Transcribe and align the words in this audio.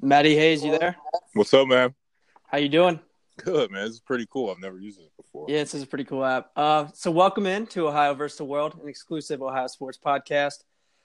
Matty 0.00 0.34
Hayes, 0.36 0.62
you 0.62 0.76
there? 0.76 0.96
What's 1.32 1.54
up, 1.54 1.66
man? 1.68 1.94
How 2.48 2.58
you 2.58 2.68
doing? 2.68 3.00
Good, 3.38 3.70
man. 3.70 3.84
This 3.84 3.94
is 3.94 4.00
pretty 4.00 4.26
cool. 4.30 4.50
I've 4.50 4.58
never 4.58 4.78
used 4.78 5.00
it 5.00 5.10
before. 5.16 5.46
Yeah, 5.48 5.58
this 5.60 5.74
is 5.74 5.82
a 5.82 5.86
pretty 5.86 6.04
cool 6.04 6.22
app. 6.22 6.50
Uh, 6.54 6.88
so 6.92 7.10
welcome 7.10 7.46
in 7.46 7.66
to 7.68 7.88
Ohio 7.88 8.12
versus 8.12 8.36
the 8.36 8.44
World, 8.44 8.78
an 8.82 8.88
exclusive 8.88 9.40
Ohio 9.40 9.66
sports 9.68 9.98
podcast 9.98 10.64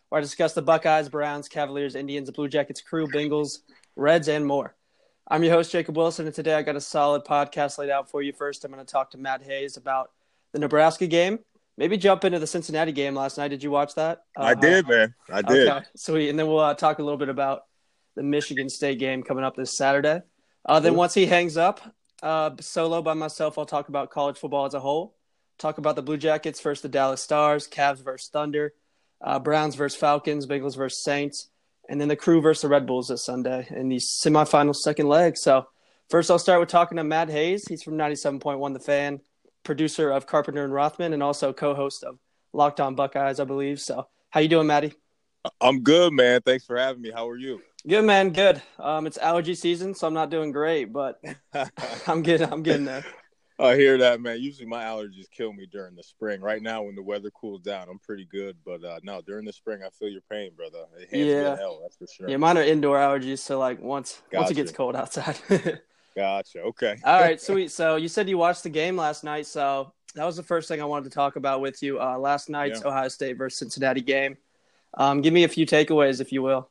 where 0.09 0.19
I 0.19 0.21
discuss 0.21 0.53
the 0.53 0.61
Buckeyes, 0.61 1.07
Browns, 1.07 1.47
Cavaliers, 1.47 1.95
Indians, 1.95 2.29
Blue 2.31 2.49
Jackets, 2.49 2.81
Crew, 2.81 3.07
Bengals, 3.07 3.59
Reds, 3.95 4.27
and 4.27 4.45
more. 4.45 4.75
I'm 5.29 5.41
your 5.43 5.53
host, 5.53 5.71
Jacob 5.71 5.95
Wilson, 5.95 6.25
and 6.25 6.35
today 6.35 6.55
I 6.55 6.61
got 6.61 6.75
a 6.75 6.81
solid 6.81 7.23
podcast 7.23 7.77
laid 7.77 7.89
out 7.89 8.09
for 8.09 8.21
you. 8.21 8.33
First, 8.33 8.65
I'm 8.65 8.71
going 8.71 8.85
to 8.85 8.91
talk 8.91 9.11
to 9.11 9.17
Matt 9.17 9.41
Hayes 9.43 9.77
about 9.77 10.11
the 10.51 10.59
Nebraska 10.59 11.07
game. 11.07 11.39
Maybe 11.77 11.95
jump 11.95 12.25
into 12.25 12.39
the 12.39 12.47
Cincinnati 12.47 12.91
game 12.91 13.15
last 13.15 13.37
night. 13.37 13.47
Did 13.47 13.63
you 13.63 13.71
watch 13.71 13.95
that? 13.95 14.23
Uh, 14.37 14.43
I 14.43 14.55
did, 14.55 14.85
man. 14.85 15.15
I 15.31 15.41
did. 15.41 15.69
Okay, 15.69 15.85
sweet. 15.95 16.29
And 16.29 16.37
then 16.37 16.47
we'll 16.47 16.59
uh, 16.59 16.73
talk 16.73 16.99
a 16.99 17.03
little 17.03 17.17
bit 17.17 17.29
about 17.29 17.63
the 18.15 18.23
Michigan 18.23 18.69
State 18.69 18.99
game 18.99 19.23
coming 19.23 19.43
up 19.43 19.55
this 19.55 19.77
Saturday. 19.77 20.21
Uh, 20.65 20.79
then 20.79 20.95
once 20.95 21.13
he 21.13 21.25
hangs 21.25 21.57
up, 21.57 21.81
uh, 22.21 22.51
solo 22.59 23.01
by 23.01 23.13
myself, 23.13 23.57
I'll 23.57 23.65
talk 23.65 23.89
about 23.89 24.11
college 24.11 24.37
football 24.37 24.65
as 24.65 24.73
a 24.73 24.79
whole. 24.79 25.15
Talk 25.57 25.77
about 25.77 25.95
the 25.95 26.01
Blue 26.01 26.17
Jackets 26.17 26.61
versus 26.61 26.81
the 26.81 26.89
Dallas 26.89 27.21
Stars, 27.21 27.67
Cavs 27.67 28.03
versus 28.03 28.29
Thunder, 28.31 28.73
uh, 29.21 29.39
Browns 29.39 29.75
versus 29.75 29.99
Falcons, 29.99 30.45
Bengals 30.45 30.75
versus 30.75 31.03
Saints, 31.03 31.49
and 31.89 31.99
then 31.99 32.07
the 32.07 32.15
Crew 32.15 32.41
versus 32.41 32.61
the 32.61 32.67
Red 32.67 32.85
Bulls 32.85 33.07
this 33.07 33.25
Sunday 33.25 33.67
in 33.69 33.89
the 33.89 33.97
semifinal 33.97 34.75
second 34.75 35.07
leg. 35.07 35.37
So 35.37 35.67
first, 36.09 36.31
I'll 36.31 36.39
start 36.39 36.59
with 36.59 36.69
talking 36.69 36.97
to 36.97 37.03
Matt 37.03 37.29
Hayes. 37.29 37.67
He's 37.67 37.83
from 37.83 37.95
97.1 37.95 38.73
The 38.73 38.79
Fan, 38.79 39.21
producer 39.63 40.11
of 40.11 40.27
Carpenter 40.27 40.63
and 40.63 40.73
Rothman, 40.73 41.13
and 41.13 41.23
also 41.23 41.53
co-host 41.53 42.03
of 42.03 42.17
Locked 42.53 42.79
On 42.79 42.95
Buckeyes, 42.95 43.39
I 43.39 43.45
believe. 43.45 43.79
So 43.79 44.07
how 44.29 44.39
you 44.39 44.47
doing, 44.47 44.67
Matty? 44.67 44.93
I'm 45.59 45.81
good, 45.81 46.13
man. 46.13 46.41
Thanks 46.41 46.65
for 46.65 46.77
having 46.77 47.01
me. 47.01 47.11
How 47.11 47.27
are 47.29 47.37
you? 47.37 47.61
Good 47.87 48.05
man, 48.05 48.31
good. 48.31 48.61
Um, 48.77 49.07
it's 49.07 49.17
allergy 49.17 49.55
season, 49.55 49.95
so 49.95 50.05
I'm 50.07 50.13
not 50.13 50.29
doing 50.29 50.51
great, 50.51 50.93
but 50.93 51.19
I'm 52.07 52.21
getting 52.21 52.51
I'm 52.51 52.63
getting 52.63 52.85
there. 52.85 53.03
I 53.59 53.75
hear 53.75 53.97
that, 53.99 54.21
man. 54.21 54.39
Usually 54.39 54.67
my 54.67 54.83
allergies 54.83 55.29
kill 55.29 55.53
me 55.53 55.67
during 55.71 55.95
the 55.95 56.03
spring. 56.03 56.41
Right 56.41 56.61
now, 56.61 56.83
when 56.83 56.95
the 56.95 57.03
weather 57.03 57.29
cools 57.29 57.61
down, 57.61 57.87
I'm 57.89 57.99
pretty 57.99 58.25
good. 58.25 58.57
But 58.65 58.83
uh, 58.83 58.99
no, 59.03 59.21
during 59.21 59.45
the 59.45 59.53
spring, 59.53 59.81
I 59.85 59.89
feel 59.89 60.09
your 60.09 60.21
pain, 60.31 60.51
brother. 60.55 60.85
It 60.99 61.15
hands 61.15 61.27
yeah. 61.27 61.55
hell, 61.55 61.79
that's 61.81 61.95
for 61.95 62.07
sure. 62.07 62.29
Yeah, 62.29 62.37
mine 62.37 62.57
are 62.57 62.63
indoor 62.63 62.97
allergies. 62.97 63.39
So 63.39 63.59
like 63.59 63.81
once 63.81 64.21
gotcha. 64.31 64.41
once 64.41 64.51
it 64.51 64.55
gets 64.55 64.71
cold 64.71 64.95
outside. 64.95 65.39
gotcha. 66.15 66.61
Okay. 66.61 66.97
All 67.03 67.19
right, 67.19 67.39
sweet. 67.39 67.71
So 67.71 67.97
you 67.97 68.07
said 68.07 68.27
you 68.29 68.37
watched 68.37 68.63
the 68.63 68.69
game 68.69 68.95
last 68.95 69.23
night. 69.23 69.45
So 69.45 69.93
that 70.15 70.25
was 70.25 70.37
the 70.37 70.43
first 70.43 70.67
thing 70.67 70.81
I 70.81 70.85
wanted 70.85 71.09
to 71.09 71.15
talk 71.15 71.35
about 71.35 71.61
with 71.61 71.83
you. 71.83 72.01
Uh, 72.01 72.17
last 72.17 72.49
night's 72.49 72.81
yeah. 72.81 72.87
Ohio 72.87 73.09
State 73.09 73.37
versus 73.37 73.59
Cincinnati 73.59 74.01
game. 74.01 74.37
Um, 74.95 75.21
give 75.21 75.33
me 75.33 75.43
a 75.43 75.47
few 75.47 75.65
takeaways, 75.65 76.19
if 76.19 76.31
you 76.31 76.41
will 76.41 76.70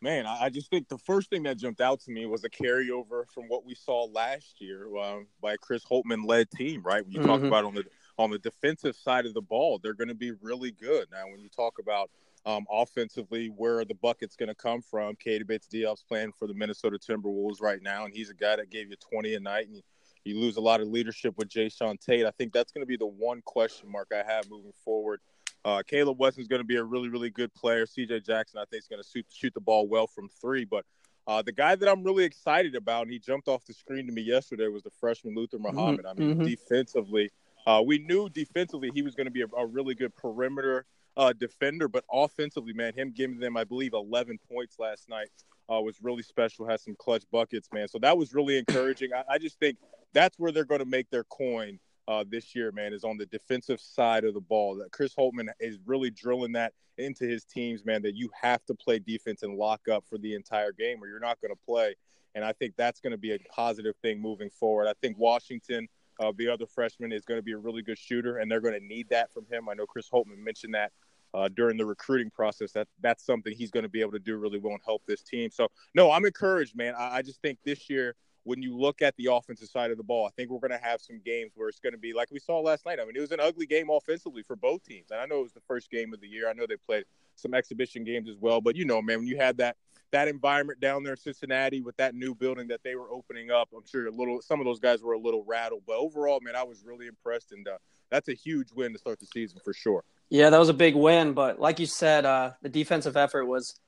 man, 0.00 0.26
I, 0.26 0.48
just 0.48 0.70
think 0.70 0.88
the 0.88 0.98
first 0.98 1.30
thing 1.30 1.42
that 1.44 1.58
jumped 1.58 1.80
out 1.80 2.00
to 2.00 2.10
me 2.10 2.26
was 2.26 2.44
a 2.44 2.50
carryover 2.50 3.24
from 3.32 3.44
what 3.48 3.64
we 3.64 3.74
saw 3.74 4.04
last 4.04 4.60
year 4.60 4.86
um, 4.96 5.26
by 5.40 5.54
a 5.54 5.56
Chris 5.56 5.84
Holtmann 5.84 6.26
led 6.26 6.50
team. 6.50 6.82
Right, 6.82 7.04
when 7.04 7.12
you 7.12 7.20
mm-hmm. 7.20 7.28
talk 7.28 7.42
about 7.42 7.64
on 7.64 7.74
the 7.74 7.84
on 8.18 8.30
the 8.30 8.38
defensive 8.38 8.96
side 8.96 9.26
of 9.26 9.34
the 9.34 9.42
ball, 9.42 9.78
they're 9.82 9.94
going 9.94 10.08
to 10.08 10.14
be 10.14 10.32
really 10.42 10.72
good. 10.72 11.06
Now, 11.12 11.24
when 11.30 11.40
you 11.40 11.48
talk 11.48 11.78
about 11.78 12.10
um, 12.46 12.66
offensively, 12.70 13.48
where 13.48 13.84
the 13.84 13.94
bucket's 13.94 14.36
going 14.36 14.48
to 14.48 14.54
come 14.54 14.82
from, 14.82 15.14
Keita 15.16 15.46
Bates-Diop's 15.46 16.02
playing 16.02 16.32
for 16.32 16.48
the 16.48 16.54
Minnesota 16.54 16.98
Timberwolves 16.98 17.60
right 17.60 17.82
now, 17.82 18.04
and 18.04 18.14
he's 18.14 18.30
a 18.30 18.34
guy 18.34 18.56
that 18.56 18.70
gave 18.70 18.90
you 18.90 18.96
20 18.96 19.34
a 19.34 19.40
night, 19.40 19.66
and 19.66 19.76
you, 19.76 19.82
you 20.24 20.40
lose 20.40 20.56
a 20.56 20.60
lot 20.60 20.80
of 20.80 20.88
leadership 20.88 21.34
with 21.36 21.48
Jae'Sean 21.48 22.00
Tate. 22.00 22.26
I 22.26 22.30
think 22.32 22.52
that's 22.52 22.72
going 22.72 22.82
to 22.82 22.86
be 22.86 22.96
the 22.96 23.06
one 23.06 23.42
question 23.44 23.90
mark 23.90 24.12
I 24.12 24.24
have 24.28 24.50
moving 24.50 24.72
forward 24.84 25.20
uh, 25.64 25.82
Caleb 25.86 26.18
is 26.38 26.48
going 26.48 26.60
to 26.60 26.66
be 26.66 26.76
a 26.76 26.84
really, 26.84 27.08
really 27.08 27.30
good 27.30 27.52
player. 27.54 27.86
CJ 27.86 28.24
Jackson, 28.24 28.60
I 28.60 28.64
think, 28.70 28.82
is 28.82 28.88
going 28.88 29.02
to 29.02 29.08
shoot, 29.08 29.26
shoot 29.28 29.54
the 29.54 29.60
ball 29.60 29.88
well 29.88 30.06
from 30.06 30.28
three. 30.40 30.64
But 30.64 30.84
uh, 31.26 31.42
the 31.42 31.52
guy 31.52 31.76
that 31.76 31.88
I'm 31.88 32.02
really 32.02 32.24
excited 32.24 32.74
about, 32.74 33.02
and 33.02 33.12
he 33.12 33.18
jumped 33.18 33.48
off 33.48 33.64
the 33.66 33.74
screen 33.74 34.06
to 34.06 34.12
me 34.12 34.22
yesterday, 34.22 34.68
was 34.68 34.82
the 34.82 34.90
freshman 34.98 35.34
Luther 35.34 35.58
mm-hmm. 35.58 35.76
Muhammad. 35.76 36.06
Mm-hmm. 36.06 36.22
I 36.22 36.24
mean, 36.24 36.36
mm-hmm. 36.36 36.46
defensively, 36.46 37.30
uh, 37.66 37.82
we 37.84 37.98
knew 37.98 38.28
defensively 38.30 38.90
he 38.94 39.02
was 39.02 39.14
going 39.14 39.26
to 39.26 39.30
be 39.30 39.42
a, 39.42 39.46
a, 39.56 39.66
really 39.66 39.94
good 39.94 40.14
perimeter 40.16 40.86
uh, 41.18 41.34
defender, 41.34 41.88
but 41.88 42.04
offensively, 42.10 42.72
man, 42.72 42.94
him 42.94 43.12
giving 43.14 43.38
them, 43.38 43.56
I 43.56 43.64
believe, 43.64 43.92
11 43.92 44.38
points 44.50 44.78
last 44.78 45.08
night 45.08 45.28
uh, 45.70 45.80
was 45.80 45.96
really 46.00 46.22
special. 46.22 46.66
Has 46.66 46.82
some 46.82 46.96
clutch 46.98 47.24
buckets, 47.30 47.68
man. 47.72 47.88
So 47.88 47.98
that 47.98 48.16
was 48.16 48.32
really 48.32 48.56
encouraging. 48.56 49.10
I, 49.12 49.34
I 49.34 49.38
just 49.38 49.58
think 49.58 49.76
that's 50.14 50.38
where 50.38 50.52
they're 50.52 50.64
going 50.64 50.80
to 50.80 50.86
make 50.86 51.10
their 51.10 51.24
coin 51.24 51.78
uh, 52.08 52.24
this 52.28 52.54
year, 52.54 52.72
man, 52.72 52.94
is 52.94 53.04
on 53.04 53.18
the 53.18 53.26
defensive 53.26 53.80
side 53.80 54.24
of 54.24 54.32
the 54.32 54.40
ball. 54.40 54.76
That 54.76 54.90
Chris 54.90 55.14
Holtmann 55.14 55.48
is 55.60 55.78
really 55.84 56.10
drilling 56.10 56.52
that 56.52 56.72
into 56.96 57.26
his 57.26 57.44
teams, 57.44 57.84
man. 57.84 58.02
That 58.02 58.16
you 58.16 58.30
have 58.40 58.64
to 58.66 58.74
play 58.74 58.98
defense 58.98 59.42
and 59.42 59.54
lock 59.54 59.88
up 59.88 60.04
for 60.08 60.16
the 60.16 60.34
entire 60.34 60.72
game, 60.72 61.02
or 61.02 61.06
you're 61.06 61.20
not 61.20 61.38
going 61.40 61.52
to 61.52 61.60
play. 61.66 61.94
And 62.34 62.44
I 62.44 62.52
think 62.52 62.74
that's 62.76 63.00
going 63.00 63.10
to 63.10 63.18
be 63.18 63.34
a 63.34 63.38
positive 63.54 63.94
thing 64.02 64.20
moving 64.20 64.48
forward. 64.48 64.88
I 64.88 64.94
think 65.02 65.18
Washington, 65.18 65.86
uh, 66.18 66.32
the 66.36 66.48
other 66.48 66.66
freshman, 66.66 67.12
is 67.12 67.26
going 67.26 67.38
to 67.38 67.42
be 67.42 67.52
a 67.52 67.58
really 67.58 67.82
good 67.82 67.98
shooter, 67.98 68.38
and 68.38 68.50
they're 68.50 68.60
going 68.60 68.78
to 68.78 68.86
need 68.86 69.10
that 69.10 69.32
from 69.32 69.44
him. 69.50 69.68
I 69.68 69.74
know 69.74 69.86
Chris 69.86 70.08
Holtmann 70.08 70.38
mentioned 70.38 70.74
that 70.74 70.92
uh, 71.34 71.48
during 71.48 71.76
the 71.76 71.84
recruiting 71.84 72.30
process. 72.30 72.72
That 72.72 72.88
that's 73.02 73.24
something 73.24 73.54
he's 73.54 73.70
going 73.70 73.82
to 73.82 73.88
be 73.90 74.00
able 74.00 74.12
to 74.12 74.18
do 74.18 74.36
really 74.38 74.58
well 74.58 74.72
and 74.72 74.82
help 74.82 75.02
this 75.06 75.22
team. 75.22 75.50
So 75.50 75.68
no, 75.94 76.10
I'm 76.10 76.24
encouraged, 76.24 76.74
man. 76.74 76.94
I, 76.96 77.16
I 77.16 77.22
just 77.22 77.42
think 77.42 77.58
this 77.64 77.90
year 77.90 78.14
when 78.48 78.62
you 78.62 78.74
look 78.74 79.02
at 79.02 79.14
the 79.18 79.26
offensive 79.30 79.68
side 79.68 79.90
of 79.90 79.98
the 79.98 80.02
ball, 80.02 80.26
I 80.26 80.30
think 80.30 80.48
we're 80.48 80.66
going 80.66 80.70
to 80.70 80.82
have 80.82 81.02
some 81.02 81.20
games 81.22 81.52
where 81.54 81.68
it's 81.68 81.80
going 81.80 81.92
to 81.92 81.98
be 81.98 82.14
like 82.14 82.30
we 82.30 82.38
saw 82.38 82.60
last 82.60 82.86
night. 82.86 82.98
I 82.98 83.04
mean, 83.04 83.14
it 83.14 83.20
was 83.20 83.30
an 83.30 83.40
ugly 83.40 83.66
game 83.66 83.90
offensively 83.90 84.42
for 84.42 84.56
both 84.56 84.82
teams. 84.84 85.10
And 85.10 85.20
I 85.20 85.26
know 85.26 85.40
it 85.40 85.42
was 85.42 85.52
the 85.52 85.60
first 85.68 85.90
game 85.90 86.14
of 86.14 86.22
the 86.22 86.28
year. 86.28 86.48
I 86.48 86.54
know 86.54 86.64
they 86.66 86.76
played 86.76 87.04
some 87.34 87.52
exhibition 87.52 88.04
games 88.04 88.26
as 88.26 88.36
well. 88.40 88.62
But 88.62 88.74
you 88.74 88.86
know, 88.86 89.02
man, 89.02 89.18
when 89.18 89.28
you 89.28 89.36
had 89.36 89.58
that 89.58 89.76
that 90.12 90.28
environment 90.28 90.80
down 90.80 91.02
there 91.02 91.12
in 91.12 91.18
Cincinnati 91.18 91.82
with 91.82 91.98
that 91.98 92.14
new 92.14 92.34
building 92.34 92.68
that 92.68 92.82
they 92.82 92.96
were 92.96 93.10
opening 93.10 93.50
up, 93.50 93.68
I'm 93.76 93.86
sure 93.86 94.06
a 94.06 94.10
little 94.10 94.40
some 94.40 94.60
of 94.60 94.64
those 94.64 94.80
guys 94.80 95.02
were 95.02 95.12
a 95.12 95.20
little 95.20 95.44
rattled. 95.46 95.82
But 95.86 95.96
overall, 95.98 96.40
man, 96.42 96.56
I 96.56 96.62
was 96.62 96.82
really 96.82 97.06
impressed, 97.06 97.52
and 97.52 97.68
uh, 97.68 97.76
that's 98.10 98.28
a 98.28 98.34
huge 98.34 98.72
win 98.72 98.94
to 98.94 98.98
start 98.98 99.20
the 99.20 99.26
season 99.26 99.60
for 99.62 99.74
sure. 99.74 100.04
Yeah, 100.30 100.48
that 100.48 100.58
was 100.58 100.70
a 100.70 100.74
big 100.74 100.94
win. 100.94 101.34
But 101.34 101.60
like 101.60 101.78
you 101.80 101.86
said, 101.86 102.24
uh, 102.24 102.52
the 102.62 102.70
defensive 102.70 103.18
effort 103.18 103.44
was 103.44 103.78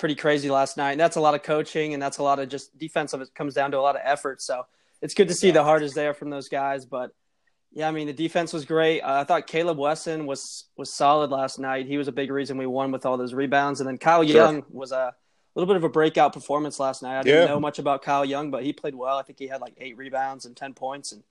pretty 0.00 0.16
crazy 0.16 0.50
last 0.50 0.76
night. 0.76 0.92
And 0.92 1.00
that's 1.00 1.16
a 1.16 1.20
lot 1.20 1.34
of 1.34 1.42
coaching 1.42 1.94
and 1.94 2.02
that's 2.02 2.18
a 2.18 2.22
lot 2.22 2.40
of 2.40 2.48
just 2.48 2.76
defensive. 2.76 3.20
It 3.20 3.34
comes 3.34 3.54
down 3.54 3.70
to 3.70 3.78
a 3.78 3.80
lot 3.80 3.94
of 3.94 4.02
effort. 4.04 4.42
So 4.42 4.66
it's 5.02 5.14
good 5.14 5.28
to 5.28 5.34
see 5.34 5.50
the 5.50 5.62
heart 5.62 5.82
is 5.82 5.94
there 5.94 6.14
from 6.14 6.30
those 6.30 6.48
guys. 6.48 6.86
But 6.86 7.12
yeah, 7.70 7.86
I 7.86 7.92
mean 7.92 8.06
the 8.06 8.12
defense 8.12 8.52
was 8.52 8.64
great. 8.64 9.02
Uh, 9.02 9.20
I 9.20 9.24
thought 9.24 9.46
Caleb 9.46 9.78
Wesson 9.78 10.26
was 10.26 10.64
was 10.76 10.92
solid 10.92 11.30
last 11.30 11.58
night. 11.58 11.86
He 11.86 11.98
was 11.98 12.08
a 12.08 12.12
big 12.12 12.30
reason 12.30 12.56
we 12.56 12.66
won 12.66 12.90
with 12.90 13.06
all 13.06 13.16
those 13.16 13.34
rebounds. 13.34 13.80
And 13.80 13.88
then 13.88 13.98
Kyle 13.98 14.24
sure. 14.24 14.34
Young 14.34 14.64
was 14.70 14.90
a 14.90 15.14
little 15.54 15.66
bit 15.66 15.76
of 15.76 15.84
a 15.84 15.88
breakout 15.88 16.32
performance 16.32 16.80
last 16.80 17.02
night. 17.02 17.20
I 17.20 17.22
didn't 17.22 17.42
yeah. 17.42 17.48
know 17.48 17.60
much 17.60 17.78
about 17.78 18.02
Kyle 18.02 18.24
Young, 18.24 18.50
but 18.50 18.64
he 18.64 18.72
played 18.72 18.94
well. 18.94 19.18
I 19.18 19.22
think 19.22 19.38
he 19.38 19.46
had 19.46 19.60
like 19.60 19.74
eight 19.78 19.96
rebounds 19.96 20.46
and 20.46 20.56
ten 20.56 20.74
points, 20.74 21.12
and 21.12 21.22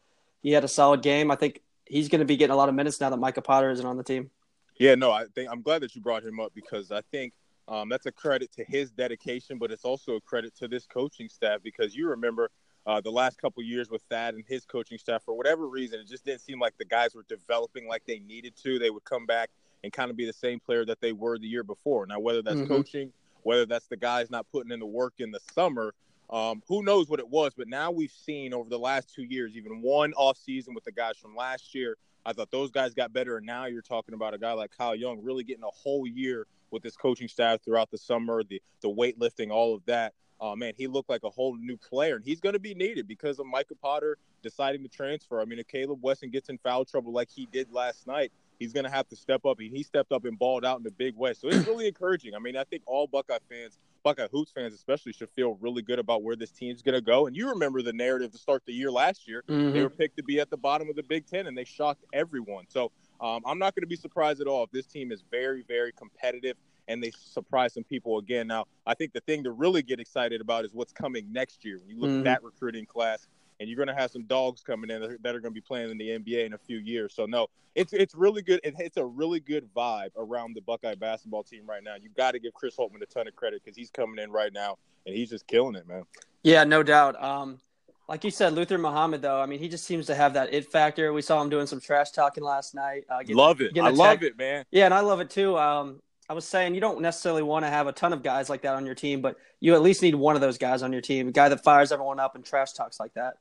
he 0.41 0.51
had 0.51 0.63
a 0.63 0.67
solid 0.67 1.01
game. 1.01 1.31
I 1.31 1.35
think 1.35 1.61
he's 1.85 2.07
going 2.07 2.19
to 2.19 2.25
be 2.25 2.37
getting 2.37 2.53
a 2.53 2.57
lot 2.57 2.69
of 2.69 2.75
minutes 2.75 3.01
now 3.01 3.09
that 3.09 3.17
Micah 3.17 3.41
Potter 3.41 3.71
isn't 3.71 3.85
on 3.85 3.97
the 3.97 4.03
team. 4.03 4.29
Yeah, 4.77 4.95
no, 4.95 5.11
I 5.11 5.25
think 5.25 5.49
I'm 5.51 5.61
glad 5.61 5.81
that 5.81 5.95
you 5.95 6.01
brought 6.01 6.23
him 6.23 6.39
up 6.39 6.53
because 6.53 6.91
I 6.91 7.01
think 7.11 7.33
um, 7.69 7.87
that's 7.87 8.07
a 8.07 8.11
credit 8.11 8.51
to 8.53 8.63
his 8.63 8.91
dedication, 8.91 9.59
but 9.59 9.71
it's 9.71 9.85
also 9.85 10.15
a 10.15 10.21
credit 10.21 10.55
to 10.57 10.67
this 10.67 10.85
coaching 10.87 11.29
staff 11.29 11.61
because 11.63 11.95
you 11.95 12.09
remember 12.09 12.49
uh, 12.87 12.99
the 12.99 13.11
last 13.11 13.39
couple 13.39 13.61
years 13.61 13.91
with 13.91 14.01
Thad 14.09 14.33
and 14.33 14.43
his 14.47 14.65
coaching 14.65 14.97
staff, 14.97 15.23
for 15.23 15.35
whatever 15.35 15.67
reason, 15.67 15.99
it 15.99 16.07
just 16.07 16.25
didn't 16.25 16.41
seem 16.41 16.59
like 16.59 16.75
the 16.79 16.85
guys 16.85 17.13
were 17.13 17.25
developing 17.29 17.87
like 17.87 18.03
they 18.07 18.19
needed 18.19 18.55
to. 18.63 18.79
They 18.79 18.89
would 18.89 19.03
come 19.03 19.27
back 19.27 19.51
and 19.83 19.93
kind 19.93 20.09
of 20.09 20.17
be 20.17 20.25
the 20.25 20.33
same 20.33 20.59
player 20.59 20.83
that 20.85 20.99
they 20.99 21.11
were 21.11 21.37
the 21.37 21.47
year 21.47 21.63
before. 21.63 22.07
Now, 22.07 22.19
whether 22.19 22.41
that's 22.41 22.57
mm-hmm. 22.57 22.67
coaching, 22.67 23.13
whether 23.43 23.67
that's 23.67 23.87
the 23.87 23.97
guys 23.97 24.31
not 24.31 24.47
putting 24.51 24.71
in 24.71 24.79
the 24.79 24.87
work 24.87 25.13
in 25.19 25.29
the 25.29 25.39
summer, 25.53 25.93
um, 26.31 26.63
who 26.67 26.81
knows 26.83 27.07
what 27.07 27.19
it 27.19 27.29
was. 27.29 27.53
But 27.55 27.67
now 27.67 27.91
we've 27.91 28.11
seen 28.11 28.53
over 28.53 28.69
the 28.69 28.79
last 28.79 29.13
two 29.13 29.23
years, 29.23 29.55
even 29.55 29.81
one 29.81 30.13
off 30.13 30.37
season 30.37 30.73
with 30.73 30.83
the 30.83 30.91
guys 30.91 31.17
from 31.17 31.35
last 31.35 31.75
year. 31.75 31.97
I 32.29 32.33
thought 32.33 32.51
those 32.51 32.69
guys 32.69 32.93
got 32.93 33.11
better, 33.11 33.37
and 33.37 33.45
now 33.45 33.65
you're 33.65 33.81
talking 33.81 34.13
about 34.13 34.35
a 34.35 34.37
guy 34.37 34.53
like 34.53 34.69
Kyle 34.77 34.93
Young 34.93 35.19
really 35.23 35.43
getting 35.43 35.63
a 35.63 35.71
whole 35.71 36.05
year 36.05 36.45
with 36.69 36.83
his 36.83 36.95
coaching 36.95 37.27
staff 37.27 37.63
throughout 37.65 37.89
the 37.89 37.97
summer, 37.97 38.43
the 38.43 38.61
the 38.81 38.87
weightlifting, 38.87 39.49
all 39.49 39.73
of 39.73 39.83
that. 39.87 40.13
Uh, 40.39 40.55
man, 40.55 40.73
he 40.77 40.85
looked 40.85 41.09
like 41.09 41.23
a 41.23 41.29
whole 41.29 41.57
new 41.57 41.75
player, 41.75 42.17
and 42.17 42.23
he's 42.23 42.39
going 42.39 42.53
to 42.53 42.59
be 42.59 42.75
needed 42.75 43.07
because 43.07 43.39
of 43.39 43.47
Micah 43.47 43.73
Potter 43.81 44.19
deciding 44.43 44.83
to 44.83 44.89
transfer. 44.89 45.41
I 45.41 45.45
mean, 45.45 45.57
if 45.57 45.67
Caleb 45.67 45.99
Wesson 46.03 46.29
gets 46.29 46.49
in 46.49 46.59
foul 46.59 46.85
trouble 46.85 47.11
like 47.11 47.29
he 47.31 47.47
did 47.51 47.73
last 47.73 48.05
night, 48.05 48.31
he's 48.59 48.73
going 48.73 48.83
to 48.83 48.91
have 48.91 49.07
to 49.09 49.15
step 49.15 49.45
up. 49.45 49.59
And 49.59 49.75
he 49.75 49.83
stepped 49.83 50.11
up 50.11 50.25
and 50.25 50.37
balled 50.37 50.65
out 50.65 50.77
in 50.77 50.83
the 50.83 50.91
Big 50.91 51.15
West, 51.15 51.41
so 51.41 51.47
it's 51.47 51.67
really 51.67 51.87
encouraging. 51.87 52.35
I 52.35 52.39
mean, 52.39 52.55
I 52.55 52.63
think 52.65 52.83
all 52.85 53.07
Buckeye 53.07 53.39
fans, 53.49 53.79
Buckeye 54.03 54.27
Hoops 54.31 54.51
fans 54.51 54.73
especially, 54.73 55.13
should 55.13 55.29
feel 55.31 55.57
really 55.61 55.81
good 55.81 55.99
about 55.99 56.23
where 56.23 56.35
this 56.35 56.51
team's 56.51 56.81
going 56.81 56.95
to 56.95 57.01
go. 57.01 57.27
And 57.27 57.35
you 57.35 57.49
remember 57.49 57.81
the 57.81 57.93
narrative 57.93 58.31
to 58.31 58.37
start 58.37 58.63
the 58.65 58.73
year 58.73 58.91
last 58.91 59.27
year; 59.27 59.43
mm-hmm. 59.47 59.73
they 59.73 59.81
were 59.81 59.89
picked 59.89 60.17
to 60.17 60.23
be 60.23 60.39
at 60.39 60.49
the 60.49 60.57
bottom 60.57 60.89
of 60.89 60.95
the 60.95 61.03
Big 61.03 61.25
Ten, 61.25 61.47
and 61.47 61.57
they 61.57 61.65
shocked 61.65 62.03
everyone. 62.13 62.65
So 62.67 62.91
um, 63.21 63.41
I'm 63.45 63.59
not 63.59 63.75
going 63.75 63.83
to 63.83 63.87
be 63.87 63.95
surprised 63.95 64.41
at 64.41 64.47
all 64.47 64.63
if 64.63 64.71
this 64.71 64.85
team 64.85 65.11
is 65.11 65.23
very, 65.31 65.63
very 65.67 65.91
competitive 65.91 66.55
and 66.87 67.03
they 67.03 67.11
surprise 67.11 67.73
some 67.73 67.83
people 67.83 68.17
again. 68.17 68.47
Now, 68.47 68.65
I 68.85 68.95
think 68.95 69.13
the 69.13 69.21
thing 69.21 69.43
to 69.43 69.51
really 69.51 69.83
get 69.83 69.99
excited 69.99 70.41
about 70.41 70.65
is 70.65 70.73
what's 70.73 70.91
coming 70.91 71.31
next 71.31 71.63
year. 71.63 71.77
When 71.79 71.89
you 71.89 71.99
look 71.99 72.09
mm-hmm. 72.09 72.19
at 72.19 72.41
that 72.41 72.43
recruiting 72.43 72.85
class, 72.85 73.27
and 73.59 73.67
you're 73.67 73.77
going 73.77 73.87
to 73.87 73.93
have 73.93 74.11
some 74.11 74.23
dogs 74.23 74.61
coming 74.61 74.89
in 74.89 75.01
that 75.01 75.35
are, 75.35 75.39
going 75.39 75.51
to 75.53 75.61
be 75.61 75.61
playing 75.61 75.91
in 75.91 75.97
the 75.97 76.09
NBA 76.09 76.45
in 76.45 76.53
a 76.53 76.57
few 76.57 76.77
years. 76.77 77.13
So 77.13 77.25
no, 77.25 77.47
it's 77.75 77.93
it's 77.93 78.15
really 78.15 78.41
good. 78.41 78.59
It, 78.63 78.75
it's 78.79 78.97
a 78.97 79.05
really 79.05 79.39
good 79.39 79.67
vibe 79.75 80.11
around 80.17 80.55
the 80.55 80.61
Buckeye 80.61 80.95
basketball 80.95 81.43
team 81.43 81.63
right 81.67 81.83
now. 81.83 81.95
You 82.01 82.09
got 82.15 82.31
to 82.31 82.39
give 82.39 82.53
Chris 82.53 82.75
Holtmann 82.77 83.01
a 83.01 83.05
ton 83.05 83.27
of 83.27 83.35
credit 83.35 83.61
because 83.63 83.77
he's 83.77 83.89
coming 83.89 84.23
in 84.23 84.31
right 84.31 84.53
now 84.53 84.77
and 85.05 85.15
he's 85.15 85.29
just 85.29 85.47
killing 85.47 85.75
it, 85.75 85.87
man. 85.87 86.03
Yeah, 86.43 86.63
no 86.63 86.83
doubt. 86.83 87.21
Um, 87.21 87.59
like 88.07 88.23
you 88.23 88.31
said, 88.31 88.53
Luther 88.53 88.77
Muhammad, 88.77 89.21
though, 89.21 89.39
I 89.39 89.45
mean, 89.45 89.59
he 89.59 89.69
just 89.69 89.85
seems 89.85 90.07
to 90.07 90.15
have 90.15 90.33
that 90.33 90.53
it 90.53 90.71
factor. 90.71 91.13
We 91.13 91.21
saw 91.21 91.41
him 91.41 91.49
doing 91.49 91.67
some 91.67 91.79
trash 91.79 92.11
talking 92.11 92.43
last 92.43 92.73
night. 92.73 93.03
Uh, 93.09 93.19
getting, 93.19 93.35
love 93.35 93.61
it. 93.61 93.77
I 93.77 93.89
love 93.89 94.23
it, 94.23 94.37
man. 94.37 94.65
Yeah, 94.71 94.85
and 94.85 94.93
I 94.93 95.01
love 95.01 95.19
it 95.19 95.29
too. 95.29 95.57
Um, 95.57 96.01
I 96.27 96.33
was 96.33 96.45
saying 96.45 96.75
you 96.75 96.81
don't 96.81 97.01
necessarily 97.01 97.43
want 97.43 97.65
to 97.65 97.69
have 97.69 97.87
a 97.87 97.91
ton 97.91 98.13
of 98.13 98.23
guys 98.23 98.49
like 98.49 98.61
that 98.61 98.75
on 98.75 98.85
your 98.85 98.95
team, 98.95 99.21
but 99.21 99.37
you 99.59 99.73
at 99.73 99.81
least 99.81 100.01
need 100.01 100.15
one 100.15 100.35
of 100.35 100.41
those 100.41 100.57
guys 100.57 100.83
on 100.83 100.91
your 100.91 101.01
team, 101.01 101.27
a 101.27 101.31
guy 101.31 101.49
that 101.49 101.63
fires 101.63 101.91
everyone 101.91 102.19
up 102.19 102.35
and 102.35 102.45
trash 102.45 102.73
talks 102.73 102.99
like 102.99 103.13
that. 103.15 103.37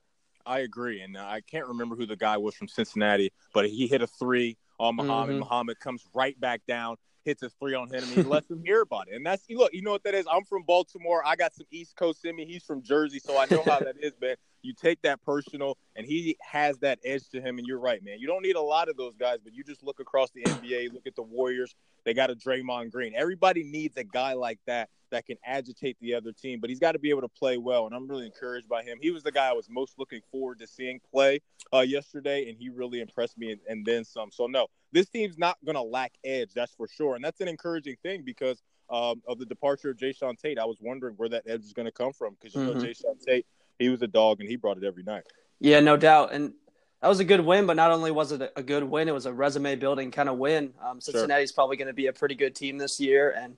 I 0.48 0.60
agree, 0.60 1.02
and 1.02 1.16
I 1.16 1.42
can't 1.42 1.66
remember 1.66 1.94
who 1.94 2.06
the 2.06 2.16
guy 2.16 2.38
was 2.38 2.54
from 2.54 2.68
Cincinnati, 2.68 3.32
but 3.52 3.68
he 3.68 3.86
hit 3.86 4.00
a 4.00 4.06
three 4.06 4.56
on 4.80 4.96
Muhammad. 4.96 5.30
Mm-hmm. 5.30 5.40
Muhammad 5.40 5.78
comes 5.78 6.02
right 6.14 6.38
back 6.40 6.62
down, 6.66 6.96
hits 7.24 7.42
a 7.42 7.50
three 7.50 7.74
on 7.74 7.88
him, 7.88 8.02
and 8.02 8.06
he 8.06 8.22
lets 8.22 8.50
him 8.50 8.62
hear 8.64 8.80
about 8.80 9.08
it. 9.08 9.14
And 9.14 9.26
that's 9.26 9.44
look, 9.50 9.72
you 9.74 9.82
know 9.82 9.92
what 9.92 10.04
that 10.04 10.14
is. 10.14 10.26
I'm 10.32 10.44
from 10.44 10.62
Baltimore. 10.62 11.22
I 11.24 11.36
got 11.36 11.54
some 11.54 11.66
East 11.70 11.96
Coast 11.96 12.24
in 12.24 12.34
me. 12.34 12.46
He's 12.46 12.64
from 12.64 12.82
Jersey, 12.82 13.18
so 13.18 13.38
I 13.38 13.46
know 13.50 13.62
how 13.62 13.78
that 13.80 13.96
is, 14.00 14.12
man. 14.20 14.36
You 14.62 14.72
take 14.74 15.02
that 15.02 15.22
personal, 15.22 15.76
and 15.96 16.06
he 16.06 16.36
has 16.40 16.78
that 16.78 16.98
edge 17.04 17.28
to 17.30 17.40
him. 17.40 17.58
And 17.58 17.66
you're 17.66 17.78
right, 17.78 18.02
man. 18.04 18.18
You 18.18 18.26
don't 18.26 18.42
need 18.42 18.56
a 18.56 18.62
lot 18.62 18.88
of 18.88 18.96
those 18.96 19.16
guys, 19.16 19.38
but 19.42 19.54
you 19.54 19.64
just 19.64 19.82
look 19.82 20.00
across 20.00 20.30
the 20.30 20.42
NBA, 20.42 20.92
look 20.92 21.06
at 21.06 21.14
the 21.14 21.22
Warriors. 21.22 21.74
They 22.04 22.14
got 22.14 22.30
a 22.30 22.34
Draymond 22.34 22.90
Green. 22.90 23.12
Everybody 23.14 23.64
needs 23.64 23.96
a 23.96 24.04
guy 24.04 24.32
like 24.32 24.58
that 24.66 24.88
that 25.10 25.26
can 25.26 25.36
agitate 25.44 25.96
the 26.00 26.14
other 26.14 26.32
team, 26.32 26.60
but 26.60 26.68
he's 26.70 26.78
got 26.78 26.92
to 26.92 26.98
be 26.98 27.10
able 27.10 27.22
to 27.22 27.28
play 27.28 27.56
well. 27.56 27.86
And 27.86 27.94
I'm 27.94 28.06
really 28.06 28.26
encouraged 28.26 28.68
by 28.68 28.82
him. 28.82 28.98
He 29.00 29.10
was 29.10 29.22
the 29.22 29.32
guy 29.32 29.48
I 29.48 29.52
was 29.52 29.68
most 29.70 29.94
looking 29.98 30.20
forward 30.30 30.58
to 30.58 30.66
seeing 30.66 31.00
play 31.10 31.40
uh, 31.72 31.80
yesterday, 31.80 32.48
and 32.48 32.58
he 32.58 32.68
really 32.68 33.00
impressed 33.00 33.38
me 33.38 33.52
and, 33.52 33.60
and 33.68 33.86
then 33.86 34.04
some. 34.04 34.30
So, 34.30 34.46
no, 34.46 34.66
this 34.92 35.08
team's 35.08 35.38
not 35.38 35.56
going 35.64 35.76
to 35.76 35.82
lack 35.82 36.12
edge, 36.24 36.50
that's 36.54 36.74
for 36.74 36.88
sure. 36.88 37.14
And 37.14 37.24
that's 37.24 37.40
an 37.40 37.48
encouraging 37.48 37.96
thing 38.02 38.22
because 38.24 38.62
um, 38.90 39.22
of 39.26 39.38
the 39.38 39.46
departure 39.46 39.90
of 39.90 39.96
Jae'Sean 39.96 40.38
Tate. 40.38 40.58
I 40.58 40.64
was 40.64 40.78
wondering 40.80 41.14
where 41.16 41.28
that 41.28 41.44
edge 41.46 41.62
is 41.62 41.72
going 41.72 41.86
to 41.86 41.92
come 41.92 42.12
from 42.12 42.36
because, 42.40 42.54
you 42.54 42.62
mm-hmm. 42.62 42.78
know, 42.78 42.84
Jae'Sean 42.84 43.24
Tate, 43.24 43.46
he 43.78 43.88
was 43.88 44.02
a 44.02 44.06
dog 44.06 44.40
and 44.40 44.48
he 44.48 44.56
brought 44.56 44.76
it 44.76 44.84
every 44.84 45.02
night. 45.02 45.24
Yeah, 45.60 45.80
no 45.80 45.96
doubt. 45.96 46.32
And 46.32 46.52
that 47.00 47.08
was 47.08 47.20
a 47.20 47.24
good 47.24 47.40
win, 47.40 47.66
but 47.66 47.74
not 47.74 47.90
only 47.90 48.10
was 48.10 48.32
it 48.32 48.52
a 48.56 48.62
good 48.62 48.84
win, 48.84 49.08
it 49.08 49.12
was 49.12 49.26
a 49.26 49.32
resume 49.32 49.76
building 49.76 50.10
kind 50.10 50.28
of 50.28 50.38
win. 50.38 50.72
Um, 50.84 51.00
Cincinnati's 51.00 51.50
sure. 51.50 51.54
probably 51.54 51.76
going 51.76 51.88
to 51.88 51.94
be 51.94 52.06
a 52.06 52.12
pretty 52.12 52.34
good 52.34 52.54
team 52.54 52.78
this 52.78 53.00
year, 53.00 53.30
and 53.30 53.56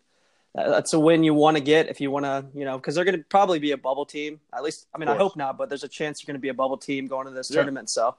that's 0.55 0.93
a 0.93 1.01
win 1.01 1.25
you 1.25 1.33
want 1.33 1.57
to 1.57 1.63
get 1.63 1.89
if 1.89 2.01
you 2.01 2.11
want 2.11 2.27
to, 2.27 2.45
you 2.55 2.65
know, 2.65 2.77
because 2.77 2.95
they're 2.95 3.05
going 3.05 3.17
to 3.17 3.25
probably 3.25 3.59
be 3.59 3.71
a 3.73 3.79
bubble 3.79 4.05
team. 4.05 4.41
At 4.53 4.63
least, 4.63 4.87
I 4.95 4.99
mean, 4.99 5.09
I 5.09 5.17
hope 5.17 5.37
not, 5.37 5.57
but 5.57 5.69
there's 5.69 5.85
a 5.85 5.89
chance 5.89 6.23
you're 6.23 6.27
going 6.27 6.41
to 6.41 6.43
be 6.43 6.49
a 6.49 6.55
bubble 6.55 6.77
team 6.77 7.07
going 7.07 7.27
to 7.27 7.33
this 7.33 7.51
yeah. 7.51 7.57
tournament. 7.57 7.89
So 7.89 8.17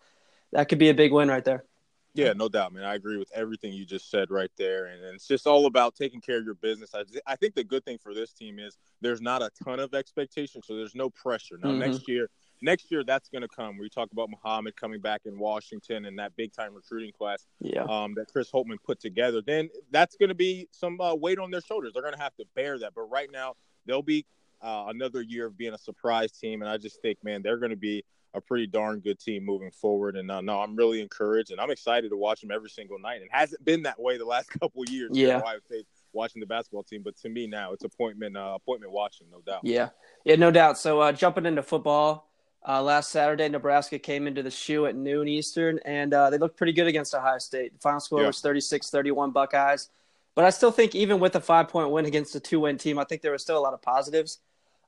that 0.54 0.70
could 0.70 0.80
be 0.80 0.90
a 0.90 0.94
big 0.94 1.12
win 1.12 1.28
right 1.28 1.44
there. 1.44 1.66
Yeah, 2.14 2.34
no 2.34 2.50
doubt, 2.50 2.74
man. 2.74 2.84
I 2.84 2.96
agree 2.96 3.18
with 3.18 3.32
everything 3.34 3.72
you 3.72 3.86
just 3.86 4.10
said 4.10 4.32
right 4.32 4.52
there, 4.58 4.88
and, 4.88 5.04
and 5.04 5.16
it's 5.16 5.28
just 5.28 5.48
all 5.48 5.66
about 5.66 5.96
taking 5.96 6.20
care 6.20 6.38
of 6.38 6.44
your 6.44 6.56
business. 6.56 6.92
I, 6.94 7.04
I 7.26 7.36
think 7.38 7.56
the 7.56 7.64
good 7.64 7.86
thing 7.86 7.98
for 8.04 8.14
this 8.14 8.34
team 8.34 8.60
is 8.60 8.78
there's 9.00 9.22
not 9.22 9.42
a 9.42 9.50
ton 9.64 9.80
of 9.80 9.94
expectation, 9.94 10.62
so 10.62 10.76
there's 10.76 10.96
no 10.96 11.10
pressure. 11.10 11.58
Now, 11.58 11.70
mm-hmm. 11.70 11.80
next 11.80 12.08
year, 12.10 12.30
next 12.62 12.92
year 12.92 13.04
that's 13.04 13.30
going 13.30 13.42
to 13.42 13.48
come. 13.48 13.78
We 13.78 13.90
talk 13.90 14.12
about 14.12 14.30
Muhammad 14.30 14.76
coming 14.76 15.00
back 15.00 15.22
in 15.26 15.40
Washington 15.40 16.06
and 16.06 16.20
that 16.20 16.36
big 16.36 16.54
time 16.54 16.74
recruiting 16.74 17.12
class 17.18 17.46
yeah. 17.60 17.84
um, 17.84 18.14
that 18.16 18.28
Chris 18.32 18.52
Holtmann 18.52 18.78
put 18.86 19.00
together. 19.00 19.42
Then 19.42 19.70
that's 19.90 20.16
going 20.18 20.30
to 20.30 20.36
be 20.36 20.68
some 20.72 21.00
uh, 21.00 21.16
weight 21.16 21.40
on 21.40 21.52
their 21.52 21.62
shoulders. 21.62 21.94
They're 21.94 22.04
going 22.04 22.16
to 22.16 22.22
have 22.22 22.36
to 22.36 22.46
bear 22.56 22.78
that. 22.80 22.94
But 22.94 23.04
right 23.04 23.30
now, 23.32 23.56
they'll 23.86 24.02
be 24.02 24.26
uh, 24.62 24.86
another 24.88 25.22
year 25.22 25.48
of 25.48 25.58
being 25.58 25.74
a 25.74 25.78
surprise 25.78 26.32
team, 26.32 26.62
and 26.62 26.70
I 26.70 26.78
just 26.78 27.02
think, 27.02 27.18
man, 27.24 27.42
they're 27.42 27.58
going 27.58 27.72
to 27.72 27.78
be 27.78 28.04
a 28.34 28.42
pretty 28.42 28.68
darn 28.68 29.00
good 29.00 29.20
team 29.20 29.46
moving 29.46 29.72
forward. 29.72 30.16
And 30.16 30.32
uh, 30.32 30.42
no, 30.42 30.60
I'm 30.62 30.76
really 30.76 31.02
encouraged, 31.02 31.52
and 31.52 31.60
I'm 31.60 31.72
excited 31.72 32.10
to 32.10 32.18
watch 32.18 32.42
them 32.42 32.52
every 32.52 32.70
single 32.70 33.00
night. 33.00 33.22
It 33.22 33.30
hasn't 33.32 33.64
been 33.66 33.84
that 33.84 34.00
way 34.00 34.18
the 34.18 34.26
last 34.26 34.50
couple 34.60 34.84
years. 34.86 35.12
Yeah, 35.14 35.42
I 35.46 35.56
would 35.56 35.68
say 35.68 35.84
watching 36.14 36.40
the 36.40 36.46
basketball 36.46 36.84
team, 36.84 37.02
but 37.04 37.16
to 37.18 37.30
me 37.30 37.48
now 37.48 37.74
it's 37.74 37.84
appointment 37.84 38.38
uh, 38.38 38.54
appointment 38.56 38.92
watching, 38.92 39.28
no 39.32 39.42
doubt. 39.42 39.62
Yeah, 39.64 39.90
yeah, 40.26 40.36
no 40.36 40.52
doubt. 40.52 40.78
So 40.78 41.00
uh, 41.02 41.12
jumping 41.12 41.46
into 41.46 41.64
football. 41.64 42.28
Uh, 42.68 42.80
last 42.80 43.10
Saturday, 43.10 43.50
Nebraska 43.50 43.98
came 43.98 44.28
into 44.28 44.44
the 44.44 44.52
shoe 44.52 44.86
at 44.86 44.96
noon 44.96 45.28
Eastern, 45.28 45.80
and 45.84 46.14
uh, 46.14 46.30
they 46.30 46.38
looked 46.38 46.58
pretty 46.58 46.74
good 46.74 46.86
against 46.86 47.16
Ohio 47.16 47.40
State. 47.40 47.74
The 47.74 47.80
final 47.80 48.00
score 48.00 48.22
yeah. 48.22 48.28
was 48.28 48.40
36 48.40 48.88
31 48.92 49.32
Buckeyes. 49.32 49.90
But 50.36 50.46
I 50.46 50.52
still 50.52 50.72
think, 50.72 50.96
even 50.96 51.20
with 51.20 51.36
a 51.36 51.42
five 51.42 51.68
point 51.68 51.90
win 51.90 52.06
against 52.06 52.36
a 52.36 52.40
two 52.40 52.60
win 52.60 52.78
team, 52.78 53.00
I 53.00 53.04
think 53.04 53.22
there 53.24 53.32
was 53.32 53.42
still 53.42 53.58
a 53.58 53.60
lot 53.60 53.74
of 53.74 53.82
positives. 53.82 54.38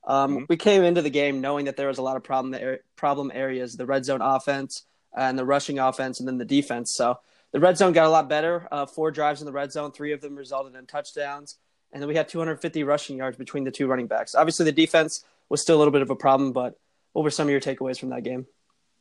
Um, 0.06 0.34
mm-hmm. 0.34 0.44
We 0.48 0.56
came 0.56 0.82
into 0.82 1.02
the 1.02 1.10
game 1.10 1.40
knowing 1.40 1.64
that 1.66 1.76
there 1.76 1.88
was 1.88 1.98
a 1.98 2.02
lot 2.02 2.16
of 2.16 2.22
problem, 2.22 2.78
problem 2.96 3.32
areas 3.34 3.76
the 3.76 3.86
red 3.86 4.04
zone 4.04 4.20
offense 4.20 4.84
and 5.16 5.38
the 5.38 5.44
rushing 5.44 5.78
offense, 5.78 6.18
and 6.18 6.28
then 6.28 6.38
the 6.38 6.44
defense. 6.44 6.94
So 6.94 7.18
the 7.52 7.60
red 7.60 7.78
zone 7.78 7.92
got 7.92 8.06
a 8.06 8.10
lot 8.10 8.28
better. 8.28 8.66
Uh, 8.70 8.84
four 8.84 9.10
drives 9.10 9.40
in 9.40 9.46
the 9.46 9.52
red 9.52 9.72
zone, 9.72 9.92
three 9.92 10.12
of 10.12 10.20
them 10.20 10.36
resulted 10.36 10.74
in 10.74 10.86
touchdowns. 10.86 11.56
And 11.92 12.02
then 12.02 12.08
we 12.08 12.16
had 12.16 12.28
250 12.28 12.82
rushing 12.82 13.18
yards 13.18 13.36
between 13.36 13.62
the 13.62 13.70
two 13.70 13.86
running 13.86 14.08
backs. 14.08 14.34
Obviously, 14.34 14.64
the 14.64 14.72
defense 14.72 15.24
was 15.48 15.62
still 15.62 15.76
a 15.76 15.78
little 15.78 15.92
bit 15.92 16.02
of 16.02 16.10
a 16.10 16.16
problem, 16.16 16.52
but 16.52 16.76
what 17.12 17.22
were 17.22 17.30
some 17.30 17.46
of 17.46 17.52
your 17.52 17.60
takeaways 17.60 17.98
from 17.98 18.08
that 18.08 18.24
game? 18.24 18.46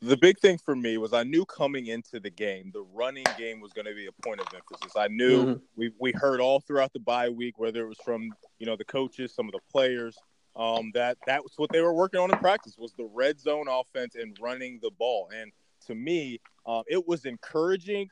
The 0.02 0.18
big 0.18 0.38
thing 0.38 0.58
for 0.58 0.76
me 0.76 0.98
was 0.98 1.14
I 1.14 1.24
knew 1.24 1.46
coming 1.46 1.88
into 1.88 2.20
the 2.20 2.30
game, 2.30 2.72
the 2.74 2.84
running 2.94 3.26
game 3.38 3.62
was 3.62 3.72
going 3.72 3.86
to 3.86 3.96
be 3.96 4.06
a 4.08 4.12
point 4.22 4.42
of 4.42 4.48
emphasis. 4.54 4.98
I 4.98 5.08
knew 5.08 5.46
mm-hmm. 5.46 5.60
we 5.78 5.92
we 5.98 6.12
heard 6.12 6.42
all 6.42 6.60
throughout 6.60 6.92
the 6.92 7.00
bye 7.00 7.30
week, 7.30 7.58
whether 7.58 7.82
it 7.86 7.88
was 7.88 7.98
from 8.04 8.30
you 8.60 8.66
know 8.66 8.76
the 8.76 8.84
coaches, 8.84 9.34
some 9.34 9.48
of 9.48 9.54
the 9.54 9.62
players, 9.72 10.18
um, 10.56 10.92
that 10.94 11.18
that 11.26 11.44
was 11.44 11.54
what 11.58 11.72
they 11.72 11.82
were 11.82 11.94
working 11.94 12.20
on 12.20 12.32
in 12.32 12.38
practice 12.38 12.76
was 12.78 12.94
the 12.94 13.10
red 13.14 13.40
zone 13.40 13.68
offense 13.68 14.16
and 14.16 14.38
running 14.42 14.80
the 14.82 14.92
ball. 14.92 15.30
And 15.36 15.52
to 15.88 15.96
me, 15.96 16.40
um, 16.66 16.84
it 16.88 17.08
was 17.08 17.26
encouraging, 17.26 18.10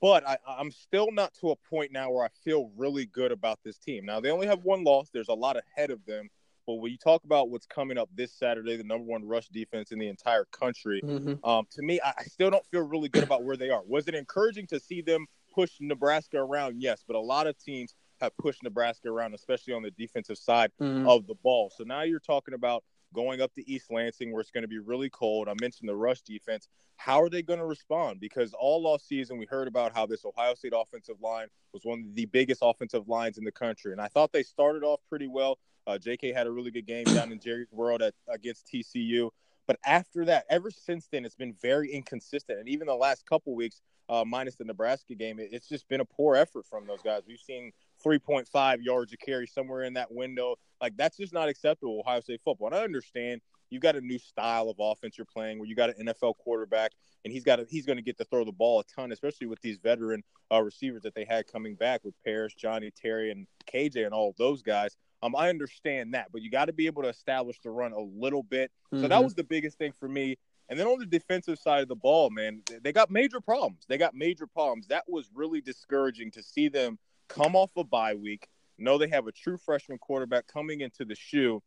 but 0.00 0.26
I, 0.26 0.38
I'm 0.46 0.70
still 0.70 1.10
not 1.10 1.34
to 1.40 1.50
a 1.50 1.56
point 1.56 1.92
now 1.92 2.10
where 2.10 2.24
I 2.24 2.28
feel 2.44 2.70
really 2.76 3.06
good 3.06 3.32
about 3.32 3.58
this 3.64 3.78
team. 3.78 4.04
Now 4.06 4.20
they 4.20 4.30
only 4.30 4.46
have 4.46 4.64
one 4.64 4.84
loss. 4.84 5.10
There's 5.12 5.28
a 5.28 5.34
lot 5.34 5.56
ahead 5.56 5.90
of 5.90 6.04
them 6.06 6.30
but 6.70 6.76
when 6.76 6.92
you 6.92 6.98
talk 6.98 7.24
about 7.24 7.50
what's 7.50 7.66
coming 7.66 7.98
up 7.98 8.08
this 8.14 8.32
Saturday, 8.32 8.76
the 8.76 8.84
number 8.84 9.04
one 9.04 9.26
rush 9.26 9.48
defense 9.48 9.90
in 9.90 9.98
the 9.98 10.06
entire 10.06 10.44
country, 10.52 11.00
mm-hmm. 11.04 11.44
um, 11.44 11.66
to 11.72 11.82
me, 11.82 12.00
I, 12.04 12.12
I 12.18 12.22
still 12.22 12.48
don't 12.48 12.64
feel 12.66 12.82
really 12.82 13.08
good 13.08 13.24
about 13.24 13.42
where 13.42 13.56
they 13.56 13.70
are. 13.70 13.82
Was 13.88 14.06
it 14.06 14.14
encouraging 14.14 14.68
to 14.68 14.78
see 14.78 15.00
them 15.02 15.26
push 15.52 15.72
Nebraska 15.80 16.38
around? 16.38 16.80
Yes, 16.80 17.02
but 17.04 17.16
a 17.16 17.20
lot 17.20 17.48
of 17.48 17.58
teams 17.58 17.96
have 18.20 18.36
pushed 18.36 18.62
Nebraska 18.62 19.08
around, 19.08 19.34
especially 19.34 19.74
on 19.74 19.82
the 19.82 19.90
defensive 19.90 20.38
side 20.38 20.70
mm-hmm. 20.80 21.08
of 21.08 21.26
the 21.26 21.34
ball. 21.34 21.72
So 21.74 21.84
now 21.84 22.02
you're 22.02 22.20
talking 22.20 22.54
about 22.54 22.84
going 23.14 23.40
up 23.40 23.52
to 23.54 23.70
East 23.70 23.90
Lansing 23.90 24.32
where 24.32 24.40
it's 24.40 24.50
going 24.50 24.62
to 24.62 24.68
be 24.68 24.78
really 24.78 25.10
cold. 25.10 25.48
I 25.48 25.54
mentioned 25.60 25.88
the 25.88 25.96
rush 25.96 26.20
defense. 26.22 26.68
How 26.96 27.22
are 27.22 27.30
they 27.30 27.42
going 27.42 27.58
to 27.58 27.66
respond? 27.66 28.20
Because 28.20 28.54
all 28.54 28.86
off 28.86 29.02
season 29.02 29.38
we 29.38 29.46
heard 29.46 29.68
about 29.68 29.94
how 29.94 30.06
this 30.06 30.24
Ohio 30.24 30.54
State 30.54 30.74
offensive 30.76 31.16
line 31.20 31.48
was 31.72 31.84
one 31.84 32.00
of 32.00 32.14
the 32.14 32.26
biggest 32.26 32.60
offensive 32.62 33.08
lines 33.08 33.38
in 33.38 33.44
the 33.44 33.52
country, 33.52 33.92
and 33.92 34.00
I 34.00 34.08
thought 34.08 34.32
they 34.32 34.42
started 34.42 34.82
off 34.82 35.00
pretty 35.08 35.26
well. 35.26 35.58
Uh, 35.86 35.98
J.K. 35.98 36.32
had 36.32 36.46
a 36.46 36.50
really 36.50 36.70
good 36.70 36.86
game 36.86 37.04
down 37.04 37.32
in 37.32 37.40
Jerry's 37.40 37.72
World 37.72 38.02
at, 38.02 38.14
against 38.28 38.68
TCU. 38.72 39.30
But 39.66 39.78
after 39.86 40.24
that, 40.26 40.44
ever 40.50 40.70
since 40.70 41.08
then, 41.10 41.24
it's 41.24 41.36
been 41.36 41.54
very 41.62 41.90
inconsistent. 41.92 42.58
And 42.58 42.68
even 42.68 42.86
the 42.86 42.94
last 42.94 43.24
couple 43.24 43.54
weeks, 43.54 43.80
uh, 44.08 44.24
minus 44.26 44.56
the 44.56 44.64
Nebraska 44.64 45.14
game, 45.14 45.38
it, 45.38 45.50
it's 45.52 45.68
just 45.68 45.88
been 45.88 46.00
a 46.00 46.04
poor 46.04 46.36
effort 46.36 46.66
from 46.66 46.86
those 46.86 47.00
guys. 47.02 47.22
We've 47.26 47.38
seen 47.38 47.72
3.5 48.04 48.82
yards 48.82 49.12
a 49.12 49.16
carry 49.16 49.46
somewhere 49.46 49.82
in 49.82 49.94
that 49.94 50.10
window. 50.10 50.56
Like, 50.80 50.96
that's 50.96 51.16
just 51.16 51.32
not 51.32 51.48
acceptable, 51.48 52.00
Ohio 52.00 52.20
State 52.20 52.40
football. 52.44 52.68
And 52.68 52.76
I 52.76 52.82
understand 52.82 53.40
you 53.70 53.78
got 53.78 53.96
a 53.96 54.00
new 54.00 54.18
style 54.18 54.68
of 54.68 54.76
offense 54.78 55.16
you're 55.16 55.24
playing 55.24 55.58
where 55.58 55.68
you 55.68 55.76
got 55.76 55.96
an 55.96 56.06
NFL 56.06 56.36
quarterback 56.38 56.92
and 57.24 57.32
he's 57.32 57.44
got 57.44 57.60
a, 57.60 57.66
he's 57.68 57.86
going 57.86 57.96
to 57.96 58.02
get 58.02 58.18
to 58.18 58.24
throw 58.24 58.44
the 58.44 58.52
ball 58.52 58.80
a 58.80 58.84
ton, 58.84 59.12
especially 59.12 59.46
with 59.46 59.60
these 59.60 59.78
veteran 59.78 60.22
uh, 60.52 60.60
receivers 60.60 61.02
that 61.02 61.14
they 61.14 61.24
had 61.24 61.46
coming 61.46 61.74
back 61.74 62.04
with 62.04 62.14
Parris, 62.24 62.54
Johnnie, 62.54 62.90
Terry, 62.90 63.30
and 63.30 63.46
KJ, 63.72 64.04
and 64.04 64.12
all 64.12 64.30
of 64.30 64.36
those 64.36 64.62
guys. 64.62 64.96
Um, 65.22 65.36
I 65.36 65.50
understand 65.50 66.14
that, 66.14 66.28
but 66.32 66.42
you 66.42 66.50
got 66.50 66.66
to 66.66 66.72
be 66.72 66.86
able 66.86 67.02
to 67.02 67.08
establish 67.08 67.60
the 67.62 67.70
run 67.70 67.92
a 67.92 68.00
little 68.00 68.42
bit. 68.42 68.70
Mm-hmm. 68.92 69.02
So 69.02 69.08
that 69.08 69.14
mm-hmm. 69.14 69.24
was 69.24 69.34
the 69.34 69.44
biggest 69.44 69.78
thing 69.78 69.92
for 69.92 70.08
me. 70.08 70.36
And 70.68 70.78
then 70.78 70.86
on 70.86 70.98
the 70.98 71.06
defensive 71.06 71.58
side 71.58 71.82
of 71.82 71.88
the 71.88 71.96
ball, 71.96 72.30
man, 72.30 72.62
they 72.82 72.92
got 72.92 73.10
major 73.10 73.40
problems. 73.40 73.84
They 73.88 73.98
got 73.98 74.14
major 74.14 74.46
problems. 74.46 74.86
That 74.86 75.04
was 75.08 75.28
really 75.34 75.60
discouraging 75.60 76.30
to 76.32 76.42
see 76.42 76.68
them 76.68 76.98
come 77.30 77.56
off 77.56 77.70
a 77.76 77.84
bye 77.84 78.14
week, 78.14 78.46
know 78.76 78.98
they 78.98 79.08
have 79.08 79.26
a 79.26 79.32
true 79.32 79.56
freshman 79.56 79.98
quarterback 79.98 80.46
coming 80.46 80.82
into 80.82 81.04
the 81.04 81.14
shoe, 81.14 81.62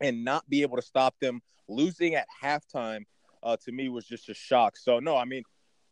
and 0.00 0.24
not 0.24 0.48
be 0.48 0.62
able 0.62 0.76
to 0.76 0.82
stop 0.82 1.14
them. 1.20 1.40
Losing 1.68 2.14
at 2.14 2.26
halftime 2.42 3.04
uh, 3.42 3.56
to 3.64 3.72
me 3.72 3.88
was 3.88 4.04
just 4.04 4.28
a 4.28 4.34
shock. 4.34 4.76
So 4.76 4.98
no, 4.98 5.16
I 5.16 5.24
mean, 5.24 5.42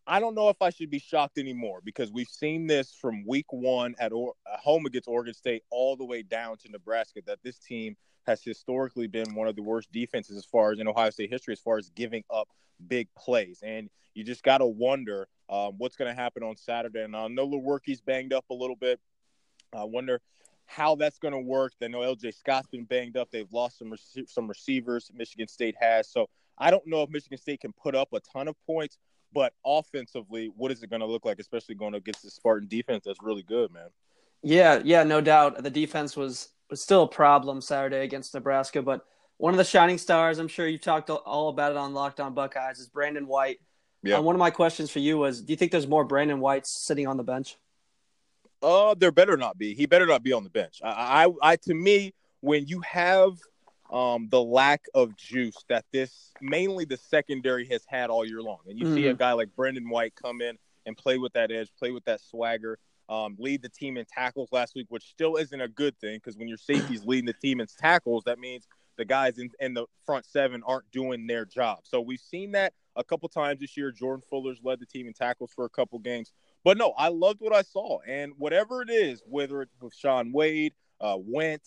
I 0.07 0.21
don't 0.21 0.35
know 0.35 0.49
if 0.49 0.61
I 0.61 0.71
should 0.71 0.91
be 0.91 0.99
shocked 0.99 1.39
anymore 1.39 1.81
because 1.85 2.13
we've 2.13 2.29
seen 2.29 2.67
this 2.67 2.93
from 2.93 3.25
week 3.27 3.47
one 3.51 3.95
at, 3.99 4.13
or- 4.13 4.35
home 4.45 4.87
against 4.87 5.09
Oregon 5.09 5.35
State 5.35 5.63
all 5.71 5.97
the 5.97 6.05
way 6.05 6.23
down 6.23 6.57
to 6.59 6.71
Nebraska 6.71 7.21
that 7.27 7.39
this 7.43 7.59
team 7.59 7.97
has 8.27 8.43
historically 8.43 9.07
been 9.07 9.35
one 9.35 9.49
of 9.49 9.57
the 9.57 9.63
worst 9.63 9.91
defenses 9.93 10.37
as 10.37 10.45
far 10.45 10.73
as 10.73 10.79
in 10.79 10.89
Ohio 10.89 11.11
State 11.11 11.31
history, 11.31 11.53
as 11.53 11.61
far 11.61 11.79
as 11.79 11.91
giving 11.91 12.23
up 12.31 12.49
big 12.87 13.09
plays. 13.17 13.63
And 13.65 13.89
you 14.15 14.25
just 14.25 14.43
got 14.43 14.59
to 14.59 14.67
wonder 14.67 15.29
um, 15.49 15.75
what's 15.79 15.97
going 15.97 16.15
to 16.15 16.21
happen 16.21 16.43
on 16.43 16.57
Saturday. 16.57 17.03
And 17.03 17.17
I 17.17 17.27
know 17.29 17.49
Lewerke's 17.49 18.01
banged 18.01 18.33
up 18.33 18.45
a 18.51 18.55
little 18.55 18.77
bit. 18.77 19.01
I 19.75 19.85
wonder 19.85 20.21
how 20.67 20.95
that's 20.95 21.19
going 21.19 21.33
to 21.33 21.41
work. 21.41 21.73
I 21.83 21.89
know 21.89 22.01
LJ 22.01 22.35
Scott's 22.35 22.69
been 22.69 22.85
banged 22.85 23.17
up. 23.17 23.31
They've 23.31 23.53
lost 23.53 23.79
some 23.79 23.91
rec- 23.91 24.29
some 24.29 24.49
receivers. 24.49 25.11
Michigan 25.15 25.49
State 25.49 25.75
has. 25.81 26.09
So 26.09 26.29
I 26.59 26.71
don't 26.71 26.87
know 26.87 27.03
if 27.03 27.11
Michigan 27.11 27.39
State 27.39 27.61
can 27.61 27.73
put 27.73 27.95
up 27.95 28.13
a 28.13 28.21
ton 28.21 28.47
of 28.47 28.55
points, 28.67 28.99
but 29.33 29.53
offensively, 29.65 30.53
what 30.57 30.71
is 30.71 30.83
it 30.83 30.91
going 30.91 31.01
to 31.01 31.07
look 31.07 31.25
like, 31.25 31.41
especially 31.41 31.75
going 31.75 31.95
against 31.95 32.23
the 32.23 32.31
Spartan 32.31 32.69
defense 32.69 33.05
that's 33.05 33.23
really 33.23 33.43
good, 33.43 33.73
man? 33.73 33.89
Yeah, 34.43 34.81
yeah, 34.85 35.03
no 35.03 35.21
doubt. 35.21 35.63
The 35.63 35.71
defense 35.71 36.17
was 36.17 36.51
was 36.71 36.81
still 36.81 37.03
a 37.03 37.09
problem 37.09 37.61
Saturday 37.61 38.01
against 38.01 38.35
Nebraska, 38.35 38.83
but 38.83 39.05
one 39.37 39.55
of 39.55 39.59
the 39.59 39.65
shining 39.65 39.99
stars, 39.99 40.39
I'm 40.39 40.49
sure 40.49 40.67
you've 40.67 40.83
talked 40.83 41.09
all 41.11 41.49
about 41.49 41.73
it 41.73 41.79
on 41.79 41.95
Locked 41.95 42.21
On 42.21 42.35
Buckeyes, 42.35 42.79
is 42.79 42.89
Brandon 42.89 43.27
White. 43.27 43.59
Yeah. 44.03 44.17
Uh, 44.17 44.23
one 44.23 44.35
of 44.35 44.39
my 44.39 44.51
questions 44.51 44.91
for 44.91 44.99
you 44.99 45.19
was, 45.19 45.41
do 45.41 45.53
you 45.53 45.57
think 45.57 45.73
there's 45.73 45.87
more 45.87 46.05
Brandon 46.05 46.41
Whites 46.41 46.71
sitting 46.71 47.07
on 47.07 47.17
the 47.17 47.23
bench? 47.23 47.57
Uh, 48.63 48.95
there 48.95 49.11
better 49.11 49.37
not 49.37 49.57
be. 49.57 49.75
He 49.75 49.87
better 49.87 50.07
not 50.07 50.23
be 50.23 50.33
on 50.33 50.45
the 50.45 50.51
bench. 50.51 50.81
I, 50.85 51.25
I, 51.25 51.53
I 51.53 51.57
to 51.57 51.75
me, 51.75 52.13
when 52.43 52.67
you 52.67 52.81
have 52.81 53.33
um, 53.91 54.29
the 54.31 54.43
lack 54.43 54.85
of 54.95 55.17
juice 55.17 55.57
that 55.69 55.85
this 55.93 56.33
mainly 56.41 56.85
the 56.85 56.97
secondary 56.97 57.67
has 57.69 57.83
had 57.87 58.11
all 58.11 58.25
year 58.25 58.43
long, 58.43 58.59
and 58.69 58.79
you 58.79 58.85
mm-hmm. 58.85 58.95
see 58.95 59.07
a 59.07 59.11
mm-hmm. 59.11 59.19
guy 59.19 59.33
like 59.33 59.55
Brandon 59.57 59.89
White 59.89 60.15
come 60.15 60.41
in 60.43 60.57
and 60.87 60.97
play 60.97 61.19
with 61.19 61.33
that 61.33 61.51
edge, 61.51 61.71
play 61.79 61.91
with 61.91 62.05
that 62.05 62.21
swagger, 62.21 62.79
um, 63.11 63.37
lead 63.39 63.61
the 63.61 63.69
team 63.69 63.97
in 63.97 64.07
tackles 64.07 64.49
last 64.53 64.75
week, 64.77 64.87
which 64.89 65.03
still 65.03 65.37
isn't 65.37 65.61
a 65.61 65.69
good 65.69 65.99
thing 65.99 66.17
because 66.17 66.39
when 66.39 66.49
your 66.49 66.57
safety's 66.57 67.05
leading 67.05 67.27
the 67.27 67.33
team 67.35 67.61
in 67.61 67.67
tackles, 67.67 68.23
that 68.25 68.39
means 68.39 68.69
the 68.97 69.05
guys 69.05 69.39
in, 69.39 69.51
in 69.59 69.75
the 69.75 69.87
front 70.07 70.25
seven 70.25 70.63
aren't 70.65 70.89
doing 70.93 71.27
their 71.27 71.45
job. 71.45 71.81
So 71.83 72.01
we've 72.01 72.21
seen 72.21 72.53
that 72.53 72.73
a 72.95 73.03
couple 73.03 73.29
times 73.29 73.61
this 73.61 73.77
year. 73.77 73.91
Jordan 73.91 74.23
Fuller's 74.31 74.61
led 74.63 74.79
the 74.79 74.87
team 74.87 75.09
in 75.09 75.13
tackles 75.13 75.51
for 75.55 75.65
a 75.65 75.69
couple 75.69 75.99
games. 75.99 76.33
But 76.63 76.79
no, 76.79 76.93
I 76.97 77.09
loved 77.09 77.41
what 77.41 77.55
I 77.55 77.63
saw. 77.63 77.99
And 78.07 78.33
whatever 78.39 78.81
it 78.81 78.91
is, 78.91 79.23
whether 79.27 79.63
it's 79.63 79.75
with 79.81 79.95
Shaun 79.95 80.33
Wade, 80.33 80.75
uh, 81.01 81.17
Went, 81.19 81.63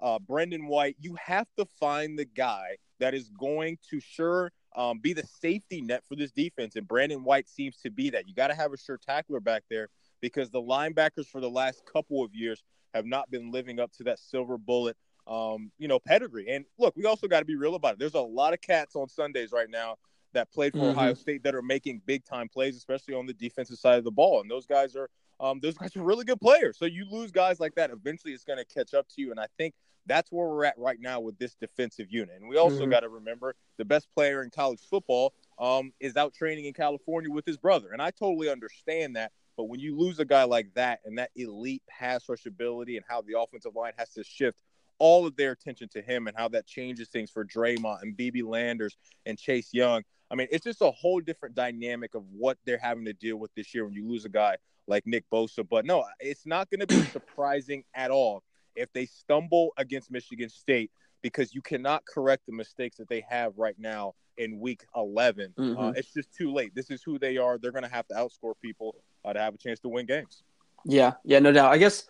uh, 0.00 0.18
Brendon 0.18 0.66
White, 0.66 0.96
you 0.98 1.16
have 1.22 1.46
to 1.58 1.66
find 1.78 2.18
the 2.18 2.24
guy 2.24 2.76
that 2.98 3.14
is 3.14 3.28
going 3.38 3.78
to 3.90 4.00
sure 4.00 4.50
um, 4.74 4.98
be 4.98 5.12
the 5.12 5.26
safety 5.40 5.80
net 5.80 6.02
for 6.08 6.16
this 6.16 6.32
defense. 6.32 6.74
And 6.74 6.88
Brandon 6.88 7.22
White 7.22 7.48
seems 7.48 7.76
to 7.82 7.90
be 7.90 8.10
that. 8.10 8.28
You 8.28 8.34
got 8.34 8.48
to 8.48 8.54
have 8.54 8.72
a 8.72 8.78
sure 8.78 8.98
tackler 8.98 9.40
back 9.40 9.62
there 9.70 9.88
because 10.20 10.50
the 10.50 10.62
linebackers 10.62 11.26
for 11.26 11.40
the 11.40 11.50
last 11.50 11.82
couple 11.84 12.24
of 12.24 12.34
years 12.34 12.62
have 12.94 13.06
not 13.06 13.30
been 13.30 13.50
living 13.50 13.80
up 13.80 13.92
to 13.92 14.04
that 14.04 14.18
silver 14.18 14.58
bullet, 14.58 14.96
um, 15.26 15.70
you 15.78 15.88
know, 15.88 15.98
pedigree. 15.98 16.48
And 16.48 16.64
look, 16.78 16.96
we 16.96 17.04
also 17.04 17.28
got 17.28 17.40
to 17.40 17.44
be 17.44 17.56
real 17.56 17.74
about 17.74 17.94
it. 17.94 17.98
There's 17.98 18.14
a 18.14 18.20
lot 18.20 18.52
of 18.52 18.60
cats 18.60 18.96
on 18.96 19.08
Sundays 19.08 19.52
right 19.52 19.70
now 19.70 19.96
that 20.32 20.52
played 20.52 20.72
for 20.72 20.78
mm-hmm. 20.78 20.98
Ohio 20.98 21.14
State 21.14 21.42
that 21.44 21.54
are 21.54 21.62
making 21.62 22.02
big 22.06 22.24
time 22.24 22.48
plays, 22.48 22.76
especially 22.76 23.14
on 23.14 23.26
the 23.26 23.32
defensive 23.34 23.78
side 23.78 23.98
of 23.98 24.04
the 24.04 24.10
ball. 24.10 24.40
And 24.40 24.50
those 24.50 24.66
guys 24.66 24.96
are 24.96 25.08
um, 25.40 25.60
those 25.60 25.78
guys 25.78 25.94
are 25.96 26.02
really 26.02 26.24
good 26.24 26.40
players. 26.40 26.78
So 26.78 26.84
you 26.84 27.06
lose 27.08 27.30
guys 27.30 27.60
like 27.60 27.74
that, 27.76 27.90
eventually 27.90 28.32
it's 28.32 28.44
going 28.44 28.58
to 28.58 28.64
catch 28.64 28.92
up 28.92 29.06
to 29.10 29.22
you. 29.22 29.30
And 29.30 29.38
I 29.38 29.46
think 29.56 29.74
that's 30.06 30.32
where 30.32 30.48
we're 30.48 30.64
at 30.64 30.76
right 30.78 30.98
now 31.00 31.20
with 31.20 31.38
this 31.38 31.54
defensive 31.54 32.06
unit. 32.10 32.40
And 32.40 32.48
we 32.48 32.56
also 32.56 32.80
mm-hmm. 32.80 32.90
got 32.90 33.00
to 33.00 33.08
remember 33.08 33.54
the 33.76 33.84
best 33.84 34.08
player 34.14 34.42
in 34.42 34.50
college 34.50 34.80
football 34.90 35.34
um, 35.58 35.92
is 36.00 36.16
out 36.16 36.34
training 36.34 36.64
in 36.64 36.72
California 36.72 37.30
with 37.30 37.46
his 37.46 37.56
brother. 37.56 37.90
And 37.92 38.02
I 38.02 38.10
totally 38.10 38.50
understand 38.50 39.16
that. 39.16 39.32
But 39.58 39.64
when 39.64 39.80
you 39.80 39.98
lose 39.98 40.20
a 40.20 40.24
guy 40.24 40.44
like 40.44 40.72
that 40.74 41.00
and 41.04 41.18
that 41.18 41.32
elite 41.34 41.82
pass 41.88 42.28
rush 42.28 42.46
ability 42.46 42.96
and 42.96 43.04
how 43.06 43.22
the 43.22 43.36
offensive 43.36 43.74
line 43.74 43.92
has 43.98 44.10
to 44.10 44.22
shift 44.22 44.56
all 45.00 45.26
of 45.26 45.34
their 45.34 45.50
attention 45.50 45.88
to 45.88 46.00
him 46.00 46.28
and 46.28 46.36
how 46.36 46.46
that 46.48 46.64
changes 46.64 47.08
things 47.08 47.28
for 47.28 47.44
Dre'Mont 47.44 48.02
and 48.02 48.16
BB 48.16 48.44
Landers 48.44 48.96
and 49.26 49.36
Chase 49.36 49.74
Young, 49.74 50.04
I 50.30 50.36
mean, 50.36 50.46
it's 50.52 50.62
just 50.64 50.80
a 50.80 50.92
whole 50.92 51.20
different 51.20 51.56
dynamic 51.56 52.14
of 52.14 52.22
what 52.30 52.56
they're 52.64 52.78
having 52.78 53.04
to 53.06 53.12
deal 53.12 53.36
with 53.36 53.52
this 53.56 53.74
year 53.74 53.84
when 53.84 53.94
you 53.94 54.08
lose 54.08 54.24
a 54.24 54.28
guy 54.28 54.58
like 54.86 55.06
Nick 55.08 55.24
Bosa. 55.28 55.68
But 55.68 55.84
no, 55.84 56.04
it's 56.20 56.46
not 56.46 56.70
going 56.70 56.80
to 56.80 56.86
be 56.86 57.02
surprising 57.12 57.82
at 57.94 58.12
all 58.12 58.44
if 58.76 58.92
they 58.92 59.06
stumble 59.06 59.72
against 59.76 60.08
Michigan 60.08 60.48
State 60.48 60.92
because 61.20 61.52
you 61.52 61.62
cannot 61.62 62.04
correct 62.06 62.46
the 62.46 62.52
mistakes 62.52 62.96
that 62.98 63.08
they 63.08 63.24
have 63.28 63.58
right 63.58 63.76
now 63.76 64.14
in 64.36 64.60
week 64.60 64.84
11. 64.94 65.54
Uh, 65.56 65.60
mm-hmm. 65.60 65.80
Uh, 65.80 65.90
it's 65.90 66.12
just 66.12 66.32
too 66.32 66.52
late. 66.52 66.76
This 66.76 66.90
is 66.90 67.02
who 67.02 67.18
they 67.18 67.38
are. 67.38 67.58
They're 67.58 67.72
going 67.72 67.82
to 67.82 67.90
have 67.90 68.06
to 68.06 68.14
outscore 68.14 68.54
people 68.62 68.94
uh, 69.24 69.32
to 69.32 69.40
have 69.40 69.54
a 69.54 69.58
chance 69.58 69.80
to 69.80 69.88
win 69.88 70.06
games. 70.06 70.42
Yeah, 70.84 71.14
yeah, 71.24 71.38
no 71.38 71.52
doubt. 71.52 71.72
I 71.72 71.78
guess 71.78 72.04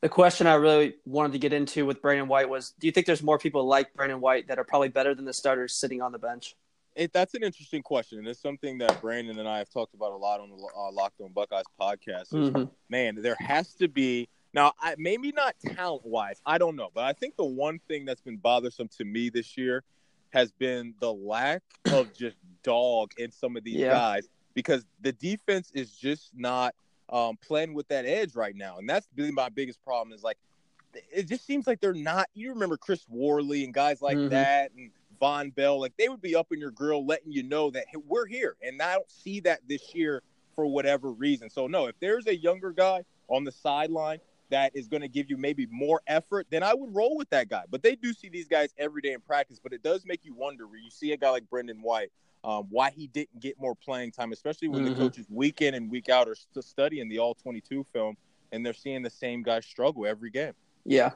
the 0.00 0.08
question 0.08 0.46
I 0.46 0.54
really 0.54 0.94
wanted 1.04 1.32
to 1.32 1.38
get 1.38 1.52
into 1.52 1.86
with 1.86 2.00
Brandon 2.00 2.28
White 2.28 2.48
was 2.48 2.74
do 2.78 2.86
you 2.86 2.92
think 2.92 3.06
there's 3.06 3.22
more 3.22 3.38
people 3.38 3.66
like 3.66 3.92
Brandon 3.94 4.20
White 4.20 4.48
that 4.48 4.58
are 4.58 4.64
probably 4.64 4.88
better 4.88 5.14
than 5.14 5.24
the 5.24 5.32
starters 5.32 5.74
sitting 5.74 6.02
on 6.02 6.12
the 6.12 6.18
bench? 6.18 6.56
It, 6.96 7.12
that's 7.12 7.34
an 7.34 7.44
interesting 7.44 7.82
question, 7.82 8.18
and 8.18 8.26
it's 8.26 8.42
something 8.42 8.78
that 8.78 9.00
Brandon 9.00 9.38
and 9.38 9.48
I 9.48 9.58
have 9.58 9.70
talked 9.70 9.94
about 9.94 10.12
a 10.12 10.16
lot 10.16 10.40
on 10.40 10.50
the 10.50 10.56
uh, 10.56 10.90
Locked 10.92 11.20
On 11.20 11.30
Buckeyes 11.32 11.64
podcast. 11.80 12.34
Is, 12.34 12.50
mm-hmm. 12.50 12.64
Man, 12.88 13.22
there 13.22 13.36
has 13.38 13.74
to 13.74 13.88
be 13.88 14.28
now, 14.52 14.72
I, 14.80 14.96
maybe 14.98 15.32
not 15.32 15.54
talent 15.74 16.04
wise, 16.04 16.40
I 16.44 16.58
don't 16.58 16.76
know, 16.76 16.90
but 16.92 17.04
I 17.04 17.12
think 17.12 17.36
the 17.36 17.44
one 17.44 17.78
thing 17.86 18.04
that's 18.04 18.20
been 18.20 18.36
bothersome 18.36 18.88
to 18.98 19.04
me 19.04 19.30
this 19.30 19.56
year 19.56 19.84
has 20.30 20.50
been 20.52 20.94
the 21.00 21.12
lack 21.12 21.62
of 21.92 22.12
just 22.14 22.36
dog 22.62 23.12
in 23.16 23.30
some 23.30 23.56
of 23.56 23.64
these 23.64 23.76
yeah. 23.76 23.92
guys 23.92 24.28
because 24.54 24.84
the 25.00 25.12
defense 25.12 25.70
is 25.74 25.90
just 25.92 26.30
not 26.34 26.74
um, 27.08 27.36
playing 27.36 27.74
with 27.74 27.88
that 27.88 28.06
edge 28.06 28.34
right 28.34 28.54
now, 28.54 28.78
and 28.78 28.88
that's 28.88 29.08
really 29.16 29.32
my 29.32 29.48
biggest 29.48 29.82
problem. 29.84 30.14
Is 30.14 30.22
like 30.22 30.38
it 31.12 31.28
just 31.28 31.46
seems 31.46 31.66
like 31.66 31.80
they're 31.80 31.94
not. 31.94 32.28
You 32.34 32.50
remember 32.50 32.76
Chris 32.76 33.04
Worley 33.08 33.64
and 33.64 33.74
guys 33.74 34.02
like 34.02 34.16
mm-hmm. 34.16 34.28
that, 34.30 34.72
and 34.76 34.90
Vonn 35.20 35.54
Bell, 35.54 35.80
like 35.80 35.96
they 35.98 36.08
would 36.08 36.22
be 36.22 36.34
up 36.34 36.48
in 36.52 36.58
your 36.58 36.70
grill 36.70 37.06
letting 37.06 37.32
you 37.32 37.42
know 37.42 37.70
that 37.70 37.84
hey, 37.88 37.98
we're 38.06 38.26
here. 38.26 38.56
And 38.62 38.80
I 38.80 38.94
don't 38.94 39.10
see 39.10 39.40
that 39.40 39.60
this 39.68 39.94
year 39.94 40.22
for 40.54 40.66
whatever 40.66 41.12
reason. 41.12 41.50
So 41.50 41.66
no, 41.66 41.86
if 41.86 41.98
there's 42.00 42.26
a 42.26 42.36
younger 42.36 42.70
guy 42.70 43.04
on 43.28 43.44
the 43.44 43.52
sideline 43.52 44.18
that 44.50 44.74
is 44.74 44.88
going 44.88 45.02
to 45.02 45.08
give 45.08 45.30
you 45.30 45.36
maybe 45.36 45.66
more 45.70 46.00
effort, 46.06 46.46
then 46.50 46.62
I 46.62 46.74
would 46.74 46.94
roll 46.94 47.16
with 47.16 47.30
that 47.30 47.48
guy. 47.48 47.64
But 47.70 47.82
they 47.82 47.94
do 47.94 48.12
see 48.12 48.28
these 48.28 48.48
guys 48.48 48.74
every 48.78 49.00
day 49.00 49.12
in 49.12 49.20
practice. 49.20 49.60
But 49.62 49.72
it 49.72 49.82
does 49.82 50.04
make 50.04 50.24
you 50.24 50.34
wonder 50.34 50.66
where 50.66 50.78
you 50.78 50.90
see 50.90 51.12
a 51.12 51.16
guy 51.16 51.30
like 51.30 51.48
Brendon 51.48 51.82
White, 51.82 52.10
um, 52.44 52.66
why 52.70 52.90
he 52.90 53.06
didn't 53.06 53.40
get 53.40 53.60
more 53.60 53.74
playing 53.74 54.12
time, 54.12 54.32
especially 54.32 54.68
when 54.68 54.84
mm-hmm. 54.84 54.94
the 54.94 55.00
coaches 55.00 55.26
week 55.28 55.60
in 55.60 55.74
and 55.74 55.90
week 55.90 56.08
out 56.08 56.28
are 56.28 56.36
studying 56.62 57.08
the 57.08 57.18
All 57.18 57.34
22 57.34 57.84
film 57.92 58.16
and 58.52 58.64
they're 58.64 58.72
seeing 58.72 59.02
the 59.02 59.10
same 59.10 59.42
guys 59.42 59.64
struggle 59.66 60.06
every 60.06 60.30
game. 60.30 60.54
Yeah, 60.84 61.10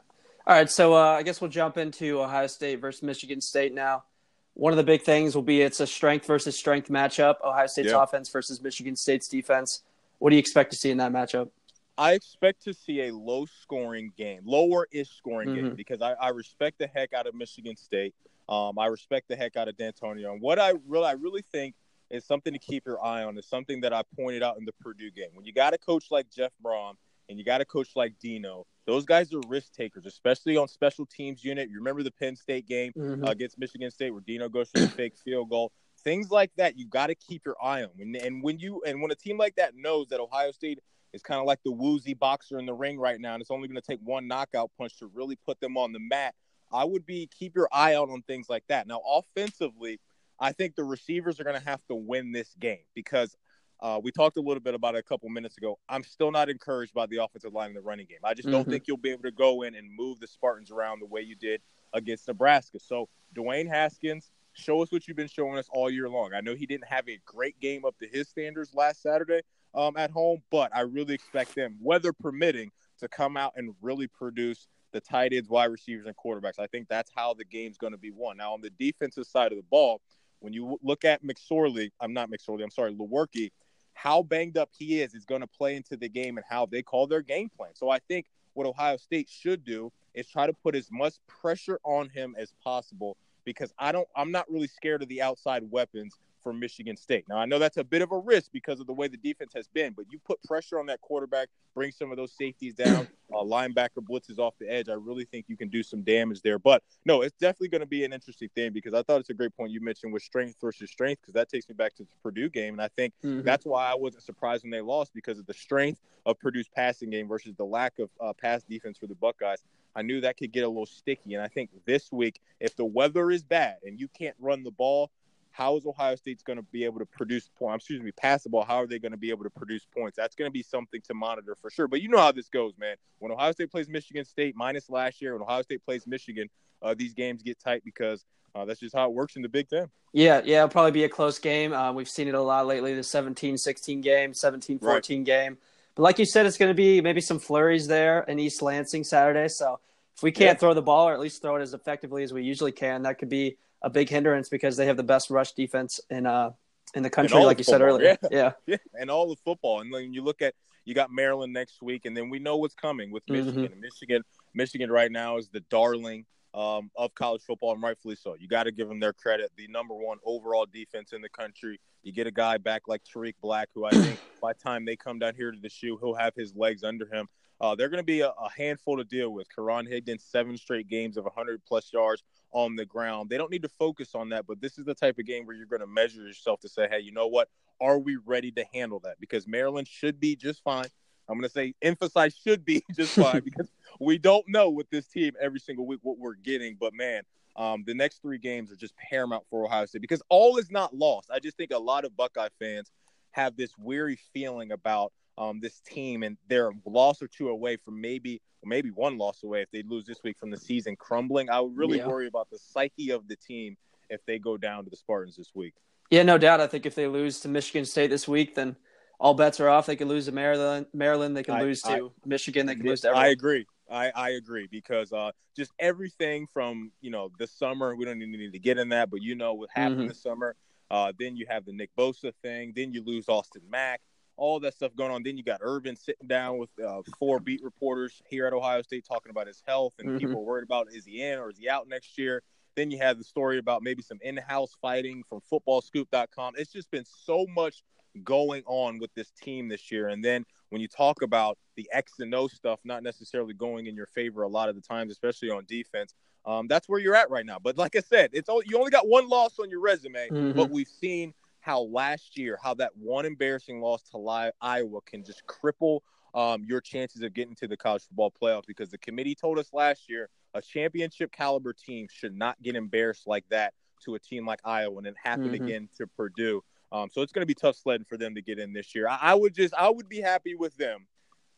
all 0.47 0.55
right, 0.55 0.69
so 0.69 0.93
uh, 0.95 0.99
I 0.99 1.23
guess 1.23 1.41
we'll 1.41 1.49
jump 1.51 1.79
into 1.79 2.21
Ohio 2.21 2.47
State 2.49 2.79
versus 2.79 3.03
Michigan 3.03 3.41
State 3.41 3.73
now. 3.73 4.05
One 4.53 4.75
of 4.75 4.77
the 4.77 4.85
big 4.85 5.01
things 5.01 5.35
will 5.35 5.43
be 5.43 5.63
it's 5.63 5.81
a 5.81 5.87
strength 5.87 6.27
versus 6.27 6.55
strength 6.55 6.91
matchup. 6.91 7.37
Ohio 7.43 7.67
State's 7.67 7.89
yep. 7.89 8.03
offense 8.03 8.29
versus 8.29 8.61
Michigan 8.61 8.95
State's 8.95 9.27
defense. 9.27 9.83
What 10.19 10.31
do 10.31 10.37
you 10.37 10.41
expect 10.41 10.71
to 10.73 10.77
see 10.77 10.91
in 10.91 10.99
that 10.99 11.13
matchup? 11.13 11.49
I 11.97 12.13
expect 12.13 12.63
to 12.65 12.75
see 12.75 13.09
a 13.09 13.15
low 13.15 13.47
scoring 13.47 14.13
game, 14.19 14.43
lower 14.45 14.87
ish 14.93 15.09
scoring 15.17 15.49
mm-hmm. 15.49 15.67
game, 15.69 15.75
because 15.77 16.03
I, 16.03 16.13
I, 16.13 16.29
respect 16.29 16.79
the 16.79 16.89
heck 16.89 17.15
out 17.15 17.27
of 17.27 17.35
Michigan 17.35 17.77
State. 17.77 18.15
Um, 18.49 18.79
I 18.79 18.87
respect 18.87 19.29
the 19.29 19.37
heck 19.37 19.57
out 19.57 19.69
of 19.69 19.77
Dantonio. 19.77 20.33
And 20.33 20.41
what 20.41 20.59
I 20.59 20.75
really, 20.87 21.07
I 21.07 21.13
really 21.13 21.43
think 21.53 21.75
is 22.11 22.25
something 22.25 22.53
to 22.53 22.59
keep 22.59 22.85
your 22.87 23.03
eye 23.05 23.25
on 23.25 23.37
is 23.39 23.47
something 23.47 23.81
that 23.81 23.93
I 23.93 24.03
pointed 24.17 24.43
out 24.43 24.59
in 24.59 24.65
the 24.65 24.73
Purdue 24.81 25.11
game. 25.11 25.31
When 25.35 25.45
you 25.45 25.53
got 25.53 25.75
a 25.75 25.79
coach 25.79 26.07
like 26.11 26.31
Jeff 26.31 26.53
Brohm 26.65 26.95
and 27.29 27.39
you 27.39 27.45
got 27.45 27.61
a 27.61 27.65
coach 27.65 27.91
like 27.97 28.15
Dino, 28.21 28.67
those 28.87 29.05
guys 29.05 29.33
are 29.33 29.41
risk 29.49 29.73
takers, 29.73 30.05
especially 30.07 30.57
on 30.57 30.69
special 30.69 31.07
teams 31.07 31.43
unit. 31.43 31.71
You 31.71 31.79
remember 31.79 32.03
the 32.03 32.13
Penn 32.13 32.37
State 32.37 32.69
game 32.69 32.93
mm-hmm. 32.97 33.25
uh, 33.25 33.31
against 33.31 33.59
Michigan 33.59 33.91
State 33.91 34.11
where 34.11 34.21
Dino 34.21 34.49
goes 34.49 34.71
for 34.71 34.81
the 34.81 34.89
fake 34.97 35.15
field 35.17 35.49
goal. 35.49 35.73
Things 36.03 36.31
like 36.31 36.51
that, 36.57 36.79
you 36.79 36.87
got 36.87 37.07
to 37.07 37.15
keep 37.15 37.47
your 37.47 37.57
eye 37.63 37.83
on. 37.83 37.91
And, 37.99 38.15
and 38.17 38.43
when 38.43 38.59
you 38.59 38.83
and 38.87 39.01
when 39.01 39.11
a 39.11 39.15
team 39.15 39.39
like 39.39 39.57
that 39.57 39.75
knows 39.75 40.09
that 40.09 40.21
Ohio 40.21 40.51
State 40.51 40.81
is 41.15 41.23
kind 41.23 41.41
of 41.41 41.47
like 41.47 41.61
the 41.65 41.73
woozy 41.73 42.13
boxer 42.13 42.59
in 42.59 42.67
the 42.67 42.75
ring 42.75 42.99
right 42.99 43.19
now, 43.19 43.33
and 43.33 43.41
it's 43.41 43.51
only 43.51 43.69
going 43.69 43.81
to 43.81 43.87
take 43.87 44.01
one 44.03 44.29
knockout 44.29 44.71
punch 44.77 44.99
to 44.99 45.11
really 45.15 45.39
put 45.47 45.59
them 45.61 45.79
on 45.79 45.93
the 45.93 46.01
mat. 46.01 46.35
I 46.73 46.85
would 46.85 47.07
be 47.07 47.29
keep 47.39 47.55
your 47.55 47.69
eye 47.73 47.95
out 47.95 48.11
on 48.11 48.23
things 48.23 48.47
like 48.49 48.65
that. 48.69 48.87
Now, 48.87 49.01
offensively, 49.07 50.01
I 50.41 50.53
think 50.53 50.75
the 50.75 50.85
receivers 50.85 51.41
are 51.41 51.45
going 51.45 51.59
to 51.59 51.67
have 51.67 51.85
to 51.89 51.95
win 51.95 52.33
this 52.33 52.55
game 52.59 52.85
because 52.95 53.37
uh, 53.81 54.01
we 54.03 54.11
talked 54.11 54.37
a 54.37 54.41
little 54.41 54.63
bit 54.63 54.75
about 54.75 54.95
it 54.95 54.99
a 54.99 55.03
couple 55.03 55.29
minutes 55.29 55.59
ago. 55.59 55.79
I'm 55.89 56.03
still 56.03 56.31
not 56.31 56.49
encouraged 56.49 56.95
by 56.95 57.07
the 57.07 57.23
offensive 57.23 57.53
line 57.53 57.69
in 57.69 57.75
the 57.75 57.81
running 57.81 58.07
game. 58.07 58.19
I 58.25 58.35
just 58.35 58.49
don't 58.49 58.63
mm-hmm. 58.63 58.71
think 58.71 58.85
you'll 58.87 58.97
be 58.97 59.11
able 59.11 59.25
to 59.25 59.33
go 59.33 59.63
in 59.63 59.75
and 59.75 59.89
move 59.95 60.21
the 60.21 60.27
Spartans 60.27 60.71
around 60.71 61.01
the 61.01 61.07
way 61.07 61.21
you 61.21 61.37
did 61.37 61.61
against 61.93 62.27
Nebraska. 62.27 62.79
So, 62.81 63.09
Dwayne 63.37 63.69
Haskins, 63.69 64.31
show 64.55 64.83
us 64.83 64.91
what 64.91 65.07
you've 65.07 65.17
been 65.17 65.29
showing 65.29 65.59
us 65.59 65.69
all 65.73 65.91
year 65.91 66.09
long. 66.09 66.31
I 66.35 66.41
know 66.41 66.55
he 66.55 66.67
didn't 66.67 66.89
have 66.89 67.09
a 67.09 67.21
great 67.25 67.61
game 67.61 67.85
up 67.85 67.99
to 67.99 68.09
his 68.09 68.29
standards 68.29 68.73
last 68.75 69.03
Saturday 69.03 69.43
um, 69.75 69.97
at 69.97 70.11
home, 70.11 70.43
but 70.51 70.75
I 70.75 70.83
really 70.83 71.15
expect 71.15 71.55
them, 71.55 71.77
weather 71.81 72.13
permitting, 72.13 72.71
to 73.01 73.09
come 73.09 73.37
out 73.37 73.53
and 73.57 73.75
really 73.83 74.07
produce 74.07 74.69
the 74.95 75.01
tight 75.03 75.35
ends, 75.35 75.51
wide 75.51 75.67
receivers, 75.67 76.07
and 76.07 76.17
quarterbacks. 76.17 76.59
I 76.59 76.67
think 76.69 76.89
that's 76.89 77.11
how 77.15 77.35
the 77.35 77.45
game's 77.45 77.77
going 77.77 77.93
to 77.93 77.99
be 77.99 78.11
won. 78.11 78.39
Now, 78.39 78.55
on 78.55 78.63
the 78.63 78.71
defensive 78.71 79.27
side 79.27 79.53
of 79.53 79.59
the 79.59 79.65
ball, 79.65 80.01
when 80.41 80.55
you 80.55 80.79
look 80.83 81.05
at 81.05 81.23
McSorley, 81.23 81.91
I'm 82.01 82.15
not 82.15 82.31
McSorley, 82.31 82.63
I'm 82.63 82.71
sorry, 82.71 82.95
Lewerke– 82.95 83.51
how 83.95 84.23
banged 84.23 84.59
up 84.59 84.71
he 84.77 85.01
is 85.01 85.15
is 85.15 85.25
going 85.25 85.41
to 85.41 85.47
play 85.47 85.77
into 85.77 85.97
the 85.97 86.09
game 86.09 86.37
and 86.37 86.45
how 86.49 86.67
they 86.67 86.83
call 86.83 87.07
their 87.07 87.23
game 87.23 87.49
plan. 87.57 87.71
So 87.75 87.89
I 87.89 88.01
think 88.01 88.27
what 88.53 88.67
Ohio 88.67 88.97
State 88.97 89.29
should 89.29 89.65
do 89.65 89.91
is 90.13 90.29
try 90.29 90.47
to 90.47 90.53
put 90.53 90.75
as 90.75 90.89
much 90.93 91.15
pressure 91.27 91.81
on 91.85 92.09
him 92.11 92.35
as 92.39 92.53
possible 92.63 93.17
because 93.45 93.73
I 93.79 93.93
don't 93.93 94.09
I'm 94.15 94.31
not 94.31 94.51
really 94.51 94.67
scared 94.67 95.03
of 95.03 95.09
the 95.09 95.23
outside 95.23 95.63
weapons 95.71 96.19
for 96.45 96.53
Michigan 96.53 96.97
State. 96.97 97.25
Now, 97.29 97.39
I 97.39 97.47
know 97.47 97.59
that's 97.59 97.79
a 97.79 97.83
bit 97.83 98.03
of 98.03 98.13
a 98.13 98.19
risk 98.19 98.53
because 98.53 98.79
of 98.79 98.87
the 98.87 98.93
way 98.93 99.09
the 99.09 99.17
defense 99.17 99.53
has 99.57 99.67
been, 99.67 99.95
but 99.95 100.05
you 100.11 100.21
put 100.25 100.41
pressure 100.45 100.79
on 100.79 100.87
that 100.87 101.01
quarterback, 101.01 101.49
bring 101.75 101.91
some 101.91 102.13
of 102.13 102.17
those 102.17 102.31
safeties 102.33 102.75
down, 102.75 103.09
uh, 103.35 103.39
linebacker 103.39 103.99
blitzes 103.99 104.39
off 104.39 104.55
the 104.61 104.71
edge. 104.71 104.89
I 104.89 104.93
really 104.93 105.25
think 105.25 105.47
you 105.49 105.57
can 105.57 105.69
do 105.69 105.83
some 105.83 106.03
damage 106.03 106.43
there. 106.43 106.61
But 106.61 106.85
no, 107.05 107.23
it's 107.23 107.35
definitely 107.41 107.69
going 107.69 107.81
to 107.81 107.87
be 107.87 108.05
an 108.05 108.13
interesting 108.13 108.51
thing 108.55 108.73
because 108.73 108.95
I 108.95 109.03
thought 109.03 109.19
it's 109.19 109.31
a 109.31 109.35
great 109.35 109.57
point 109.57 109.73
you 109.73 109.81
mentioned 109.81 110.13
with 110.13 110.23
strength 110.23 110.57
versus 110.61 110.91
strength 110.91 111.23
because 111.23 111.35
that 111.35 111.49
takes 111.49 111.69
me 111.69 111.75
back 111.75 111.95
to 111.97 112.05
the 112.05 112.09
Purdue 112.23 112.51
game. 112.51 112.75
And 112.75 112.83
I 112.83 112.89
think 112.89 113.15
mm-hmm. 113.25 113.43
that's 113.43 113.65
why 113.65 113.91
I 113.91 113.95
wasn't 113.95 114.23
surprised 114.23 114.63
when 114.63 114.71
they 114.71 114.83
lost 114.83 115.13
because 115.15 115.39
of 115.39 115.47
the 115.47 115.55
strength 115.55 116.01
of 116.27 116.39
Purdue's 116.39 116.69
passing 116.69 117.11
game 117.11 117.27
versus 117.27 117.55
the 117.57 117.65
lack 117.65 117.99
of 117.99 118.11
uh, 118.21 118.33
pass 118.35 118.63
defense 118.63 118.99
for 118.99 119.07
the 119.07 119.15
Buckeyes. 119.15 119.63
I 119.97 120.03
knew 120.03 120.21
that 120.21 120.37
could 120.37 120.53
get 120.53 120.65
a 120.65 120.69
little 120.69 120.87
sticky. 120.87 121.35
And 121.35 121.43
I 121.43 121.49
think 121.49 121.71
this 121.87 122.11
week, 122.11 122.41
if 122.61 122.77
the 122.77 122.85
weather 122.85 123.31
is 123.31 123.43
bad 123.43 123.77
and 123.85 123.99
you 123.99 124.09
can't 124.09 124.37
run 124.41 124.65
the 124.65 124.71
ball, 124.71 125.11
how 125.55 125.77
is 125.77 125.87
Ohio 125.87 126.17
State's 126.17 126.43
going 126.43 126.57
to 126.57 126.65
be 126.65 126.85
able 126.85 126.99
to 126.99 127.07
produce 127.07 127.49
points? 127.57 127.85
Excuse 127.85 128.03
me, 128.03 128.11
pass 128.11 128.43
the 128.43 128.49
ball. 128.49 128.65
How 128.65 128.83
are 128.83 128.89
they 128.89 128.99
going 128.99 129.13
to 129.13 129.19
be 129.19 129.31
able 129.31 129.45
to 129.45 129.51
produce 129.51 129.87
points? 129.97 130.17
That's 130.17 130.35
going 130.35 130.49
to 130.49 130.53
be 130.53 130.65
something 130.65 131.01
to 131.03 131.15
monitor 131.15 131.57
for 131.63 131.71
sure. 131.71 131.87
But 131.87 132.03
you 132.03 132.09
know 132.09 132.19
how 132.19 132.33
this 132.33 132.49
goes, 132.49 132.73
man. 132.77 132.97
When 133.21 133.31
Ohio 133.31 133.53
State 133.53 133.71
plays 133.71 133.89
Michigan 133.89 134.25
State, 134.25 134.57
minus 134.57 134.91
last 134.91 135.23
year, 135.23 135.33
when 135.33 135.43
Ohio 135.43 135.63
State 135.63 135.85
plays 135.85 136.09
Michigan, 136.09 136.51
uh, 136.83 136.95
these 136.99 137.15
games 137.15 137.41
get 137.41 137.61
tight 137.61 137.85
because 137.85 138.25
uh, 138.57 138.65
that's 138.65 138.81
just 138.81 138.97
how 138.97 139.09
it 139.09 139.15
works 139.15 139.37
in 139.37 139.43
the 139.43 139.49
Big 139.49 139.69
Ten. 139.69 139.89
Yeah, 140.13 140.43
yeah, 140.45 140.57
it'll 140.57 140.71
probably 140.71 140.91
be 140.91 141.05
a 141.05 141.09
close 141.09 141.39
game. 141.39 141.73
Uh, 141.73 141.93
we've 141.93 142.09
seen 142.09 142.27
it 142.27 142.35
a 142.35 142.43
lot 142.43 142.67
lately 142.67 142.97
the 142.97 143.05
17 143.05 143.57
16 143.57 144.01
game, 144.01 144.35
17 144.35 144.81
14 144.81 145.19
right. 145.21 145.25
game. 145.25 145.59
But 145.95 146.03
like 146.03 146.19
you 146.19 146.25
said, 146.25 146.47
it's 146.47 146.59
going 146.59 146.71
to 146.71 146.75
be 146.75 147.01
maybe 147.01 147.21
some 147.21 147.39
flurries 147.39 147.87
there 147.87 148.25
in 148.25 148.41
East 148.41 148.61
Lansing 148.61 149.05
Saturday. 149.05 149.47
So 149.47 149.79
if 150.17 150.23
we 150.25 150.33
can't 150.33 150.57
yeah. 150.57 150.59
throw 150.59 150.75
the 150.75 150.83
ball 150.83 151.09
or 151.09 151.15
at 151.15 151.21
least 151.21 151.43
throw 151.43 151.55
it 151.55 151.63
as 151.63 151.75
effectively 151.75 152.25
as 152.25 152.33
we 152.33 152.43
usually 152.43 152.73
can, 152.73 153.03
that 153.03 153.21
could 153.21 153.29
be 153.29 153.57
a 153.85 153.91
big 153.91 154.09
hindrance 154.09 154.49
because 154.49 154.77
they 154.77 154.87
have 154.87 154.97
the 154.97 155.05
best 155.05 155.31
rush 155.31 155.53
defense 155.53 156.01
in 156.11 156.27
uh 156.27 156.51
in 156.95 157.03
the 157.03 157.11
country, 157.11 157.39
like 157.41 157.59
you 157.59 157.65
football, 157.65 157.79
said 157.79 157.83
earlier. 157.83 158.17
Yeah. 158.23 158.29
yeah, 158.31 158.53
yeah, 158.67 158.77
and 158.99 159.11
all 159.11 159.29
the 159.29 159.37
football. 159.45 159.81
And 159.81 159.93
when 159.93 160.13
you 160.13 160.23
look 160.23 160.43
at 160.43 160.55
you 160.85 160.95
got 160.95 161.11
Maryland 161.11 161.53
next 161.53 161.83
week, 161.83 162.05
and 162.05 162.17
then 162.17 162.29
we 162.31 162.39
know 162.39 162.57
what's 162.57 162.75
coming 162.75 163.11
with 163.11 163.25
mm-hmm. 163.27 163.47
Michigan. 163.47 163.69
Mm-hmm. 163.69 163.81
Michigan, 163.81 164.23
Michigan 164.55 164.91
right 164.91 165.11
now 165.11 165.39
is 165.39 165.49
the 165.49 165.61
darling 165.71 166.27
um, 166.53 166.91
of 166.97 167.15
college 167.15 167.43
football, 167.43 167.73
and 167.73 167.83
rightfully 167.83 168.17
so. 168.17 168.37
You 168.39 168.49
got 168.49 168.65
to 168.65 168.73
give 168.73 168.89
them 168.89 169.01
their 169.01 169.13
credit. 169.13 169.51
The 169.57 169.67
number 169.69 169.95
one 169.95 170.19
overall 170.25 170.67
defense 170.67 171.13
in 171.13 171.23
the 171.23 171.29
country. 171.29 171.81
You 172.03 172.13
get 172.13 172.27
a 172.27 172.31
guy 172.31 172.59
back 172.59 172.83
like 172.87 173.03
Tarik 173.11 173.37
Black, 173.41 173.71
who 173.75 173.87
I 173.87 173.91
think 173.91 174.21
by 174.43 174.53
the 174.53 174.59
time 174.59 174.85
they 174.85 174.97
come 174.97 175.19
down 175.19 175.35
here 175.35 175.51
to 175.51 175.59
the 175.59 175.71
shoe, 175.71 175.99
he'll 176.01 176.15
have 176.15 176.35
his 176.37 176.55
legs 176.55 176.85
under 176.85 177.07
him. 177.07 177.29
Uh, 177.65 177.75
they're 177.75 177.89
going 177.89 177.97
to 177.97 178.05
be 178.05 178.21
a, 178.21 178.29
a, 178.29 178.51
handful 178.55 178.99
to 178.99 179.05
deal 179.05 179.31
with. 179.31 179.49
Karan 179.49 179.87
Higdon, 179.87 180.21
seven 180.21 180.55
straight 180.59 180.87
games 180.87 181.17
of 181.17 181.25
100 181.25 181.63
plus 181.67 181.91
yards 181.95 182.23
on 182.53 182.77
the 182.77 182.85
ground. 182.85 183.31
They 183.31 183.39
don't 183.39 183.51
need 183.51 183.63
to 183.63 183.71
focus 183.71 184.15
on 184.15 184.29
that, 184.29 184.47
but 184.47 184.61
this 184.61 184.77
is 184.77 184.85
the 184.85 184.95
type 184.95 185.19
of 185.19 185.25
game 185.25 185.47
where 185.47 185.57
you're 185.57 185.65
going 185.65 185.81
to 185.81 185.87
measure 185.87 186.21
yourself 186.21 186.61
to 186.61 186.69
say, 186.69 186.89
hey, 186.91 187.01
you 187.01 187.11
know 187.11 187.27
what? 187.27 187.49
Are 187.81 187.99
we 187.99 188.19
ready 188.27 188.51
to 188.51 188.67
handle 188.75 189.01
that? 189.05 189.19
Because 189.19 189.49
Maryland 189.49 189.89
should 189.89 190.21
be 190.21 190.37
just 190.37 190.63
fine. 190.63 190.89
I'm 191.27 191.39
going 191.39 191.49
to 191.49 191.53
say 191.53 191.75
emphasize 191.81 192.37
should 192.37 192.67
be 192.67 192.85
just 192.95 193.15
fine 193.15 193.41
because 193.45 193.71
we 193.99 194.19
don't 194.19 194.47
know 194.47 194.69
with 194.69 194.91
this 194.91 195.07
team 195.07 195.33
every 195.41 195.59
single 195.59 195.87
week 195.87 196.01
what 196.03 196.19
we're 196.19 196.35
getting. 196.35 196.77
But 196.79 196.93
man, 196.93 197.23
um, 197.57 197.83
the 197.87 197.95
next 197.95 198.21
three 198.21 198.37
games 198.37 198.73
are 198.73 198.77
just 198.77 198.95
paramount 198.99 199.45
for 199.49 199.65
Ohio 199.65 199.87
State 199.87 200.03
because 200.03 200.23
all 200.29 200.59
is 200.59 200.71
not 200.71 200.95
lost. 200.95 201.31
I 201.33 201.39
just 201.39 201.57
think 201.57 201.71
a 201.73 201.79
lot 201.79 202.05
of 202.05 202.15
Buckeye 202.15 202.51
fans 202.59 202.93
have 203.31 203.57
this 203.57 203.71
weary 203.79 204.19
feeling 204.35 204.71
about 204.71 205.15
um, 205.39 205.61
this 205.61 205.81
team, 205.81 206.23
and 206.23 206.37
they're 206.49 206.69
a 206.69 206.75
loss 206.87 207.23
or 207.23 207.29
two 207.29 207.49
away 207.49 207.77
from 207.77 208.01
maybe 208.01 208.41
maybe 208.65 208.91
one 208.91 209.19
loss 209.19 209.43
away 209.43 209.63
if 209.63 209.71
they 209.71 209.83
lose 209.83 210.07
this 210.07 210.23
week 210.23 210.39
from 210.39 210.51
the 210.51 210.57
season 210.57 210.97
crumbling. 210.97 211.51
I 211.51 211.61
would 211.61 211.77
really 211.77 211.99
yeah. 211.99 212.07
worry 212.07 212.27
about 212.27 212.49
the 212.51 212.59
psyche 212.59 213.11
of 213.11 213.29
the 213.29 213.37
team 213.37 213.77
if 214.09 214.25
they 214.27 214.39
go 214.39 214.57
down 214.57 214.85
to 214.85 214.91
the 214.91 214.97
Spartans 214.97 215.37
this 215.37 215.51
week. 215.55 215.75
Yeah, 216.11 216.23
no 216.23 216.39
doubt. 216.39 216.61
I 216.61 216.67
think 216.67 216.87
if 216.87 216.95
they 216.95 217.07
lose 217.07 217.41
to 217.41 217.49
Michigan 217.49 217.85
State 217.85 218.09
this 218.09 218.29
week, 218.29 218.55
then 218.55 218.77
all 219.19 219.35
bets 219.35 219.61
are 219.61 219.69
off. 219.69 219.87
They 219.87 219.97
can 219.97 220.09
lose 220.09 220.27
to 220.27 220.33
Maryland. 220.33 220.87
Maryland, 220.93 221.37
they 221.37 221.43
can 221.43 221.55
I, 221.55 221.63
lose 221.63 221.83
to 221.83 221.91
I, 221.91 222.01
Michigan. 222.25 222.67
They 222.67 222.77
can 222.77 222.87
lose 222.87 223.03
to. 223.03 223.09
Everyone. 223.09 223.25
I 223.25 223.29
agree. 223.29 223.67
I, 223.91 224.11
I 224.15 224.31
agree 224.31 224.67
because 224.71 225.13
uh, 225.13 225.33
just 225.57 225.73
everything 225.79 226.47
from 226.47 226.91
you 227.01 227.11
know 227.11 227.31
the 227.39 227.47
summer. 227.47 227.95
We 227.97 228.05
don't 228.05 228.21
even 228.21 228.33
need 228.33 228.53
to 228.53 228.59
get 228.59 228.79
in 228.79 228.91
that, 228.91 229.11
but 229.11 229.23
you 229.23 229.35
know 229.35 229.55
what 229.55 229.71
happened 229.73 230.01
mm-hmm. 230.01 230.09
this 230.09 230.23
summer. 230.23 230.57
Uh, 230.91 231.13
then 231.19 231.37
you 231.37 231.47
have 231.49 231.65
the 231.65 231.73
Nick 231.73 231.91
Bosa 231.99 232.33
thing. 232.43 232.73
Then 232.77 232.93
you 232.93 233.03
lose 233.03 233.29
Austin 233.29 233.63
Mack 233.69 234.01
all 234.37 234.61
that 234.61 234.75
stuff 234.75 234.95
going 234.97 235.13
on. 235.13 235.23
Then 235.23 235.37
you 235.37 235.45
got 235.45 235.61
Urban 235.63 235.97
sitting 235.97 236.27
down 236.27 236.59
with 236.59 236.71
uh, 236.85 237.03
four 237.19 237.41
beat 237.41 237.63
reporters 237.63 238.23
here 238.29 238.47
at 238.47 238.53
Ohio 238.53 238.83
State 238.83 239.05
talking 239.09 239.31
about 239.31 239.47
his 239.47 239.63
health, 239.67 239.95
and 239.99 240.09
mm-hmm. 240.09 240.19
people 240.19 240.37
are 240.37 240.45
worried 240.45 240.65
about 240.65 240.89
is 240.93 241.05
he 241.05 241.23
in 241.23 241.39
or 241.39 241.51
is 241.51 241.59
he 241.59 241.69
out 241.69 241.89
next 241.89 242.19
year. 242.19 242.43
Then 242.77 242.91
you 242.91 242.99
have 242.99 243.19
the 243.19 243.25
story 243.25 243.59
about 243.59 243.83
maybe 243.83 244.03
some 244.03 244.19
in-house 244.21 244.77
fighting 244.83 245.23
from 245.29 245.41
FootballScoop.com. 245.53 246.55
It's 246.57 246.73
just 246.73 246.91
been 246.91 247.05
so 247.05 247.47
much 247.55 247.85
going 248.23 248.63
on 248.67 248.99
with 248.99 249.13
this 249.15 249.31
team 249.31 249.69
this 249.69 249.91
year. 249.91 250.09
And 250.09 250.25
then 250.25 250.45
when 250.71 250.81
you 250.81 250.89
talk 250.89 251.23
about 251.23 251.59
the 251.77 251.89
X 251.93 252.15
and 252.19 252.35
O 252.35 252.49
stuff, 252.49 252.81
not 252.85 253.03
necessarily 253.03 253.55
going 253.55 253.87
in 253.87 253.95
your 253.95 254.07
favor 254.07 254.43
a 254.43 254.49
lot 254.49 254.69
of 254.69 254.75
the 254.75 254.81
times, 254.81 255.13
especially 255.13 255.51
on 255.51 255.65
defense. 255.67 256.15
Um, 256.47 256.67
that's 256.69 256.89
where 256.89 257.01
you're 257.01 257.15
at 257.15 257.31
right 257.31 257.47
now. 257.47 257.59
But 257.63 257.79
like 257.79 257.97
I 257.97 258.01
said, 258.01 258.31
it's 258.33 258.49
all, 258.49 258.63
you 258.65 258.77
only 258.79 258.91
got 258.91 259.09
one 259.09 259.29
loss 259.29 259.59
on 259.59 259.71
your 259.71 259.81
resume, 259.81 260.29
mm-hmm. 260.29 260.53
but 260.53 260.71
we've 260.71 260.89
seen 260.89 261.33
how 261.65 261.81
last 261.81 262.37
year, 262.37 262.59
how 262.63 262.75
that 262.75 262.91
one 262.95 263.25
embarrassing 263.25 263.81
loss 263.81 264.03
to 264.11 264.53
Iowa 264.61 265.01
can 265.07 265.25
just 265.25 265.43
cripple 265.47 266.01
um, 266.35 266.63
your 266.67 266.83
chances 266.83 267.23
of 267.23 267.33
getting 267.33 267.55
to 267.55 267.67
the 267.67 267.77
college 267.77 268.03
football 268.03 268.31
playoff 268.31 268.65
because 268.67 268.91
the 268.91 268.99
committee 268.99 269.35
told 269.35 269.59
us 269.59 269.73
last 269.73 270.11
year 270.11 270.29
a 270.53 270.61
championship 270.61 271.33
caliber 271.33 271.73
team 271.73 272.07
should 272.13 272.37
not 272.37 272.61
get 272.61 272.77
embarrassed 272.77 273.27
like 273.27 273.47
that 273.49 273.73
to 274.05 274.15
a 274.15 274.19
team 274.19 274.45
like 274.45 274.61
Iowa 274.63 274.99
and 274.99 275.07
it 275.07 275.15
happened 275.23 275.53
mm-hmm. 275.53 275.65
again 275.65 275.89
to 275.97 276.07
Purdue. 276.07 276.63
Um, 276.93 277.09
so 277.11 277.23
it's 277.23 277.33
going 277.33 277.43
to 277.43 277.47
be 277.47 277.55
tough 277.55 277.77
sledding 277.77 278.05
for 278.05 278.19
them 278.19 278.35
to 278.35 278.43
get 278.43 278.59
in 278.59 278.75
this 278.75 278.95
year. 278.95 279.09
I, 279.09 279.19
I 279.23 279.35
would 279.35 279.55
just, 279.55 279.73
I 279.73 279.89
would 279.89 280.09
be 280.09 280.21
happy 280.21 280.55
with 280.55 280.77
them 280.77 281.07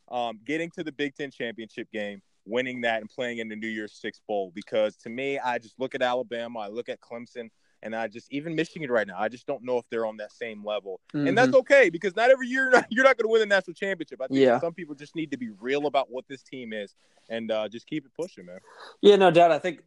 um, 0.09 0.39
getting 0.47 0.71
to 0.71 0.85
the 0.85 0.93
Big 0.93 1.17
Ten 1.17 1.33
championship 1.33 1.91
game, 1.91 2.23
winning 2.45 2.83
that, 2.83 3.01
and 3.01 3.11
playing 3.11 3.39
in 3.39 3.49
the 3.49 3.57
New 3.57 3.67
Year's 3.67 3.93
Six 3.93 4.21
Bowl. 4.29 4.53
Because 4.55 4.97
to 4.99 5.09
me, 5.09 5.41
I 5.41 5.59
just 5.59 5.81
look 5.81 5.97
at 5.97 6.03
Alabama, 6.03 6.61
I 6.61 6.69
look 6.69 6.89
at 6.89 7.01
Clemson, 7.01 7.51
and 7.87 7.95
I 7.95 8.09
just 8.09 8.27
even 8.33 8.57
Michigan 8.57 8.91
right 8.91 9.07
now, 9.07 9.15
I 9.17 9.29
just 9.29 9.47
don't 9.47 9.63
know 9.63 9.79
if 9.79 9.85
they're 9.91 10.05
on 10.07 10.17
that 10.17 10.33
same 10.33 10.65
level, 10.65 11.01
mm-hmm. 11.15 11.29
and 11.29 11.39
that's 11.39 11.49
mm-hmm. 11.49 11.59
okay 11.59 11.89
because 11.89 12.17
not 12.17 12.31
every 12.31 12.49
year 12.49 12.65
you're 12.91 13.05
not, 13.05 13.17
going 13.17 13.27
to 13.27 13.29
win 13.29 13.41
the 13.41 13.47
national 13.47 13.75
championship. 13.75 14.21
I 14.21 14.27
think 14.27 14.41
yeah. 14.41 14.59
some 14.59 14.75
people 14.75 14.97
just 14.97 15.15
need 15.15 15.31
to 15.31 15.39
be 15.39 15.51
real 15.61 15.87
about 15.87 16.11
what 16.11 16.27
this 16.29 16.43
team 16.43 16.73
is 16.73 16.95
and 17.31 17.51
uh, 17.51 17.69
just 17.69 17.87
keep 17.87 18.05
it 18.05 18.11
pushing, 18.19 18.45
man. 18.45 18.59
Yeah, 19.01 19.17
no 19.17 19.31
doubt. 19.31 19.53
I 19.53 19.61
think 19.61 19.83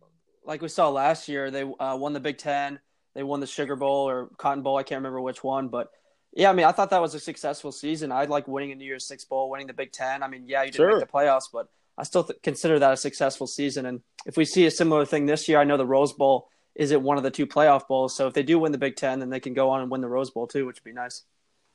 like 0.46 0.62
we 0.62 0.70
saw 0.70 0.90
last 0.90 1.28
year, 1.28 1.52
they 1.52 1.64
uh, 1.64 1.98
won 1.98 2.14
the 2.14 2.22
Big 2.22 2.38
Ten, 2.38 2.80
they 3.16 3.24
won 3.24 3.42
the 3.42 3.48
Sugar 3.48 3.76
Bowl 3.76 4.10
or 4.10 4.30
Cotton 4.38 4.64
Bowl. 4.64 4.78
I 4.78 4.84
can't 4.84 5.00
remember 5.00 5.20
which 5.20 5.44
one, 5.44 5.68
but 5.68 5.92
yeah, 6.34 6.50
I 6.50 6.54
mean, 6.54 6.66
I 6.66 6.72
thought 6.72 6.92
that 6.92 7.02
was 7.02 7.16
a 7.16 7.20
successful 7.20 7.72
season. 7.72 8.12
I 8.12 8.24
like 8.26 8.48
winning 8.48 8.72
a 8.72 8.76
New 8.76 8.86
Year's 8.86 9.06
Six 9.06 9.26
Bowl, 9.26 9.50
winning 9.50 9.68
the 9.68 9.74
Big 9.74 9.92
Ten. 9.92 10.24
I 10.24 10.28
mean, 10.28 10.46
yeah, 10.48 10.62
you 10.62 10.72
didn't 10.72 10.76
sure. 10.76 11.00
make 11.00 11.08
the 11.08 11.12
playoffs, 11.12 11.50
but 11.52 11.68
I 11.98 12.04
still 12.04 12.24
th- 12.24 12.40
consider 12.42 12.80
that 12.80 12.94
a 12.94 12.98
successful 12.98 13.46
season. 13.46 13.86
And 13.86 14.02
if 14.26 14.38
we 14.38 14.46
see 14.46 14.66
a 14.66 14.72
similar 14.72 15.06
thing 15.06 15.26
this 15.26 15.50
year, 15.50 15.60
I 15.60 15.66
know 15.66 15.76
the 15.76 15.86
Rose 15.86 16.14
Bowl 16.14 16.48
is 16.80 16.92
it 16.92 17.02
one 17.02 17.18
of 17.18 17.24
the 17.24 17.30
two 17.30 17.46
playoff 17.46 17.90
bowls. 17.90 18.16
So 18.16 18.26
if 18.26 18.34
they 18.34 18.42
do 18.42 18.58
win 18.58 18.72
the 18.72 18.78
Big 18.78 18.96
Ten, 18.96 19.20
then 19.20 19.30
they 19.30 19.42
can 19.42 19.54
go 19.54 19.70
on 19.70 19.82
and 19.82 19.92
win 19.92 20.00
the 20.00 20.08
Rose 20.08 20.32
Bowl 20.32 20.48
too, 20.48 20.66
which 20.66 20.78
would 20.78 20.90
be 20.90 20.94
nice. 20.94 21.24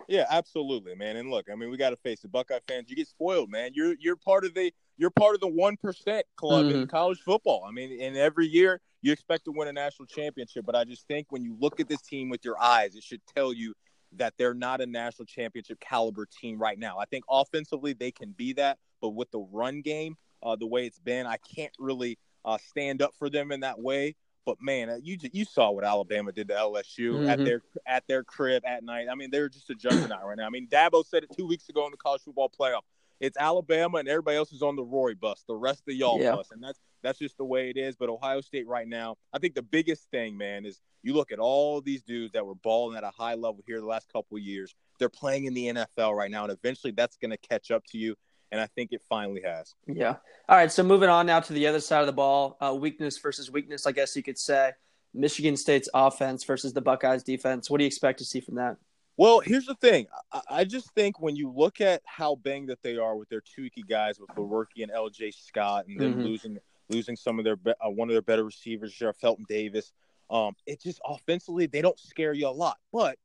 Yeah, 0.09 0.25
absolutely, 0.31 0.95
man. 0.95 1.17
And 1.17 1.31
look, 1.31 1.47
I 1.53 1.55
mean, 1.55 1.71
we 1.71 1.77
got 1.77 1.91
to 1.91 1.97
face 1.97 2.25
it. 2.25 2.33
Buckeye 2.33 2.59
fans, 2.67 2.89
you 2.89 2.97
get 2.97 3.07
spoiled, 3.07 3.51
man. 3.51 3.73
You're 3.75 3.95
you're 4.01 4.17
part 4.17 4.47
of 4.47 4.55
the 4.55 4.73
you're 4.97 5.11
part 5.11 5.35
of 5.35 5.43
the 5.43 5.49
one 5.49 5.77
percent 5.77 6.25
club 6.37 6.67
mm-hmm. 6.67 6.79
in 6.79 6.87
college 6.87 7.21
football. 7.21 7.65
I 7.69 7.71
mean, 7.71 8.01
and 8.01 8.17
every 8.17 8.47
year 8.47 8.81
you 9.03 9.13
expect 9.13 9.45
to 9.45 9.53
win 9.53 9.69
a 9.69 9.75
national 9.75 10.07
championship, 10.07 10.65
but 10.65 10.75
I 10.75 10.85
just 10.85 11.07
think 11.07 11.27
when 11.29 11.43
you 11.43 11.55
look 11.61 11.81
at 11.81 11.89
this 11.89 12.01
team 12.01 12.31
with 12.31 12.43
your 12.43 12.59
eyes, 12.59 12.95
it 12.95 13.03
should 13.03 13.21
tell 13.37 13.53
you 13.53 13.75
that 14.17 14.33
they're 14.39 14.55
not 14.55 14.81
a 14.81 14.87
national 14.87 15.27
championship 15.27 15.81
caliber 15.81 16.27
team 16.27 16.59
right 16.59 16.79
now. 16.79 16.99
I 16.99 17.05
think 17.05 17.25
offensively 17.29 17.93
they 17.93 18.11
can 18.11 18.33
be 18.33 18.55
that, 18.55 18.79
but 19.03 19.11
with 19.11 19.31
the 19.33 19.41
run 19.53 19.83
game, 19.83 20.17
uh, 20.43 20.57
the 20.57 20.67
way 20.67 20.87
it's 20.87 20.99
been, 20.99 21.27
I 21.27 21.37
can't 21.55 21.73
really 21.79 22.19
uh, 22.45 22.57
stand 22.71 23.03
up 23.03 23.13
for 23.19 23.29
them 23.29 23.53
in 23.53 23.61
that 23.61 23.79
way. 23.79 24.17
But 24.47 24.61
man, 24.61 24.91
uh, 24.91 24.99
you 25.03 25.19
you 25.33 25.45
saw 25.45 25.71
what 25.71 25.85
Alabama 25.85 26.33
did 26.33 26.49
to 26.49 26.55
LSU 26.55 27.15
mm-hmm. 27.15 27.29
at 27.29 27.39
their 27.39 27.63
at 27.87 28.05
their 28.07 28.23
crib 28.23 28.63
at 28.67 28.85
night. 28.85 29.07
I 29.11 29.15
mean, 29.15 29.31
they're 29.31 29.49
just 29.49 29.71
a 29.71 29.75
juggernaut 29.75 30.25
right 30.25 30.37
now. 30.37 30.47
I 30.47 30.51
mean, 30.51 30.69
Dabo 30.69 31.05
said 31.05 31.25
it 31.25 31.31
two 31.37 31.47
weeks 31.47 31.69
ago 31.69 31.85
in 31.87 31.91
the 31.91 31.97
college 31.97 32.23
football 32.23 32.51
playoff. 32.51 32.83
It's 33.21 33.37
Alabama 33.39 33.99
and 33.99 34.09
everybody 34.09 34.37
else 34.37 34.53
is 34.53 34.63
on 34.63 34.77
the 34.77 34.83
Roy 34.83 35.15
bus. 35.15 35.45
The 35.47 35.55
rest 35.55 35.85
of 35.89 35.95
y'all 35.95 36.21
yeah. 36.21 36.33
bus, 36.33 36.51
and 36.51 36.63
that's 36.63 36.79
that's 37.03 37.19
just 37.19 37.37
the 37.39 37.45
way 37.45 37.71
it 37.71 37.77
is. 37.77 37.97
But 37.97 38.09
Ohio 38.09 38.41
State 38.41 38.67
right 38.67 38.89
now, 38.89 39.17
I 39.33 39.39
think 39.39 39.55
the 39.55 39.63
biggest 39.63 40.11
thing, 40.11 40.37
man, 40.37 40.67
is 40.67 40.81
you 41.03 41.15
look 41.15 41.33
at 41.33 41.39
all 41.39 41.81
these 41.81 42.03
dudes 42.03 42.33
that 42.33 42.45
were 42.45 42.55
balling 42.55 42.97
at 42.97 43.05
a 43.05 43.11
high 43.11 43.35
level 43.35 43.63
here 43.67 43.81
the 43.81 43.87
last 43.87 44.13
couple 44.13 44.37
of 44.37 44.43
years. 44.43 44.75
They're 44.99 45.09
playing 45.09 45.45
in 45.45 45.55
the 45.55 45.67
NFL 45.67 46.15
right 46.15 46.31
now, 46.31 46.45
and 46.45 46.53
eventually 46.53 46.93
that's 46.93 47.17
going 47.17 47.31
to 47.31 47.37
catch 47.37 47.71
up 47.71 47.85
to 47.89 47.99
you 47.99 48.17
and 48.55 48.61
I 48.61 48.67
think 48.67 48.93
it 48.93 49.03
finally 49.09 49.43
has. 49.43 49.75
Yeah. 49.89 50.15
All 50.49 50.57
right. 50.57 50.71
So 50.71 50.85
moving 50.85 51.09
on 51.09 51.27
now 51.27 51.41
to 51.41 51.53
the 51.53 51.67
other 51.67 51.81
side 51.81 52.01
of 52.01 52.07
the 52.07 52.13
ball, 52.13 52.57
uh, 52.61 52.73
weakness 52.73 53.19
versus 53.19 53.51
weakness, 53.51 53.85
I 53.85 53.91
guess 53.91 54.15
you 54.15 54.23
could 54.23 54.39
say. 54.39 54.71
Michigan 55.13 55.57
State's 55.57 55.89
offense 55.93 56.45
versus 56.45 56.73
the 56.73 56.81
Buckeyes 56.81 57.25
defense. 57.25 57.69
What 57.69 57.79
do 57.79 57.85
you 57.85 57.89
expect 57.89 58.21
to 58.21 58.25
see 58.25 58.41
from 58.41 58.55
that? 58.55 58.77
Well, 59.17 59.41
here's 59.41 59.67
the 59.67 59.75
thing. 59.75 60.07
I, 60.33 60.41
I 60.51 60.65
just 60.65 60.93
think 60.95 61.21
when 61.21 61.35
you 61.35 61.51
look 61.51 61.81
at 61.81 62.01
how 62.05 62.37
banged 62.37 62.69
that 62.69 62.83
they 62.83 62.97
are 62.97 63.17
with 63.17 63.29
their 63.29 63.43
two 63.43 63.71
key 63.71 63.85
guys, 63.89 64.21
with 64.21 64.31
Lewerke 64.31 64.83
and 64.83 64.93
L.J. 64.93 65.33
Scott, 65.33 65.87
and 65.89 65.99
then 65.99 66.13
mm-hmm. 66.13 66.23
losing 66.23 66.59
losing 66.91 67.17
some 67.17 67.41
of 67.41 67.45
their 67.45 67.57
uh, 67.67 67.91
one 67.91 68.09
of 68.09 68.15
their 68.15 68.23
better 68.23 68.45
receivers, 68.45 68.95
Felton 69.21 69.47
Davis. 69.49 69.93
Um, 70.31 70.55
it 70.65 70.81
just 70.81 71.01
offensively 71.05 71.67
they 71.67 71.83
don't 71.83 71.99
scare 71.99 72.33
you 72.33 72.47
a 72.47 72.51
lot, 72.51 72.79
but 72.93 73.19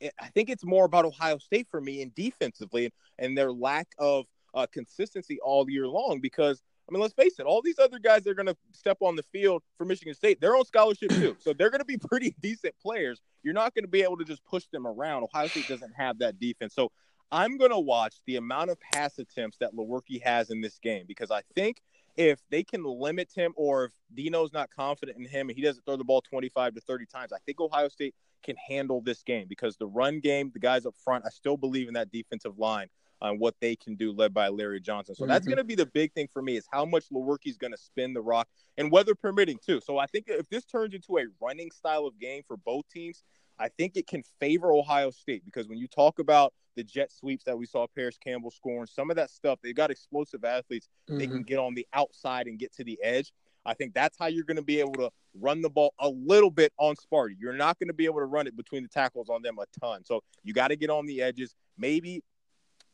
it, 0.00 0.14
I 0.20 0.28
think 0.28 0.50
it's 0.50 0.64
more 0.64 0.84
about 0.84 1.04
Ohio 1.04 1.38
State 1.38 1.66
for 1.68 1.80
me 1.80 2.02
and 2.02 2.14
defensively 2.14 2.92
and 3.18 3.36
their 3.36 3.52
lack 3.52 3.88
of 3.98 4.26
uh, 4.58 4.66
consistency 4.66 5.38
all 5.42 5.68
year 5.70 5.86
long. 5.86 6.20
Because 6.20 6.62
I 6.88 6.92
mean, 6.92 7.02
let's 7.02 7.14
face 7.14 7.38
it, 7.38 7.44
all 7.44 7.60
these 7.62 7.78
other 7.78 7.98
guys 7.98 8.22
that 8.24 8.30
are 8.30 8.34
going 8.34 8.46
to 8.46 8.56
step 8.72 8.98
on 9.00 9.14
the 9.14 9.22
field 9.24 9.62
for 9.76 9.84
Michigan 9.84 10.14
State, 10.14 10.40
they're 10.40 10.56
on 10.56 10.64
scholarship 10.64 11.10
too, 11.10 11.36
so 11.38 11.52
they're 11.52 11.70
going 11.70 11.80
to 11.80 11.84
be 11.84 11.98
pretty 12.08 12.34
decent 12.40 12.74
players. 12.80 13.20
You're 13.42 13.54
not 13.54 13.74
going 13.74 13.84
to 13.84 13.90
be 13.90 14.02
able 14.02 14.16
to 14.16 14.24
just 14.24 14.42
push 14.44 14.64
them 14.72 14.86
around. 14.86 15.22
Ohio 15.22 15.48
State 15.48 15.68
doesn't 15.68 15.92
have 15.96 16.18
that 16.20 16.40
defense, 16.40 16.74
so 16.74 16.90
I'm 17.30 17.58
going 17.58 17.72
to 17.72 17.78
watch 17.78 18.16
the 18.26 18.36
amount 18.36 18.70
of 18.70 18.78
pass 18.80 19.18
attempts 19.18 19.58
that 19.58 19.74
Lewerke 19.74 20.22
has 20.22 20.50
in 20.50 20.62
this 20.62 20.78
game 20.78 21.04
because 21.06 21.30
I 21.30 21.42
think 21.54 21.82
if 22.16 22.40
they 22.50 22.64
can 22.64 22.82
limit 22.82 23.30
him 23.34 23.52
or 23.54 23.84
if 23.84 23.92
Dino's 24.14 24.52
not 24.52 24.70
confident 24.74 25.18
in 25.18 25.26
him 25.26 25.50
and 25.50 25.56
he 25.56 25.62
doesn't 25.62 25.84
throw 25.84 25.96
the 25.96 26.04
ball 26.04 26.22
25 26.22 26.74
to 26.74 26.80
30 26.80 27.06
times, 27.06 27.32
I 27.32 27.38
think 27.44 27.60
Ohio 27.60 27.88
State 27.88 28.14
can 28.42 28.56
handle 28.56 29.02
this 29.02 29.22
game 29.22 29.46
because 29.46 29.76
the 29.76 29.86
run 29.86 30.20
game, 30.20 30.50
the 30.52 30.58
guys 30.58 30.86
up 30.86 30.94
front, 31.04 31.24
I 31.26 31.30
still 31.30 31.58
believe 31.58 31.86
in 31.86 31.94
that 31.94 32.10
defensive 32.10 32.58
line 32.58 32.88
on 33.20 33.38
what 33.38 33.54
they 33.60 33.76
can 33.76 33.94
do 33.94 34.12
led 34.12 34.32
by 34.32 34.48
Larry 34.48 34.80
Johnson. 34.80 35.14
So 35.14 35.24
mm-hmm. 35.24 35.32
that's 35.32 35.46
going 35.46 35.58
to 35.58 35.64
be 35.64 35.74
the 35.74 35.86
big 35.86 36.12
thing 36.12 36.28
for 36.32 36.42
me 36.42 36.56
is 36.56 36.66
how 36.70 36.84
much 36.84 37.04
Lewerke's 37.12 37.56
going 37.56 37.72
to 37.72 37.78
spin 37.78 38.14
the 38.14 38.20
rock 38.20 38.48
and 38.76 38.90
weather 38.90 39.14
permitting 39.14 39.58
too. 39.64 39.80
So 39.80 39.98
I 39.98 40.06
think 40.06 40.26
if 40.28 40.48
this 40.48 40.64
turns 40.64 40.94
into 40.94 41.18
a 41.18 41.24
running 41.40 41.70
style 41.70 42.06
of 42.06 42.18
game 42.18 42.42
for 42.46 42.56
both 42.56 42.84
teams, 42.88 43.22
I 43.58 43.68
think 43.68 43.96
it 43.96 44.06
can 44.06 44.22
favor 44.38 44.72
Ohio 44.72 45.10
State 45.10 45.44
because 45.44 45.68
when 45.68 45.78
you 45.78 45.88
talk 45.88 46.20
about 46.20 46.54
the 46.76 46.84
jet 46.84 47.10
sweeps 47.10 47.44
that 47.44 47.58
we 47.58 47.66
saw 47.66 47.86
Parris 47.92 48.16
Campbell 48.16 48.52
scoring, 48.52 48.86
some 48.86 49.10
of 49.10 49.16
that 49.16 49.30
stuff, 49.30 49.58
they 49.62 49.72
got 49.72 49.90
explosive 49.90 50.44
athletes. 50.44 50.88
Mm-hmm. 51.08 51.18
They 51.18 51.26
can 51.26 51.36
mm-hmm. 51.38 51.42
get 51.42 51.58
on 51.58 51.74
the 51.74 51.86
outside 51.92 52.46
and 52.46 52.58
get 52.58 52.72
to 52.74 52.84
the 52.84 52.98
edge. 53.02 53.32
I 53.66 53.74
think 53.74 53.94
that's 53.94 54.16
how 54.18 54.26
you're 54.26 54.44
going 54.44 54.56
to 54.56 54.62
be 54.62 54.80
able 54.80 54.94
to 54.94 55.10
run 55.34 55.60
the 55.60 55.68
ball 55.68 55.92
a 56.00 56.08
little 56.08 56.50
bit 56.50 56.72
on 56.78 56.94
Sparty. 56.96 57.34
You're 57.38 57.52
not 57.52 57.78
going 57.78 57.88
to 57.88 57.94
be 57.94 58.06
able 58.06 58.20
to 58.20 58.26
run 58.26 58.46
it 58.46 58.56
between 58.56 58.82
the 58.82 58.88
tackles 58.88 59.28
on 59.28 59.42
them 59.42 59.58
a 59.58 59.66
ton. 59.78 60.04
So 60.04 60.22
you 60.42 60.54
got 60.54 60.68
to 60.68 60.76
get 60.76 60.88
on 60.88 61.06
the 61.06 61.20
edges. 61.20 61.54
Maybe 61.76 62.22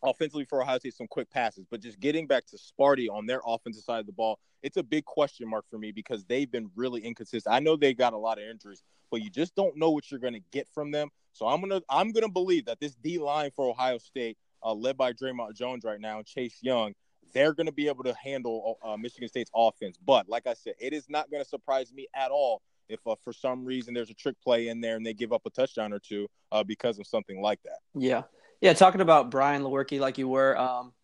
offensively 0.05 0.45
for 0.45 0.62
Ohio 0.62 0.79
State 0.79 0.95
some 0.95 1.07
quick 1.09 1.31
passes, 1.31 1.64
but 1.71 1.81
just 1.81 1.99
getting 1.99 2.27
back 2.27 2.47
to 2.47 2.57
Sparty 2.57 3.09
on 3.11 3.27
their 3.27 3.40
offensive 3.45 3.83
side 3.83 4.01
of 4.01 4.07
the 4.07 4.12
ball, 4.12 4.38
it's 4.62 4.77
a 4.77 4.83
big 4.83 5.05
question 5.05 5.49
mark 5.49 5.64
for 5.71 5.79
me 5.79 5.90
because 5.90 6.25
they've 6.25 6.51
been 6.51 6.71
really 6.77 7.01
inconsistent. 7.03 7.55
I 7.55 7.59
know 7.59 7.77
they 7.77 7.95
got 7.95 8.12
a 8.12 8.19
lot 8.19 8.38
of 8.38 8.45
injuries, 8.45 8.83
but 9.11 9.23
you 9.23 9.31
just 9.31 9.55
don't 9.55 9.77
know 9.77 9.90
what 9.90 10.11
you're 10.11 10.21
going 10.21 10.35
to 10.35 10.43
get 10.53 10.69
from 10.69 10.90
them. 10.90 11.09
So 11.33 11.47
I'm 11.47 11.61
gonna 11.61 11.83
I'm 11.90 12.12
gonna 12.12 12.29
believe 12.29 12.67
that 12.67 12.79
this 12.79 12.95
D 12.95 13.19
line 13.19 13.51
for 13.57 13.69
Ohio 13.69 13.99
State, 13.99 14.38
uh, 14.62 14.73
led 14.73 14.97
by 14.97 15.12
Dre'Mont 15.12 15.55
Jones 15.55 15.85
right 15.85 16.01
now 16.01 16.19
and 16.19 16.27
Chase 16.27 16.59
Young, 16.62 16.95
they're 17.33 17.53
going 17.53 17.67
to 17.67 17.73
be 17.73 17.88
able 17.88 18.05
to 18.05 18.14
handle 18.14 18.79
uh, 18.83 18.97
Michigan 18.97 19.29
State's 19.29 19.51
offense. 19.55 19.99
But 20.05 20.29
like 20.29 20.47
I 20.47 20.55
said, 20.55 20.75
it 20.79 20.93
is 20.93 21.07
not 21.09 21.31
going 21.31 21.43
to 21.43 21.49
surprise 21.49 21.93
me 21.93 22.07
at 22.14 22.31
all 22.31 22.62
if 22.88 23.01
uh, 23.07 23.17
for 23.23 23.33
some 23.33 23.64
reason 23.64 23.95
there's 23.95 24.11
a 24.11 24.14
trick 24.14 24.37
play 24.43 24.69
in 24.69 24.81
there 24.81 24.97
and 24.97 25.05
they 25.05 25.14
give 25.14 25.33
up 25.33 25.43
a 25.47 25.51
touchdown 25.51 25.93
or 25.93 25.99
two 25.99 26.29
uh, 26.53 26.62
because 26.62 26.99
of 26.99 27.07
something 27.07 27.40
like 27.40 27.61
that. 27.64 27.79
Yeah. 27.95 28.23
Yeah, 28.64 28.72
talking 28.72 29.03
about 29.03 29.31
Brian 29.31 29.62
Lewerke 29.62 30.00
like 30.00 30.16
you 30.16 30.27
were, 30.27 30.57
um, 30.57 30.94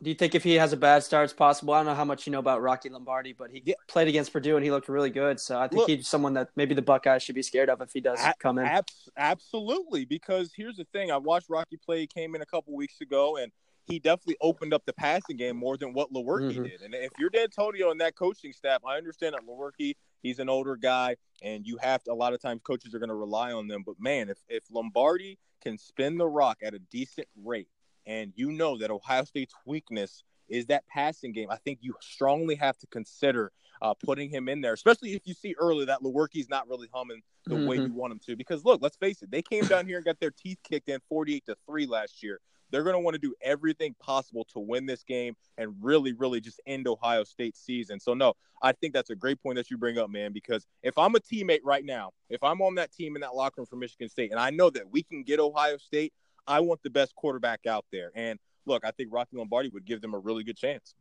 do 0.00 0.10
you 0.10 0.14
think 0.14 0.36
if 0.36 0.44
he 0.44 0.54
has 0.54 0.72
a 0.72 0.76
bad 0.76 1.02
start, 1.02 1.24
it's 1.24 1.32
possible? 1.32 1.74
I 1.74 1.78
don't 1.78 1.86
know 1.86 1.94
how 1.96 2.04
much 2.04 2.24
you 2.24 2.30
know 2.30 2.38
about 2.38 2.62
Rocky 2.62 2.88
Lombardi, 2.88 3.32
but 3.32 3.50
he 3.50 3.64
yeah. 3.64 3.74
played 3.88 4.06
against 4.06 4.32
Purdue 4.32 4.54
and 4.54 4.64
he 4.64 4.70
looked 4.70 4.88
really 4.88 5.10
good. 5.10 5.40
So 5.40 5.58
I 5.58 5.66
think 5.66 5.80
Look, 5.80 5.88
he's 5.88 6.06
someone 6.06 6.34
that 6.34 6.50
maybe 6.54 6.76
the 6.76 6.82
Buckeyes 6.82 7.24
should 7.24 7.34
be 7.34 7.42
scared 7.42 7.68
of 7.68 7.80
if 7.80 7.92
he 7.92 8.00
does 8.00 8.20
come 8.38 8.58
in. 8.58 8.66
Ab- 8.66 8.86
absolutely, 9.16 10.04
because 10.04 10.52
here's 10.54 10.76
the 10.76 10.86
thing: 10.92 11.10
I 11.10 11.16
watched 11.16 11.50
Rocky 11.50 11.78
play. 11.84 11.98
He 11.98 12.06
came 12.06 12.36
in 12.36 12.42
a 12.42 12.46
couple 12.46 12.76
weeks 12.76 13.00
ago, 13.00 13.38
and 13.38 13.50
he 13.86 13.98
definitely 13.98 14.36
opened 14.40 14.72
up 14.72 14.86
the 14.86 14.92
passing 14.92 15.36
game 15.36 15.56
more 15.56 15.76
than 15.76 15.92
what 15.92 16.12
Lewerke 16.12 16.52
mm-hmm. 16.52 16.62
did. 16.62 16.82
And 16.82 16.94
if 16.94 17.10
you're 17.18 17.30
Dantonio 17.30 17.90
and 17.90 18.00
that 18.00 18.14
coaching 18.14 18.52
staff, 18.52 18.82
I 18.86 18.98
understand 18.98 19.34
that 19.34 19.42
Lewerke, 19.48 19.96
he's 20.22 20.38
an 20.38 20.48
older 20.48 20.76
guy, 20.76 21.16
and 21.42 21.66
you 21.66 21.76
have 21.82 22.04
to. 22.04 22.12
A 22.12 22.14
lot 22.14 22.34
of 22.34 22.40
times, 22.40 22.60
coaches 22.62 22.94
are 22.94 23.00
going 23.00 23.08
to 23.08 23.16
rely 23.16 23.50
on 23.50 23.66
them. 23.66 23.82
But 23.84 23.96
man, 23.98 24.28
if 24.28 24.38
if 24.48 24.62
Lombardi 24.70 25.40
can 25.62 25.78
spin 25.78 26.18
the 26.18 26.26
rock 26.26 26.58
at 26.62 26.74
a 26.74 26.78
decent 26.78 27.28
rate, 27.44 27.68
and 28.06 28.32
you 28.36 28.52
know 28.52 28.78
that 28.78 28.90
Ohio 28.90 29.24
State's 29.24 29.54
weakness 29.64 30.24
is 30.48 30.66
that 30.66 30.86
passing 30.88 31.32
game, 31.32 31.50
I 31.50 31.56
think 31.56 31.78
you 31.82 31.94
strongly 32.00 32.54
have 32.56 32.78
to 32.78 32.86
consider 32.86 33.52
uh, 33.82 33.94
putting 33.94 34.30
him 34.30 34.48
in 34.48 34.60
there, 34.60 34.72
especially 34.72 35.12
if 35.12 35.22
you 35.24 35.34
see 35.34 35.54
early 35.58 35.84
that 35.84 36.00
Lewerke's 36.02 36.48
not 36.48 36.68
really 36.68 36.88
humming 36.92 37.20
the 37.46 37.54
mm-hmm. 37.54 37.66
way 37.66 37.76
you 37.76 37.92
want 37.92 38.12
him 38.12 38.20
to. 38.26 38.36
Because 38.36 38.64
look, 38.64 38.82
let's 38.82 38.96
face 38.96 39.22
it, 39.22 39.30
they 39.30 39.42
came 39.42 39.64
down 39.66 39.86
here 39.86 39.96
and 39.96 40.04
got 40.04 40.18
their 40.20 40.30
teeth 40.30 40.58
kicked 40.64 40.88
in 40.88 41.00
48 41.08 41.44
to 41.46 41.56
3 41.66 41.86
last 41.86 42.22
year. 42.22 42.40
They're 42.70 42.82
going 42.82 42.94
to 42.94 43.00
want 43.00 43.14
to 43.14 43.20
do 43.20 43.34
everything 43.42 43.94
possible 44.00 44.44
to 44.52 44.58
win 44.58 44.86
this 44.86 45.02
game 45.02 45.36
and 45.56 45.74
really, 45.80 46.12
really 46.12 46.40
just 46.40 46.60
end 46.66 46.86
Ohio 46.86 47.24
State's 47.24 47.60
season. 47.60 48.00
So, 48.00 48.14
no, 48.14 48.34
I 48.62 48.72
think 48.72 48.92
that's 48.94 49.10
a 49.10 49.16
great 49.16 49.42
point 49.42 49.56
that 49.56 49.70
you 49.70 49.78
bring 49.78 49.98
up, 49.98 50.10
man, 50.10 50.32
because 50.32 50.66
if 50.82 50.98
I'm 50.98 51.14
a 51.14 51.20
teammate 51.20 51.60
right 51.64 51.84
now, 51.84 52.12
if 52.28 52.42
I'm 52.42 52.60
on 52.60 52.74
that 52.76 52.92
team 52.92 53.16
in 53.16 53.22
that 53.22 53.34
locker 53.34 53.60
room 53.60 53.66
for 53.66 53.76
Michigan 53.76 54.08
State, 54.08 54.30
and 54.30 54.40
I 54.40 54.50
know 54.50 54.70
that 54.70 54.90
we 54.90 55.02
can 55.02 55.22
get 55.22 55.40
Ohio 55.40 55.76
State, 55.76 56.12
I 56.46 56.60
want 56.60 56.82
the 56.82 56.90
best 56.90 57.14
quarterback 57.14 57.66
out 57.66 57.84
there. 57.92 58.10
And 58.14 58.38
look, 58.66 58.84
I 58.84 58.90
think 58.90 59.10
Rocky 59.12 59.36
Lombardi 59.36 59.68
would 59.70 59.84
give 59.84 60.00
them 60.00 60.14
a 60.14 60.18
really 60.18 60.44
good 60.44 60.56
chance. 60.56 60.94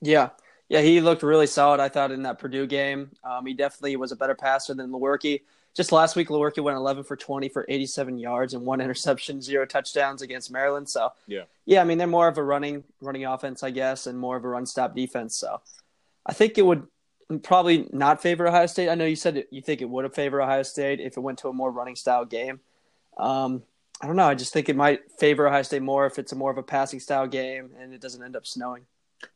Yeah. 0.00 0.30
Yeah, 0.68 0.80
he 0.80 1.00
looked 1.02 1.22
really 1.22 1.46
solid, 1.46 1.80
I 1.80 1.90
thought, 1.90 2.12
in 2.12 2.22
that 2.22 2.38
Purdue 2.38 2.66
game. 2.66 3.10
Um, 3.24 3.44
he 3.44 3.52
definitely 3.52 3.96
was 3.96 4.10
a 4.10 4.16
better 4.16 4.34
passer 4.34 4.72
than 4.72 4.90
Lewerke 4.90 5.42
just 5.74 5.92
last 5.92 6.16
week, 6.16 6.28
Lewerke 6.28 6.62
went 6.62 6.76
11 6.76 7.04
for 7.04 7.16
20 7.16 7.48
for 7.48 7.64
87 7.68 8.18
yards 8.18 8.54
and 8.54 8.64
one 8.64 8.80
interception, 8.80 9.40
zero 9.40 9.64
touchdowns 9.64 10.22
against 10.22 10.50
Maryland. 10.50 10.88
So 10.88 11.12
yeah, 11.26 11.42
yeah, 11.64 11.80
I 11.80 11.84
mean 11.84 11.98
they're 11.98 12.06
more 12.06 12.28
of 12.28 12.38
a 12.38 12.42
running 12.42 12.84
running 13.00 13.24
offense, 13.24 13.62
I 13.62 13.70
guess, 13.70 14.06
and 14.06 14.18
more 14.18 14.36
of 14.36 14.44
a 14.44 14.48
run 14.48 14.66
stop 14.66 14.94
defense. 14.94 15.36
So 15.36 15.60
I 16.26 16.32
think 16.32 16.58
it 16.58 16.66
would 16.66 16.86
probably 17.42 17.88
not 17.92 18.20
favor 18.20 18.46
Ohio 18.46 18.66
State. 18.66 18.90
I 18.90 18.94
know 18.94 19.06
you 19.06 19.16
said 19.16 19.44
you 19.50 19.62
think 19.62 19.80
it 19.80 19.88
would 19.88 20.04
have 20.04 20.14
favored 20.14 20.42
Ohio 20.42 20.62
State 20.62 21.00
if 21.00 21.16
it 21.16 21.20
went 21.20 21.38
to 21.38 21.48
a 21.48 21.52
more 21.52 21.70
running 21.70 21.96
style 21.96 22.24
game. 22.24 22.60
Um, 23.16 23.62
I 24.00 24.06
don't 24.06 24.16
know. 24.16 24.26
I 24.26 24.34
just 24.34 24.52
think 24.52 24.68
it 24.68 24.76
might 24.76 25.00
favor 25.18 25.46
Ohio 25.46 25.62
State 25.62 25.82
more 25.82 26.06
if 26.06 26.18
it's 26.18 26.32
a 26.32 26.36
more 26.36 26.50
of 26.50 26.58
a 26.58 26.62
passing 26.62 27.00
style 27.00 27.26
game 27.26 27.70
and 27.78 27.94
it 27.94 28.00
doesn't 28.00 28.22
end 28.22 28.36
up 28.36 28.46
snowing. 28.46 28.84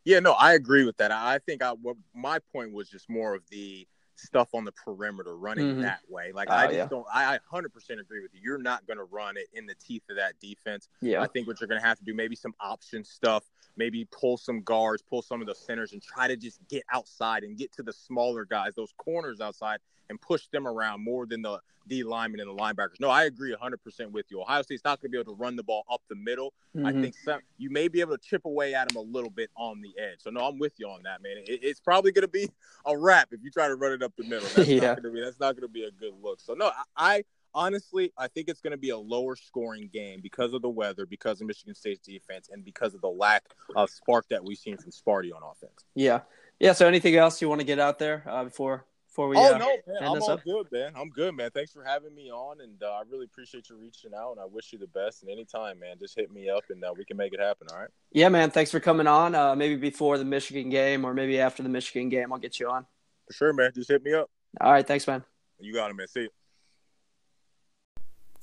Yeah, 0.04 0.18
no, 0.18 0.32
I 0.32 0.54
agree 0.54 0.84
with 0.84 0.96
that. 0.96 1.12
I 1.12 1.38
think 1.38 1.62
I, 1.62 1.70
what 1.70 1.96
my 2.12 2.40
point 2.52 2.72
was 2.72 2.88
just 2.88 3.08
more 3.08 3.34
of 3.34 3.42
the 3.50 3.86
stuff 4.16 4.54
on 4.54 4.64
the 4.64 4.72
perimeter 4.72 5.36
running 5.36 5.66
mm-hmm. 5.66 5.82
that 5.82 6.00
way. 6.08 6.32
Like 6.32 6.50
I 6.50 6.66
just 6.66 6.76
yeah. 6.76 6.86
don't. 6.86 7.06
I, 7.12 7.38
100% 7.52 7.66
agree 8.00 8.20
with 8.20 8.34
you. 8.34 8.40
You're 8.42 8.58
not 8.58 8.86
going 8.86 8.98
to 8.98 9.04
run 9.04 9.36
it 9.36 9.46
in 9.52 9.66
the 9.66 9.74
teeth 9.74 10.02
of 10.10 10.16
that 10.16 10.34
defense. 10.40 10.88
Yeah. 11.00 11.22
I 11.22 11.26
think 11.26 11.46
what 11.46 11.60
you're 11.60 11.68
going 11.68 11.80
to 11.80 11.86
have 11.86 11.98
to 11.98 12.04
do 12.04 12.14
maybe 12.14 12.36
some 12.36 12.54
option 12.60 13.04
stuff. 13.04 13.44
Maybe 13.76 14.06
pull 14.10 14.38
some 14.38 14.62
guards, 14.62 15.02
pull 15.02 15.20
some 15.20 15.42
of 15.42 15.46
the 15.46 15.54
centers, 15.54 15.92
and 15.92 16.02
try 16.02 16.28
to 16.28 16.36
just 16.36 16.60
get 16.68 16.82
outside 16.92 17.44
and 17.44 17.58
get 17.58 17.72
to 17.74 17.82
the 17.82 17.92
smaller 17.92 18.46
guys, 18.46 18.74
those 18.74 18.94
corners 18.96 19.40
outside, 19.40 19.80
and 20.10 20.20
push 20.20 20.46
them 20.48 20.66
around 20.66 21.02
more 21.02 21.26
than 21.26 21.42
the 21.42 21.60
D 21.88 22.02
linemen 22.02 22.40
and 22.40 22.50
the 22.50 22.62
linebackers. 22.62 23.00
No, 23.00 23.10
I 23.10 23.24
agree 23.24 23.54
100% 23.54 24.10
with 24.10 24.26
you. 24.30 24.40
Ohio 24.40 24.62
State's 24.62 24.84
not 24.84 25.00
going 25.00 25.10
to 25.10 25.16
be 25.16 25.20
able 25.20 25.34
to 25.34 25.38
run 25.38 25.56
the 25.56 25.62
ball 25.62 25.84
up 25.90 26.02
the 26.08 26.16
middle. 26.16 26.52
Mm-hmm. 26.76 26.86
I 26.86 26.92
think 26.92 27.14
some, 27.16 27.40
you 27.58 27.70
may 27.70 27.88
be 27.88 28.00
able 28.00 28.16
to 28.16 28.22
chip 28.22 28.44
away 28.44 28.74
at 28.74 28.88
them 28.88 28.96
a 28.96 29.00
little 29.00 29.30
bit 29.30 29.50
on 29.56 29.80
the 29.80 29.94
edge. 30.00 30.18
So, 30.18 30.30
no, 30.30 30.40
I'm 30.40 30.58
with 30.58 30.74
you 30.78 30.88
on 30.88 31.02
that, 31.04 31.22
man. 31.22 31.36
It, 31.38 31.60
it's 31.62 31.80
probably 31.80 32.12
going 32.12 32.22
to 32.22 32.28
be 32.28 32.50
a 32.84 32.96
wrap 32.96 33.28
if 33.32 33.42
you 33.42 33.50
try 33.50 33.68
to 33.68 33.76
run 33.76 33.92
it 33.92 34.02
up 34.02 34.12
the 34.16 34.24
middle. 34.24 34.48
That's 34.56 34.68
yeah. 34.68 34.80
not 34.80 35.02
going 35.02 35.14
to 35.14 35.20
be 35.20 35.20
that's 35.20 35.40
not 35.40 35.54
going 35.54 35.62
to 35.62 35.72
be 35.72 35.84
a 35.84 35.90
good 35.90 36.12
look. 36.22 36.40
So, 36.40 36.54
no, 36.54 36.66
I, 36.96 37.16
I 37.16 37.24
honestly, 37.54 38.12
I 38.18 38.28
think 38.28 38.48
it's 38.48 38.60
going 38.60 38.72
to 38.72 38.76
be 38.76 38.90
a 38.90 38.98
lower 38.98 39.36
scoring 39.36 39.88
game 39.92 40.20
because 40.22 40.54
of 40.54 40.62
the 40.62 40.68
weather, 40.68 41.06
because 41.06 41.40
of 41.40 41.46
Michigan 41.46 41.74
State's 41.74 42.06
defense, 42.06 42.48
and 42.52 42.64
because 42.64 42.94
of 42.94 43.00
the 43.00 43.08
lack 43.08 43.44
of 43.74 43.90
spark 43.90 44.28
that 44.30 44.44
we've 44.44 44.58
seen 44.58 44.76
from 44.76 44.90
Sparty 44.90 45.34
on 45.34 45.42
offense. 45.42 45.84
Yeah. 45.94 46.20
Yeah. 46.58 46.72
So, 46.72 46.86
anything 46.86 47.16
else 47.16 47.40
you 47.40 47.48
want 47.48 47.60
to 47.60 47.66
get 47.66 47.78
out 47.78 47.98
there 47.98 48.24
uh, 48.28 48.44
before 48.44 48.86
before 49.16 49.28
we? 49.28 49.36
Oh 49.38 49.54
uh, 49.54 49.58
no, 49.58 49.76
man, 49.86 49.96
I'm 50.02 50.22
all 50.22 50.30
up? 50.30 50.44
good, 50.44 50.66
man. 50.70 50.92
I'm 50.94 51.08
good, 51.08 51.34
man. 51.34 51.50
Thanks 51.50 51.72
for 51.72 51.82
having 51.82 52.14
me 52.14 52.30
on, 52.30 52.60
and 52.60 52.82
uh, 52.82 52.86
I 52.86 53.02
really 53.10 53.24
appreciate 53.24 53.70
you 53.70 53.76
reaching 53.76 54.12
out. 54.14 54.32
And 54.32 54.40
I 54.40 54.44
wish 54.44 54.72
you 54.72 54.78
the 54.78 54.86
best. 54.88 55.22
And 55.22 55.30
anytime, 55.30 55.78
man, 55.78 55.96
just 55.98 56.14
hit 56.14 56.30
me 56.30 56.50
up, 56.50 56.64
and 56.68 56.84
uh, 56.84 56.92
we 56.96 57.04
can 57.04 57.16
make 57.16 57.32
it 57.32 57.40
happen. 57.40 57.66
All 57.72 57.78
right. 57.78 57.88
Yeah, 58.12 58.28
man. 58.28 58.50
Thanks 58.50 58.70
for 58.70 58.78
coming 58.78 59.06
on. 59.06 59.34
Uh, 59.34 59.56
maybe 59.56 59.76
before 59.76 60.18
the 60.18 60.24
Michigan 60.24 60.68
game, 60.68 61.04
or 61.04 61.14
maybe 61.14 61.40
after 61.40 61.62
the 61.62 61.68
Michigan 61.70 62.10
game, 62.10 62.30
I'll 62.30 62.38
get 62.38 62.60
you 62.60 62.68
on. 62.68 62.84
For 63.26 63.32
sure, 63.32 63.52
man. 63.54 63.72
Just 63.74 63.88
hit 63.88 64.04
me 64.04 64.12
up. 64.12 64.28
All 64.60 64.70
right. 64.70 64.86
Thanks, 64.86 65.06
man. 65.06 65.24
You 65.58 65.72
got 65.72 65.90
it, 65.90 65.94
man. 65.94 66.08
See 66.08 66.20
you. 66.20 66.30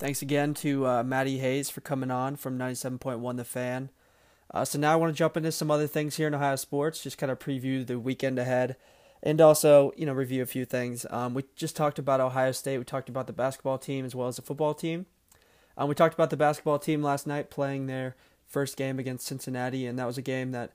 Thanks 0.00 0.22
again 0.22 0.54
to 0.54 0.86
uh, 0.88 1.02
Matty 1.04 1.38
Hayes 1.38 1.70
for 1.70 1.80
coming 1.80 2.10
on 2.10 2.34
from 2.34 2.58
97.1 2.58 3.36
The 3.36 3.44
Fan. 3.44 3.90
Uh, 4.52 4.64
so 4.64 4.78
now 4.78 4.92
I 4.92 4.96
want 4.96 5.14
to 5.14 5.16
jump 5.16 5.36
into 5.36 5.52
some 5.52 5.70
other 5.70 5.86
things 5.86 6.16
here 6.16 6.26
in 6.26 6.34
Ohio 6.34 6.56
sports, 6.56 7.02
just 7.02 7.16
kind 7.16 7.30
of 7.30 7.38
preview 7.38 7.86
the 7.86 7.98
weekend 7.98 8.38
ahead 8.38 8.76
and 9.24 9.40
also 9.40 9.92
you 9.96 10.06
know 10.06 10.12
review 10.12 10.42
a 10.42 10.46
few 10.46 10.64
things. 10.64 11.04
Um, 11.10 11.34
we 11.34 11.44
just 11.56 11.74
talked 11.74 11.98
about 11.98 12.20
Ohio 12.20 12.52
State. 12.52 12.78
We 12.78 12.84
talked 12.84 13.08
about 13.08 13.26
the 13.26 13.32
basketball 13.32 13.78
team 13.78 14.04
as 14.04 14.14
well 14.14 14.28
as 14.28 14.36
the 14.36 14.42
football 14.42 14.74
team. 14.74 15.06
Um, 15.76 15.88
we 15.88 15.96
talked 15.96 16.14
about 16.14 16.30
the 16.30 16.36
basketball 16.36 16.78
team 16.78 17.02
last 17.02 17.26
night 17.26 17.50
playing 17.50 17.86
their 17.86 18.14
first 18.46 18.76
game 18.76 19.00
against 19.00 19.26
Cincinnati, 19.26 19.86
and 19.86 19.98
that 19.98 20.06
was 20.06 20.18
a 20.18 20.22
game 20.22 20.52
that 20.52 20.72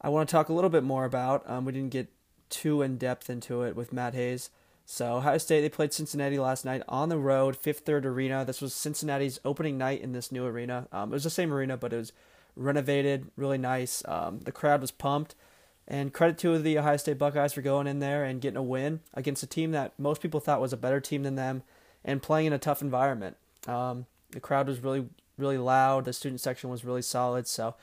I 0.00 0.10
want 0.10 0.28
to 0.28 0.32
talk 0.32 0.48
a 0.48 0.52
little 0.52 0.70
bit 0.70 0.84
more 0.84 1.04
about. 1.04 1.48
Um, 1.50 1.64
we 1.64 1.72
didn't 1.72 1.90
get 1.90 2.08
too 2.50 2.82
in 2.82 2.98
depth 2.98 3.28
into 3.28 3.62
it 3.62 3.74
with 3.74 3.92
Matt 3.92 4.14
Hayes. 4.14 4.50
So 4.84 5.16
Ohio 5.16 5.38
State 5.38 5.62
they 5.62 5.68
played 5.68 5.92
Cincinnati 5.92 6.38
last 6.38 6.64
night 6.64 6.82
on 6.88 7.08
the 7.08 7.18
road, 7.18 7.56
Fifth 7.56 7.80
Third 7.80 8.06
Arena. 8.06 8.44
This 8.44 8.60
was 8.60 8.74
Cincinnati's 8.74 9.40
opening 9.44 9.76
night 9.76 10.02
in 10.02 10.12
this 10.12 10.30
new 10.30 10.46
arena. 10.46 10.88
Um, 10.92 11.10
it 11.10 11.14
was 11.14 11.24
the 11.24 11.30
same 11.30 11.52
arena, 11.52 11.76
but 11.76 11.92
it 11.92 11.96
was 11.96 12.12
renovated, 12.54 13.30
really 13.36 13.58
nice. 13.58 14.02
Um, 14.06 14.40
the 14.40 14.52
crowd 14.52 14.80
was 14.80 14.90
pumped 14.90 15.34
And 15.90 16.12
credit 16.12 16.36
to 16.38 16.58
the 16.58 16.78
Ohio 16.78 16.98
State 16.98 17.18
Buckeyes 17.18 17.54
for 17.54 17.62
going 17.62 17.86
in 17.86 17.98
there 17.98 18.22
and 18.22 18.42
getting 18.42 18.58
a 18.58 18.62
win 18.62 19.00
against 19.14 19.42
a 19.42 19.46
team 19.46 19.72
that 19.72 19.98
most 19.98 20.20
people 20.20 20.38
thought 20.38 20.60
was 20.60 20.74
a 20.74 20.76
better 20.76 21.00
team 21.00 21.22
than 21.22 21.34
them 21.34 21.62
and 22.04 22.22
playing 22.22 22.46
in 22.46 22.52
a 22.52 22.58
tough 22.58 22.82
environment. 22.82 23.36
Um, 23.66 24.04
the 24.30 24.40
crowd 24.40 24.68
was 24.68 24.80
really, 24.80 25.08
really 25.38 25.56
loud. 25.56 26.04
The 26.04 26.12
student 26.12 26.42
section 26.42 26.68
was 26.68 26.84
really 26.84 27.00
solid. 27.00 27.46
So 27.46 27.74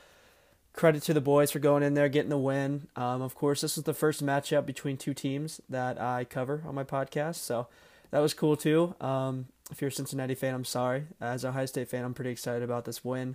credit 0.72 1.02
to 1.02 1.14
the 1.14 1.20
boys 1.20 1.50
for 1.50 1.58
going 1.58 1.82
in 1.82 1.94
there, 1.94 2.08
getting 2.08 2.30
the 2.30 2.38
win. 2.38 2.86
Um, 2.94 3.22
of 3.22 3.34
course, 3.34 3.62
this 3.62 3.74
was 3.74 3.84
the 3.84 3.94
first 3.94 4.24
matchup 4.24 4.66
between 4.66 4.96
two 4.96 5.12
teams 5.12 5.60
that 5.68 6.00
I 6.00 6.24
cover 6.24 6.62
on 6.64 6.76
my 6.76 6.84
podcast. 6.84 7.36
So 7.36 7.66
that 8.12 8.20
was 8.20 8.34
cool 8.34 8.56
too. 8.56 8.94
Um, 9.00 9.46
if 9.72 9.80
you're 9.80 9.88
a 9.88 9.92
Cincinnati 9.92 10.36
fan, 10.36 10.54
I'm 10.54 10.64
sorry. 10.64 11.06
As 11.20 11.42
a 11.42 11.48
Ohio 11.48 11.66
State 11.66 11.88
fan, 11.88 12.04
I'm 12.04 12.14
pretty 12.14 12.30
excited 12.30 12.62
about 12.62 12.84
this 12.84 13.04
win. 13.04 13.34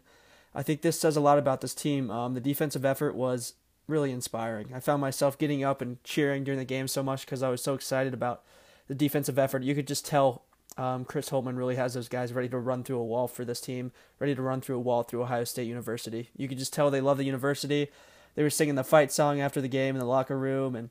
I 0.55 0.63
think 0.63 0.81
this 0.81 0.99
says 0.99 1.17
a 1.17 1.21
lot 1.21 1.37
about 1.37 1.61
this 1.61 1.73
team. 1.73 2.09
Um, 2.09 2.35
the 2.35 2.41
defensive 2.41 2.85
effort 2.85 3.15
was 3.15 3.53
really 3.91 4.11
inspiring. 4.11 4.71
I 4.73 4.79
found 4.79 5.01
myself 5.01 5.37
getting 5.37 5.63
up 5.63 5.81
and 5.81 6.03
cheering 6.03 6.43
during 6.43 6.57
the 6.57 6.65
game 6.65 6.87
so 6.87 7.03
much 7.03 7.25
because 7.25 7.43
I 7.43 7.49
was 7.49 7.61
so 7.61 7.75
excited 7.75 8.13
about 8.13 8.43
the 8.87 8.95
defensive 8.95 9.37
effort. 9.37 9.63
You 9.63 9.75
could 9.75 9.87
just 9.87 10.05
tell 10.05 10.43
um, 10.77 11.05
Chris 11.05 11.29
Holtmann 11.29 11.57
really 11.57 11.75
has 11.75 11.93
those 11.93 12.07
guys 12.07 12.33
ready 12.33 12.49
to 12.49 12.57
run 12.57 12.83
through 12.83 12.99
a 12.99 13.05
wall 13.05 13.27
for 13.27 13.45
this 13.45 13.61
team, 13.61 13.91
ready 14.19 14.33
to 14.33 14.41
run 14.41 14.61
through 14.61 14.77
a 14.77 14.79
wall 14.79 15.03
through 15.03 15.23
Ohio 15.23 15.43
State 15.43 15.67
University. 15.67 16.29
You 16.35 16.47
could 16.47 16.57
just 16.57 16.73
tell 16.73 16.89
they 16.89 17.01
love 17.01 17.17
the 17.17 17.25
university. 17.25 17.89
They 18.35 18.43
were 18.43 18.49
singing 18.49 18.75
the 18.75 18.83
fight 18.83 19.11
song 19.11 19.41
after 19.41 19.59
the 19.59 19.67
game 19.67 19.95
in 19.95 19.99
the 19.99 20.05
locker 20.05 20.37
room, 20.37 20.75
and 20.75 20.89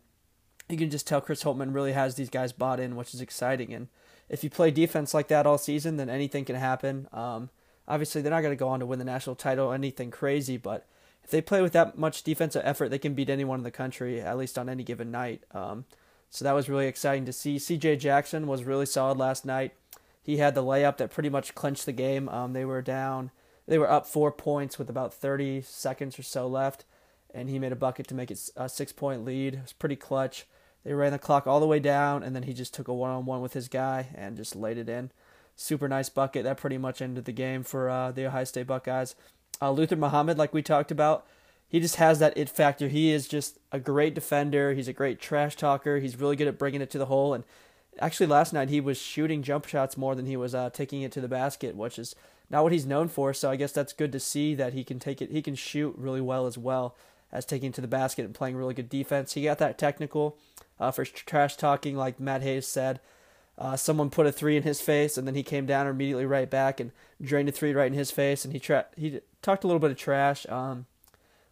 you 0.68 0.76
can 0.76 0.90
just 0.90 1.06
tell 1.06 1.22
Chris 1.22 1.42
Holtmann 1.42 1.74
really 1.74 1.92
has 1.92 2.14
these 2.14 2.30
guys 2.30 2.52
bought 2.52 2.78
in, 2.78 2.94
which 2.94 3.14
is 3.14 3.20
exciting. 3.20 3.72
And 3.72 3.88
if 4.28 4.44
you 4.44 4.50
play 4.50 4.70
defense 4.70 5.14
like 5.14 5.28
that 5.28 5.46
all 5.46 5.58
season, 5.58 5.96
then 5.96 6.10
anything 6.10 6.44
can 6.44 6.56
happen. 6.56 7.08
Um, 7.12 7.48
obviously, 7.88 8.20
they're 8.20 8.30
not 8.30 8.42
going 8.42 8.52
to 8.52 8.56
go 8.56 8.68
on 8.68 8.80
to 8.80 8.86
win 8.86 8.98
the 8.98 9.04
national 9.06 9.36
title, 9.36 9.72
anything 9.72 10.10
crazy, 10.10 10.58
but 10.58 10.86
if 11.30 11.32
they 11.32 11.40
play 11.40 11.62
with 11.62 11.74
that 11.74 11.96
much 11.96 12.24
defensive 12.24 12.62
effort, 12.64 12.88
they 12.88 12.98
can 12.98 13.14
beat 13.14 13.30
anyone 13.30 13.60
in 13.60 13.62
the 13.62 13.70
country, 13.70 14.20
at 14.20 14.36
least 14.36 14.58
on 14.58 14.68
any 14.68 14.82
given 14.82 15.12
night. 15.12 15.44
Um, 15.52 15.84
so 16.28 16.44
that 16.44 16.56
was 16.56 16.68
really 16.68 16.88
exciting 16.88 17.24
to 17.26 17.32
see. 17.32 17.56
C.J. 17.56 17.98
Jackson 17.98 18.48
was 18.48 18.64
really 18.64 18.84
solid 18.84 19.16
last 19.16 19.44
night. 19.44 19.72
He 20.20 20.38
had 20.38 20.56
the 20.56 20.64
layup 20.64 20.96
that 20.96 21.12
pretty 21.12 21.28
much 21.28 21.54
clinched 21.54 21.86
the 21.86 21.92
game. 21.92 22.28
Um, 22.28 22.52
they 22.52 22.64
were 22.64 22.82
down, 22.82 23.30
they 23.68 23.78
were 23.78 23.88
up 23.88 24.06
four 24.06 24.32
points 24.32 24.76
with 24.76 24.90
about 24.90 25.14
30 25.14 25.62
seconds 25.62 26.18
or 26.18 26.24
so 26.24 26.48
left, 26.48 26.84
and 27.32 27.48
he 27.48 27.60
made 27.60 27.70
a 27.70 27.76
bucket 27.76 28.08
to 28.08 28.14
make 28.16 28.32
it 28.32 28.50
a 28.56 28.68
six 28.68 28.90
point 28.90 29.24
lead. 29.24 29.54
It 29.54 29.62
was 29.62 29.72
pretty 29.72 29.94
clutch. 29.94 30.48
They 30.84 30.94
ran 30.94 31.12
the 31.12 31.18
clock 31.20 31.46
all 31.46 31.60
the 31.60 31.66
way 31.68 31.78
down, 31.78 32.24
and 32.24 32.34
then 32.34 32.42
he 32.42 32.52
just 32.52 32.74
took 32.74 32.88
a 32.88 32.92
one 32.92 33.12
on 33.12 33.24
one 33.24 33.40
with 33.40 33.52
his 33.52 33.68
guy 33.68 34.08
and 34.16 34.36
just 34.36 34.56
laid 34.56 34.78
it 34.78 34.88
in. 34.88 35.12
Super 35.54 35.86
nice 35.86 36.08
bucket. 36.08 36.42
That 36.42 36.56
pretty 36.56 36.78
much 36.78 37.00
ended 37.00 37.24
the 37.24 37.30
game 37.30 37.62
for 37.62 37.88
uh, 37.88 38.10
the 38.10 38.26
Ohio 38.26 38.42
State 38.42 38.66
Buckeyes. 38.66 39.14
Uh, 39.62 39.70
Luther 39.70 39.96
Muhammad, 39.96 40.38
like 40.38 40.54
we 40.54 40.62
talked 40.62 40.90
about, 40.90 41.26
he 41.68 41.80
just 41.80 41.96
has 41.96 42.18
that 42.18 42.36
it 42.36 42.48
factor. 42.48 42.88
He 42.88 43.12
is 43.12 43.28
just 43.28 43.58
a 43.70 43.78
great 43.78 44.14
defender. 44.14 44.72
He's 44.72 44.88
a 44.88 44.92
great 44.92 45.20
trash 45.20 45.54
talker. 45.56 45.98
He's 45.98 46.18
really 46.18 46.36
good 46.36 46.48
at 46.48 46.58
bringing 46.58 46.80
it 46.80 46.90
to 46.90 46.98
the 46.98 47.06
hole. 47.06 47.32
And 47.32 47.44
actually, 48.00 48.26
last 48.26 48.52
night 48.52 48.70
he 48.70 48.80
was 48.80 49.00
shooting 49.00 49.42
jump 49.42 49.66
shots 49.66 49.96
more 49.96 50.14
than 50.14 50.26
he 50.26 50.36
was 50.36 50.54
uh, 50.54 50.70
taking 50.70 51.02
it 51.02 51.12
to 51.12 51.20
the 51.20 51.28
basket, 51.28 51.76
which 51.76 51.98
is 51.98 52.16
not 52.50 52.64
what 52.64 52.72
he's 52.72 52.86
known 52.86 53.08
for. 53.08 53.32
So 53.32 53.50
I 53.50 53.56
guess 53.56 53.72
that's 53.72 53.92
good 53.92 54.10
to 54.12 54.20
see 54.20 54.54
that 54.56 54.72
he 54.72 54.82
can 54.82 54.98
take 54.98 55.22
it. 55.22 55.30
He 55.30 55.42
can 55.42 55.54
shoot 55.54 55.94
really 55.96 56.20
well 56.20 56.46
as 56.46 56.58
well 56.58 56.96
as 57.30 57.44
taking 57.44 57.70
to 57.72 57.80
the 57.80 57.86
basket 57.86 58.24
and 58.24 58.34
playing 58.34 58.56
really 58.56 58.74
good 58.74 58.88
defense. 58.88 59.34
He 59.34 59.44
got 59.44 59.58
that 59.58 59.78
technical 59.78 60.36
uh, 60.80 60.90
for 60.90 61.04
trash 61.04 61.56
talking, 61.56 61.96
like 61.96 62.18
Matt 62.18 62.42
Hayes 62.42 62.66
said. 62.66 62.98
Uh, 63.60 63.76
someone 63.76 64.08
put 64.08 64.26
a 64.26 64.32
three 64.32 64.56
in 64.56 64.62
his 64.62 64.80
face, 64.80 65.18
and 65.18 65.26
then 65.26 65.34
he 65.34 65.42
came 65.42 65.66
down 65.66 65.86
immediately 65.86 66.24
right 66.24 66.48
back 66.48 66.80
and 66.80 66.92
drained 67.20 67.48
a 67.48 67.52
three 67.52 67.74
right 67.74 67.92
in 67.92 67.98
his 67.98 68.10
face. 68.10 68.44
And 68.44 68.54
he 68.54 68.58
tra- 68.58 68.86
he 68.96 69.20
talked 69.42 69.64
a 69.64 69.66
little 69.66 69.80
bit 69.80 69.90
of 69.90 69.98
trash. 69.98 70.46
Um, 70.48 70.86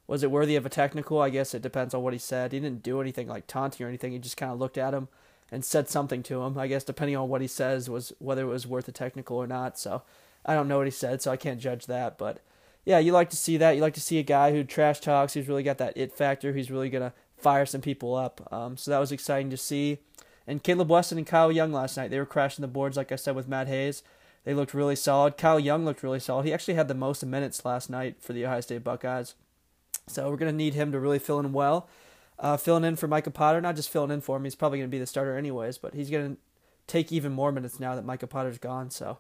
was 0.07 0.23
it 0.23 0.31
worthy 0.31 0.57
of 0.57 0.65
a 0.65 0.71
technical? 0.71 1.21
I 1.21 1.29
guess 1.29 1.53
it 1.53 1.61
depends 1.61 1.93
on 1.93 2.03
what 2.03 2.15
he 2.15 2.19
said. 2.19 2.53
He 2.53 2.61
didn't 2.61 2.83
do 2.83 3.03
anything 3.03 3.29
like 3.29 3.47
taunting 3.47 3.85
or 3.85 3.91
anything. 3.91 4.13
He 4.13 4.19
just 4.19 4.39
kind 4.39 4.51
of 4.51 4.59
looked 4.59 4.79
at 4.79 4.95
him 4.95 5.09
and 5.53 5.63
said 5.63 5.91
something 5.91 6.23
to 6.25 6.43
him. 6.43 6.57
I 6.57 6.67
guess 6.67 6.83
depending 6.83 7.15
on 7.15 7.29
what 7.29 7.43
he 7.43 7.47
says 7.47 7.91
was 7.91 8.15
whether 8.19 8.43
it 8.43 8.47
was 8.47 8.67
worth 8.67 8.89
a 8.89 8.93
technical 8.93 9.37
or 9.37 9.47
not. 9.47 9.79
So 9.79 10.03
I 10.47 10.55
don't 10.55 10.67
know 10.67 10.79
what 10.79 10.87
he 10.87 10.91
said, 10.91 11.21
so 11.21 11.31
I 11.31 11.37
can't 11.37 11.61
judge 11.61 11.87
that. 11.87 12.17
But 12.17 12.41
yeah, 12.87 12.99
you 12.99 13.13
like 13.13 13.29
to 13.31 13.37
see 13.37 13.59
that. 13.59 13.77
You 13.77 13.83
like 13.83 13.95
to 13.95 14.01
see 14.01 14.19
a 14.19 14.23
guy 14.23 14.53
who 14.53 14.65
trash 14.65 15.01
talks. 15.01 15.35
He's 15.35 15.47
really 15.47 15.63
got 15.63 15.77
that 15.77 15.95
it 15.95 16.13
factor. 16.13 16.55
He's 16.55 16.71
really 16.71 16.89
gonna 16.89 17.13
fire 17.37 17.67
some 17.67 17.83
people 17.83 18.15
up. 18.15 18.51
Um, 18.51 18.79
so 18.79 18.91
that 18.91 18.99
was 18.99 19.13
exciting 19.13 19.51
to 19.51 19.59
see. 19.59 19.99
And 20.49 20.63
Caleb 20.63 20.89
Wesson 20.89 21.19
and 21.19 21.27
Kyle 21.27 21.53
Young 21.53 21.73
last 21.73 21.99
night, 21.99 22.11
they 22.11 22.19
were 22.19 22.25
crashing 22.25 22.63
the 22.63 22.69
boards, 22.69 22.97
like 22.97 23.13
I 23.13 23.17
said, 23.17 23.37
with 23.37 23.49
Matt 23.49 23.69
Hayes. 23.69 24.03
They 24.45 24.55
looked 24.55 24.73
really 24.73 24.97
solid. 24.97 25.37
Kyle 25.37 25.61
Young 25.61 25.85
looked 25.85 26.03
really 26.03 26.21
solid. 26.21 26.47
He 26.47 26.55
actually 26.55 26.73
had 26.73 26.89
the 26.89 26.95
most 26.95 27.25
minutes 27.25 27.67
last 27.67 27.91
night 27.91 28.17
for 28.19 28.33
the 28.33 28.47
Ohio 28.47 28.63
State 28.63 28.83
Buckeyes. 28.83 29.35
So 30.07 30.31
we're 30.31 30.39
going 30.39 30.51
to 30.51 30.57
need 30.57 30.73
him 30.73 30.91
to 30.93 30.99
really 30.99 31.19
fill 31.19 31.39
in 31.39 31.53
well. 31.53 31.87
Uh, 32.39 32.57
filling 32.57 32.85
in 32.85 32.97
for 32.97 33.07
Micah 33.07 33.31
Potter, 33.31 33.61
not 33.61 33.77
just 33.77 33.91
filling 33.91 34.11
in 34.11 34.23
for 34.23 34.39
him, 34.39 34.45
he's 34.45 34.55
probably 34.55 34.79
going 34.79 34.89
to 34.89 34.95
be 34.95 34.99
the 34.99 35.07
starter 35.07 35.37
anyways, 35.37 35.77
but 35.77 35.93
he's 35.93 36.09
going 36.09 36.37
to 36.37 36.41
take 36.87 37.13
even 37.13 37.33
more 37.33 37.53
minutes 37.53 37.79
now 37.79 37.95
that 37.95 38.07
Micah 38.07 38.27
Potter's 38.27 38.57
gone. 38.57 38.91
So 38.91 39.19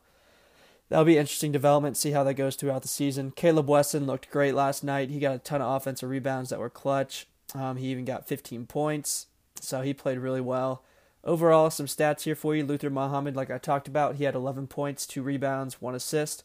that'll 0.88 1.04
be 1.04 1.18
interesting 1.18 1.52
development. 1.52 1.98
See 1.98 2.12
how 2.12 2.24
that 2.24 2.34
goes 2.34 2.56
throughout 2.56 2.80
the 2.80 2.88
season. 2.88 3.32
Caleb 3.32 3.68
Wesson 3.68 4.06
looked 4.06 4.30
great 4.30 4.54
last 4.54 4.82
night. 4.82 5.10
He 5.10 5.18
got 5.18 5.34
a 5.34 5.40
ton 5.40 5.60
of 5.60 5.76
offensive 5.76 6.08
rebounds 6.08 6.48
that 6.48 6.58
were 6.58 6.70
clutch. 6.70 7.26
Um, 7.54 7.76
he 7.76 7.88
even 7.88 8.06
got 8.06 8.28
15 8.28 8.66
points, 8.66 9.26
so 9.60 9.82
he 9.82 9.92
played 9.92 10.18
really 10.18 10.40
well. 10.40 10.84
Overall, 11.28 11.68
some 11.68 11.84
stats 11.84 12.22
here 12.22 12.34
for 12.34 12.56
you. 12.56 12.64
Luther 12.64 12.88
Muhammad, 12.88 13.36
like 13.36 13.50
I 13.50 13.58
talked 13.58 13.86
about, 13.86 14.16
he 14.16 14.24
had 14.24 14.34
11 14.34 14.66
points, 14.66 15.06
two 15.06 15.22
rebounds, 15.22 15.78
one 15.78 15.94
assist. 15.94 16.42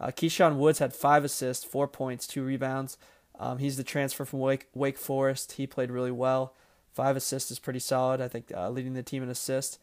Uh, 0.00 0.08
Keyshawn 0.08 0.56
Woods 0.56 0.80
had 0.80 0.92
five 0.92 1.24
assists, 1.24 1.64
four 1.64 1.86
points, 1.86 2.26
two 2.26 2.42
rebounds. 2.42 2.98
Um, 3.38 3.58
he's 3.58 3.76
the 3.76 3.84
transfer 3.84 4.24
from 4.24 4.40
Wake, 4.40 4.66
Wake 4.74 4.98
Forest. 4.98 5.52
He 5.52 5.68
played 5.68 5.92
really 5.92 6.10
well. 6.10 6.52
Five 6.92 7.16
assists 7.16 7.52
is 7.52 7.60
pretty 7.60 7.78
solid. 7.78 8.20
I 8.20 8.26
think 8.26 8.50
uh, 8.52 8.70
leading 8.70 8.94
the 8.94 9.04
team 9.04 9.22
in 9.22 9.28
assists. 9.28 9.78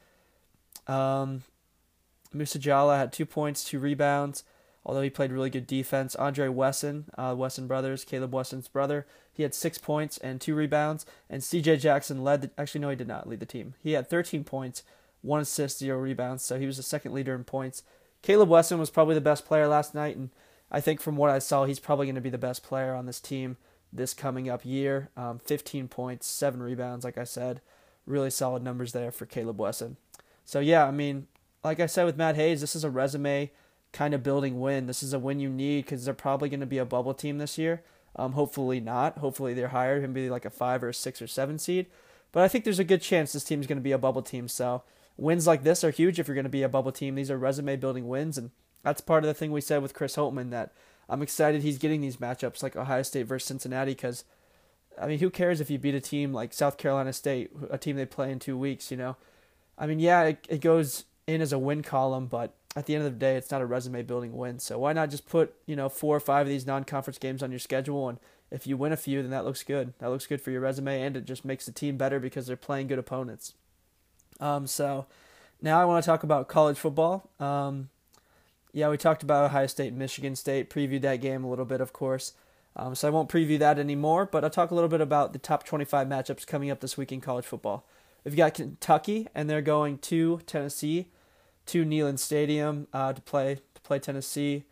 Um, 0.86 1.44
Musa 2.34 2.60
Jallow 2.60 2.98
had 2.98 3.14
two 3.14 3.26
points, 3.26 3.64
two 3.64 3.80
rebounds 3.80 4.44
although 4.86 5.02
he 5.02 5.10
played 5.10 5.32
really 5.32 5.50
good 5.50 5.68
defense. 5.68 6.16
Andre 6.16 6.48
Wesson, 6.48 7.06
uh, 7.18 7.36
Wesson 7.38 7.68
brothers, 7.68 8.04
Caleb 8.04 8.34
Wesson's 8.34 8.68
brother, 8.68 9.06
he 9.42 9.44
had 9.44 9.56
six 9.56 9.80
points 9.80 10.20
and 10.20 10.40
two 10.40 10.54
rebounds. 10.54 11.04
And 11.28 11.44
C.J. 11.44 11.78
Jackson 11.78 12.24
led. 12.24 12.44
The, 12.44 12.52
actually, 12.60 12.82
no, 12.82 12.92
he 12.92 12.96
did 12.96 13.08
not 13.08 13.28
lead 13.28 13.40
the 13.40 13.46
team. 13.48 13.74
He 13.82 13.94
had 13.94 14.08
13 14.08 14.44
points, 14.44 14.84
one 15.24 15.42
assist, 15.42 15.80
zero 15.80 15.98
rebounds. 15.98 16.44
So 16.44 16.60
he 16.60 16.68
was 16.68 16.78
the 16.78 16.84
second 16.84 17.14
leader 17.14 17.34
in 17.34 17.44
points. 17.44 17.82
Caleb 18.22 18.50
Wesson 18.50 18.78
was 18.78 18.92
probably 18.92 19.16
the 19.16 19.22
best 19.22 19.48
player 19.48 19.68
last 19.68 19.96
night, 19.96 20.16
and 20.16 20.30
I 20.70 20.80
think 20.80 21.02
from 21.02 21.16
what 21.16 21.32
I 21.32 21.40
saw, 21.40 21.66
he's 21.66 21.80
probably 21.80 22.06
going 22.06 22.14
to 22.14 22.22
be 22.22 22.30
the 22.30 22.38
best 22.38 22.62
player 22.62 22.94
on 22.94 23.08
this 23.08 23.20
team 23.20 23.58
this 23.92 24.14
coming 24.14 24.48
up 24.48 24.64
year. 24.64 25.10
Um, 25.18 25.40
15 25.40 25.88
points, 25.88 26.28
seven 26.28 26.62
rebounds, 26.62 27.04
like 27.04 27.18
I 27.18 27.24
said, 27.24 27.62
really 28.06 28.30
solid 28.30 28.62
numbers 28.62 28.92
there 28.92 29.12
for 29.12 29.26
Caleb 29.26 29.60
Wesson. 29.60 29.98
So 30.46 30.60
yeah, 30.60 30.86
I 30.86 30.92
mean, 30.92 31.26
like 31.64 31.80
I 31.80 31.88
said 31.88 32.04
with 32.04 32.16
Matt 32.16 32.36
Hayes, 32.36 32.62
this 32.62 32.76
is 32.76 32.84
a 32.84 32.92
resume 32.92 33.50
kind 33.92 34.14
of 34.14 34.22
building 34.22 34.62
win. 34.62 34.86
This 34.86 35.02
is 35.02 35.14
a 35.14 35.20
win 35.20 35.40
you 35.40 35.50
need 35.50 35.86
because 35.86 36.06
they're 36.06 36.14
probably 36.14 36.48
going 36.48 36.60
to 36.60 36.68
be 36.68 36.78
a 36.78 36.86
bubble 36.86 37.16
team 37.16 37.40
this 37.40 37.58
year. 37.58 37.82
Um, 38.16 38.34
hopefully 38.34 38.80
not. 38.80 39.18
Hopefully 39.18 39.54
they're 39.54 39.70
higher, 39.70 39.98
and 39.98 40.14
be 40.14 40.30
like 40.30 40.46
a 40.46 40.50
five 40.50 40.84
or 40.84 40.90
a 40.90 40.94
six 40.94 41.22
or 41.22 41.28
seven 41.28 41.58
seed. 41.58 41.88
But 42.32 42.44
I 42.44 42.48
think 42.48 42.64
there's 42.64 42.80
a 42.80 42.84
good 42.84 43.02
chance 43.02 43.34
this 43.34 43.44
team's 43.44 43.68
going 43.68 43.78
to 43.78 43.84
be 43.84 43.92
a 43.92 43.98
bubble 43.98 44.22
team. 44.22 44.48
So 44.48 44.84
wins 45.18 45.48
like 45.48 45.64
this 45.64 45.84
are 45.84 45.92
huge 45.92 46.20
if 46.20 46.28
you're 46.28 46.36
going 46.36 46.44
to 46.44 46.50
be 46.50 46.64
a 46.64 46.70
bubble 46.70 46.92
team. 46.92 47.16
These 47.16 47.32
are 47.32 47.38
resume 47.38 47.76
building 47.76 48.08
wins, 48.08 48.38
and 48.38 48.52
that's 48.84 49.02
part 49.02 49.24
of 49.24 49.28
the 49.28 49.34
thing 49.34 49.52
we 49.52 49.62
said 49.62 49.82
with 49.82 49.94
Chris 49.94 50.16
Holtmann 50.16 50.50
that 50.52 50.74
I'm 51.10 51.22
excited 51.22 51.62
he's 51.62 51.78
getting 51.78 52.02
these 52.02 52.18
matchups 52.18 52.64
like 52.64 52.76
Ohio 52.76 53.04
State 53.04 53.28
versus 53.28 53.48
Cincinnati 53.48 53.92
because. 53.92 54.24
I 55.02 55.08
mean, 55.08 55.20
who 55.20 55.30
cares 55.30 55.62
if 55.62 55.70
you 55.70 55.80
beat 55.80 55.96
a 55.96 56.02
team 56.02 56.34
like 56.34 56.54
South 56.54 56.78
Carolina 56.78 57.14
State, 57.14 57.50
a 57.70 57.78
team 57.78 57.96
they 57.96 58.06
play 58.06 58.30
in 58.30 58.40
two 58.40 58.58
weeks, 58.58 58.92
you 58.92 58.98
know? 58.98 59.16
I 59.78 59.88
mean, 59.88 60.00
yeah, 60.00 60.24
it, 60.24 60.46
it 60.50 60.62
goes 60.62 61.06
in 61.28 61.42
as 61.42 61.54
a 61.54 61.58
win 61.58 61.82
column, 61.82 62.28
but 62.28 62.54
at 62.76 62.86
the 62.86 62.96
end 62.96 63.06
of 63.06 63.12
the 63.12 63.20
day, 63.20 63.36
it's 63.36 63.52
not 63.52 63.62
a 63.62 63.66
resume 63.66 64.04
building 64.04 64.36
win. 64.36 64.60
So 64.60 64.80
why 64.80 64.94
not 64.94 65.10
just 65.10 65.28
put, 65.28 65.54
you 65.66 65.76
know, 65.76 65.90
four 65.90 66.16
or 66.16 66.22
five 66.22 66.48
of 66.48 66.50
these 66.50 66.66
non 66.66 66.84
conference 66.84 67.18
games 67.18 67.44
on 67.44 67.52
your 67.52 67.60
schedule 67.60 68.08
and 68.08 68.20
if 68.50 68.68
you 68.68 68.76
win 68.76 68.92
a 68.92 68.98
few, 68.98 69.22
then 69.22 69.32
that 69.32 69.46
looks 69.46 69.64
good. 69.64 69.94
That 70.00 70.10
looks 70.10 70.28
good 70.28 70.42
for 70.42 70.52
your 70.52 70.62
resume 70.62 71.02
and 71.02 71.16
it 71.16 71.26
just 71.26 71.46
makes 71.46 71.66
the 71.66 71.72
team 71.72 71.98
better 71.98 72.20
because 72.20 72.48
they're 72.48 72.58
playing 72.58 72.88
good 72.88 73.00
opponents. 73.00 73.54
Um, 74.40 74.68
so 74.68 75.06
now 75.62 75.80
I 75.80 75.86
want 75.86 76.04
to 76.04 76.06
talk 76.06 76.24
about 76.24 76.48
college 76.48 76.78
football. 76.78 77.30
Um, 77.40 77.90
yeah, 78.74 78.90
we 78.90 78.98
talked 78.98 79.24
about 79.24 79.46
Ohio 79.46 79.68
State 79.68 79.90
and 79.90 79.98
Michigan 79.98 80.36
State, 80.36 80.70
previewed 80.70 81.02
that 81.02 81.22
game 81.22 81.44
a 81.44 81.50
little 81.50 81.66
bit, 81.66 81.82
of 81.82 81.94
course. 81.94 82.34
Um, 82.76 82.96
so 82.96 83.08
I 83.08 83.12
won't 83.12 83.30
preview 83.30 83.60
that 83.60 83.78
anymore, 83.78 84.26
but 84.26 84.44
I'll 84.44 84.50
talk 84.50 84.72
a 84.72 84.76
little 84.76 84.90
bit 84.90 85.02
about 85.02 85.34
the 85.34 85.40
top 85.40 85.66
25 85.66 86.08
matchups 86.08 86.48
coming 86.48 86.72
up 86.72 86.80
this 86.80 86.98
week 86.98 87.12
in 87.12 87.20
college 87.20 87.46
football. 87.46 87.86
We've 88.24 88.36
got 88.36 88.54
Kentucky, 88.54 89.28
and 89.36 89.50
they're 89.50 89.62
going 89.62 89.98
to 90.00 90.40
Tennessee 90.46 91.08
to 91.72 91.86
Neyland 91.86 92.20
Stadium 92.20 92.88
uh, 92.92 93.14
to 93.14 93.22
play 93.22 93.60
to 93.76 93.82
play 93.82 93.98
Tennessee. 93.98 94.66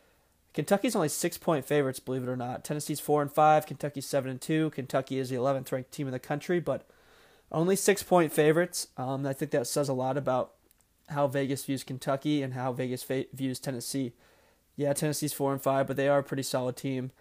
Kentucky's 0.54 0.98
only 0.98 1.08
six 1.08 1.38
point 1.38 1.64
favorites, 1.64 2.02
believe 2.02 2.24
it 2.24 2.30
or 2.30 2.36
not. 2.36 2.66
Tennessee's 2.66 3.00
four 3.00 3.22
and 3.22 3.32
five. 3.32 3.66
Kentucky's 3.66 4.06
seven 4.06 4.30
and 4.30 4.42
two. 4.42 4.70
Kentucky 4.72 5.18
is 5.18 5.30
the 5.30 5.38
eleventh 5.38 5.72
ranked 5.72 5.94
team 5.94 6.08
in 6.08 6.12
the 6.12 6.20
country, 6.20 6.60
but 6.60 6.86
only 7.54 7.78
six 7.78 8.04
point 8.04 8.34
favorites. 8.34 8.88
Um, 8.98 9.26
I 9.26 9.32
think 9.32 9.52
that 9.52 9.68
says 9.68 9.88
a 9.88 9.94
lot 9.94 10.18
about 10.18 10.52
how 11.08 11.28
Vegas 11.28 11.64
views 11.64 11.86
Kentucky 11.86 12.44
and 12.44 12.54
how 12.54 12.74
Vegas 12.74 13.02
fa- 13.02 13.26
views 13.34 13.60
Tennessee. 13.60 14.12
Yeah, 14.76 14.92
Tennessee's 14.92 15.34
four 15.34 15.54
and 15.54 15.62
five, 15.62 15.88
but 15.88 15.96
they 15.96 16.10
are 16.10 16.20
a 16.20 16.24
pretty 16.24 16.44
solid 16.44 16.76
team. 16.76 17.12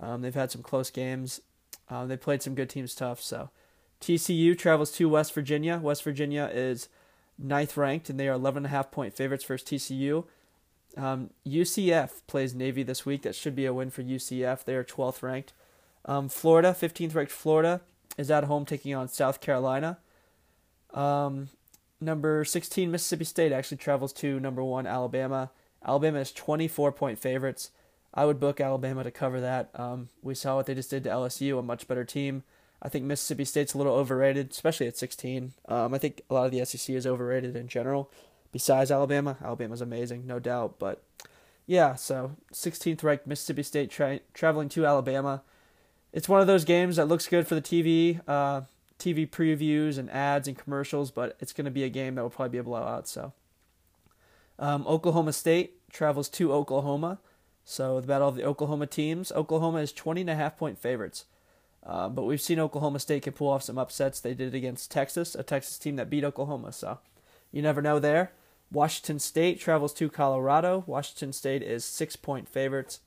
Um, 0.00 0.22
they've 0.22 0.34
had 0.34 0.50
some 0.50 0.62
close 0.62 0.90
games. 0.90 1.40
Um, 1.90 2.08
they 2.08 2.16
played 2.16 2.42
some 2.42 2.54
good 2.54 2.70
teams 2.70 2.94
tough, 2.94 3.20
so 3.20 3.50
TCU 4.00 4.56
travels 4.56 4.90
to 4.92 5.08
West 5.08 5.34
Virginia. 5.34 5.78
West 5.82 6.02
Virginia 6.02 6.50
is 6.52 6.88
ninth 7.38 7.76
ranked, 7.76 8.10
and 8.10 8.18
they 8.18 8.28
are 8.28 8.34
11 8.34 8.58
and 8.58 8.66
a 8.66 8.70
half 8.70 8.90
point 8.90 9.14
favorites 9.14 9.44
versus 9.44 9.68
TCU. 9.68 10.24
Um, 10.96 11.30
UCF 11.46 12.22
plays 12.26 12.54
Navy 12.54 12.82
this 12.82 13.04
week. 13.04 13.22
That 13.22 13.34
should 13.34 13.54
be 13.54 13.66
a 13.66 13.74
win 13.74 13.90
for 13.90 14.02
UCF. 14.02 14.64
They 14.64 14.74
are 14.74 14.84
12th 14.84 15.22
ranked. 15.22 15.52
Um, 16.04 16.28
Florida, 16.28 16.74
15th 16.78 17.14
ranked 17.14 17.32
Florida, 17.32 17.80
is 18.16 18.30
at 18.30 18.44
home 18.44 18.64
taking 18.64 18.94
on 18.94 19.08
South 19.08 19.40
Carolina. 19.40 19.98
Um, 20.94 21.48
number 22.00 22.44
16 22.44 22.90
Mississippi 22.90 23.24
State 23.24 23.52
actually 23.52 23.76
travels 23.76 24.12
to 24.14 24.40
number 24.40 24.62
one 24.62 24.86
Alabama. 24.86 25.50
Alabama 25.84 26.20
is 26.20 26.32
24 26.32 26.92
point 26.92 27.18
favorites. 27.18 27.70
I 28.14 28.24
would 28.24 28.40
book 28.40 28.60
Alabama 28.60 29.04
to 29.04 29.10
cover 29.10 29.40
that. 29.40 29.70
Um, 29.74 30.08
we 30.22 30.34
saw 30.34 30.56
what 30.56 30.66
they 30.66 30.74
just 30.74 30.90
did 30.90 31.04
to 31.04 31.10
LSU, 31.10 31.58
a 31.58 31.62
much 31.62 31.86
better 31.86 32.04
team. 32.04 32.44
I 32.82 32.88
think 32.88 33.04
Mississippi 33.04 33.44
State's 33.44 33.74
a 33.74 33.78
little 33.78 33.94
overrated, 33.94 34.50
especially 34.50 34.86
at 34.86 34.96
16. 34.96 35.54
Um, 35.68 35.94
I 35.94 35.98
think 35.98 36.22
a 36.28 36.34
lot 36.34 36.46
of 36.46 36.52
the 36.52 36.64
SEC 36.64 36.94
is 36.94 37.06
overrated 37.06 37.56
in 37.56 37.68
general. 37.68 38.10
Besides 38.52 38.90
Alabama, 38.90 39.36
Alabama's 39.42 39.80
amazing, 39.80 40.26
no 40.26 40.38
doubt. 40.38 40.78
But 40.78 41.02
yeah, 41.66 41.94
so 41.94 42.32
16th 42.52 43.02
ranked 43.02 43.26
Mississippi 43.26 43.62
State 43.62 43.90
tra- 43.90 44.20
traveling 44.34 44.68
to 44.70 44.86
Alabama. 44.86 45.42
It's 46.12 46.28
one 46.28 46.40
of 46.40 46.46
those 46.46 46.64
games 46.64 46.96
that 46.96 47.08
looks 47.08 47.26
good 47.26 47.46
for 47.46 47.54
the 47.54 47.62
TV, 47.62 48.20
uh, 48.28 48.62
TV 48.98 49.28
previews 49.28 49.98
and 49.98 50.10
ads 50.10 50.48
and 50.48 50.56
commercials, 50.56 51.10
but 51.10 51.36
it's 51.40 51.52
going 51.52 51.64
to 51.66 51.70
be 51.70 51.84
a 51.84 51.88
game 51.88 52.14
that 52.14 52.22
will 52.22 52.30
probably 52.30 52.52
be 52.52 52.58
a 52.58 52.62
blowout. 52.62 53.08
So 53.08 53.32
um, 54.58 54.86
Oklahoma 54.86 55.32
State 55.32 55.90
travels 55.90 56.28
to 56.30 56.52
Oklahoma. 56.52 57.18
So 57.64 58.00
the 58.00 58.06
battle 58.06 58.28
of 58.28 58.36
the 58.36 58.44
Oklahoma 58.44 58.86
teams. 58.86 59.32
Oklahoma 59.32 59.78
is 59.78 59.92
20 59.92 60.22
and 60.22 60.30
a 60.30 60.36
half 60.36 60.56
point 60.56 60.78
favorites. 60.78 61.24
Uh, 61.86 62.08
but 62.08 62.24
we've 62.24 62.40
seen 62.40 62.58
Oklahoma 62.58 62.98
State 62.98 63.22
can 63.22 63.32
pull 63.32 63.48
off 63.48 63.62
some 63.62 63.78
upsets. 63.78 64.18
They 64.18 64.34
did 64.34 64.52
it 64.52 64.56
against 64.56 64.90
Texas, 64.90 65.36
a 65.36 65.44
Texas 65.44 65.78
team 65.78 65.96
that 65.96 66.10
beat 66.10 66.24
Oklahoma. 66.24 66.72
So 66.72 66.98
you 67.52 67.62
never 67.62 67.80
know 67.80 68.00
there. 68.00 68.32
Washington 68.72 69.20
State 69.20 69.60
travels 69.60 69.94
to 69.94 70.10
Colorado. 70.10 70.82
Washington 70.86 71.32
State 71.32 71.62
is 71.62 71.84
six 71.84 72.16
point 72.16 72.48
favorites. 72.48 73.00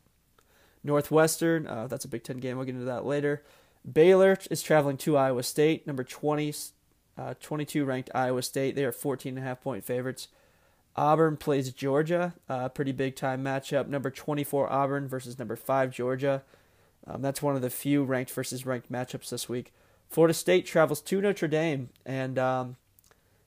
Northwestern, 0.81 1.67
uh, 1.67 1.87
that's 1.87 2.05
a 2.05 2.07
Big 2.07 2.23
Ten 2.23 2.37
game. 2.37 2.55
We'll 2.55 2.65
get 2.65 2.75
into 2.75 2.85
that 2.85 3.05
later. 3.05 3.43
Baylor 3.91 4.37
is 4.49 4.61
traveling 4.61 4.95
to 4.97 5.17
Iowa 5.17 5.43
State, 5.43 5.85
number 5.85 6.05
20, 6.05 6.53
uh, 7.17 7.33
22 7.41 7.83
ranked 7.83 8.09
Iowa 8.15 8.41
State. 8.41 8.75
They 8.75 8.85
are 8.85 8.93
14 8.93 9.37
and 9.37 9.45
a 9.45 9.47
half 9.47 9.61
point 9.61 9.83
favorites. 9.83 10.29
Auburn 10.95 11.37
plays 11.37 11.71
Georgia, 11.71 12.33
uh, 12.47 12.69
pretty 12.69 12.91
big 12.93 13.15
time 13.15 13.43
matchup. 13.43 13.87
Number 13.87 14.09
24 14.09 14.71
Auburn 14.71 15.07
versus 15.07 15.37
number 15.37 15.55
5 15.55 15.91
Georgia. 15.91 16.43
Um, 17.07 17.21
that's 17.21 17.41
one 17.41 17.55
of 17.55 17.61
the 17.61 17.69
few 17.69 18.03
ranked 18.03 18.31
versus 18.31 18.65
ranked 18.65 18.91
matchups 18.91 19.29
this 19.29 19.49
week. 19.49 19.73
Florida 20.09 20.33
State 20.33 20.65
travels 20.65 21.01
to 21.01 21.21
Notre 21.21 21.47
Dame, 21.47 21.89
and 22.05 22.39
um, 22.39 22.77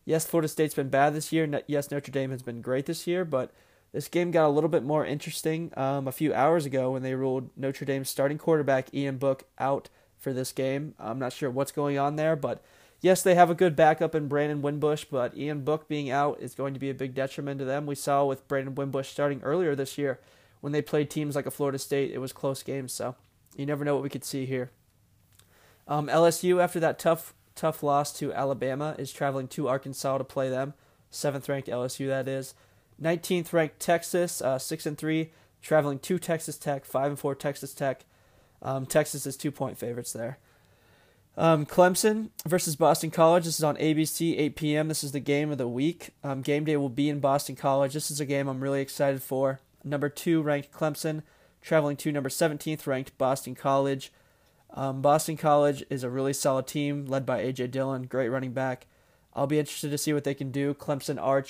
yes, 0.04 0.26
Florida 0.26 0.48
State's 0.48 0.74
been 0.74 0.88
bad 0.88 1.14
this 1.14 1.32
year. 1.32 1.62
Yes, 1.66 1.90
Notre 1.90 2.12
Dame 2.12 2.30
has 2.30 2.42
been 2.42 2.60
great 2.60 2.86
this 2.86 3.06
year, 3.06 3.24
but 3.24 3.52
this 3.92 4.08
game 4.08 4.30
got 4.30 4.46
a 4.46 4.48
little 4.48 4.70
bit 4.70 4.84
more 4.84 5.04
interesting 5.04 5.72
um, 5.76 6.08
a 6.08 6.12
few 6.12 6.32
hours 6.32 6.64
ago 6.64 6.92
when 6.92 7.02
they 7.02 7.14
ruled 7.14 7.50
Notre 7.56 7.84
Dame's 7.84 8.08
starting 8.08 8.38
quarterback 8.38 8.92
Ian 8.94 9.18
Book 9.18 9.44
out 9.58 9.88
for 10.18 10.32
this 10.32 10.52
game. 10.52 10.94
I'm 10.98 11.18
not 11.18 11.32
sure 11.32 11.50
what's 11.50 11.72
going 11.72 11.98
on 11.98 12.16
there, 12.16 12.36
but 12.36 12.62
yes, 13.00 13.22
they 13.22 13.34
have 13.34 13.50
a 13.50 13.54
good 13.54 13.76
backup 13.76 14.14
in 14.14 14.28
Brandon 14.28 14.62
Wimbush, 14.62 15.04
but 15.10 15.36
Ian 15.36 15.62
Book 15.62 15.88
being 15.88 16.10
out 16.10 16.40
is 16.40 16.54
going 16.54 16.74
to 16.74 16.80
be 16.80 16.90
a 16.90 16.94
big 16.94 17.14
detriment 17.14 17.58
to 17.58 17.64
them. 17.64 17.86
We 17.86 17.96
saw 17.96 18.24
with 18.24 18.48
Brandon 18.48 18.74
Wimbush 18.74 19.08
starting 19.08 19.42
earlier 19.42 19.74
this 19.74 19.98
year 19.98 20.20
when 20.62 20.72
they 20.72 20.80
played 20.80 21.10
teams 21.10 21.34
like 21.34 21.44
a 21.44 21.50
Florida 21.50 21.78
State, 21.78 22.12
it 22.12 22.18
was 22.18 22.32
close 22.32 22.62
games. 22.62 22.92
So 22.92 23.16
you 23.56 23.66
never 23.66 23.84
know 23.84 23.94
what 23.94 24.02
we 24.02 24.08
could 24.08 24.24
see 24.24 24.46
here. 24.46 24.70
Um, 25.86 26.08
LSU, 26.08 26.62
after 26.62 26.80
that 26.80 26.98
tough 26.98 27.34
tough 27.54 27.82
loss 27.82 28.12
to 28.18 28.32
Alabama, 28.32 28.94
is 28.98 29.12
traveling 29.12 29.48
to 29.48 29.68
Arkansas 29.68 30.18
to 30.18 30.24
play 30.24 30.48
them. 30.48 30.74
Seventh 31.10 31.48
ranked 31.48 31.68
LSU, 31.68 32.08
that 32.08 32.28
is. 32.28 32.54
19th 33.00 33.52
ranked 33.52 33.80
Texas, 33.80 34.40
uh, 34.40 34.58
six 34.58 34.86
and 34.86 34.96
three, 34.96 35.30
traveling 35.60 35.98
to 35.98 36.18
Texas 36.18 36.56
Tech. 36.56 36.84
Five 36.84 37.10
and 37.10 37.18
four 37.18 37.34
Texas 37.34 37.74
Tech. 37.74 38.04
Um, 38.62 38.86
Texas 38.86 39.26
is 39.26 39.36
two 39.36 39.50
point 39.50 39.76
favorites 39.76 40.12
there. 40.12 40.38
Um, 41.36 41.64
Clemson 41.64 42.28
versus 42.46 42.76
Boston 42.76 43.10
College. 43.10 43.44
This 43.44 43.58
is 43.58 43.64
on 43.64 43.76
ABC, 43.76 44.38
8 44.38 44.56
p.m. 44.56 44.88
This 44.88 45.02
is 45.02 45.12
the 45.12 45.20
game 45.20 45.50
of 45.50 45.58
the 45.58 45.68
week. 45.68 46.10
Um, 46.22 46.42
game 46.42 46.64
day 46.64 46.76
will 46.76 46.90
be 46.90 47.08
in 47.08 47.20
Boston 47.20 47.56
College. 47.56 47.94
This 47.94 48.10
is 48.10 48.20
a 48.20 48.26
game 48.26 48.48
I'm 48.48 48.62
really 48.62 48.82
excited 48.82 49.22
for. 49.22 49.60
Number 49.82 50.08
two 50.08 50.42
ranked 50.42 50.72
Clemson 50.72 51.22
traveling 51.62 51.96
to 51.96 52.12
number 52.12 52.28
17th 52.28 52.86
ranked 52.86 53.16
Boston 53.16 53.54
College. 53.54 54.12
Um, 54.74 55.00
Boston 55.00 55.36
College 55.36 55.84
is 55.88 56.02
a 56.02 56.10
really 56.10 56.32
solid 56.32 56.66
team 56.66 57.06
led 57.06 57.24
by 57.24 57.40
A.J. 57.40 57.68
Dillon, 57.68 58.04
great 58.04 58.28
running 58.28 58.52
back. 58.52 58.86
I'll 59.34 59.46
be 59.46 59.58
interested 59.58 59.90
to 59.90 59.98
see 59.98 60.12
what 60.12 60.24
they 60.24 60.34
can 60.34 60.50
do. 60.50 60.74
Clemson 60.74 61.18
are 61.20 61.44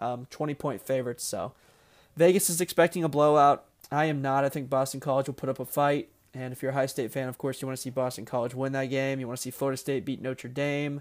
um, 0.00 0.26
20 0.30 0.54
point 0.54 0.80
favorites, 0.80 1.24
so 1.24 1.52
Vegas 2.16 2.48
is 2.48 2.60
expecting 2.60 3.04
a 3.04 3.08
blowout. 3.08 3.64
I 3.90 4.06
am 4.06 4.22
not. 4.22 4.44
I 4.44 4.48
think 4.48 4.70
Boston 4.70 5.00
College 5.00 5.26
will 5.26 5.34
put 5.34 5.48
up 5.48 5.60
a 5.60 5.64
fight. 5.64 6.08
And 6.34 6.52
if 6.52 6.62
you're 6.62 6.70
a 6.70 6.74
Ohio 6.74 6.86
State 6.86 7.10
fan, 7.10 7.28
of 7.28 7.38
course, 7.38 7.60
you 7.60 7.66
want 7.66 7.76
to 7.76 7.82
see 7.82 7.90
Boston 7.90 8.24
College 8.24 8.54
win 8.54 8.72
that 8.72 8.86
game. 8.86 9.18
You 9.18 9.26
want 9.26 9.38
to 9.38 9.42
see 9.42 9.50
Florida 9.50 9.76
State 9.76 10.04
beat 10.04 10.20
Notre 10.20 10.48
Dame. 10.48 11.00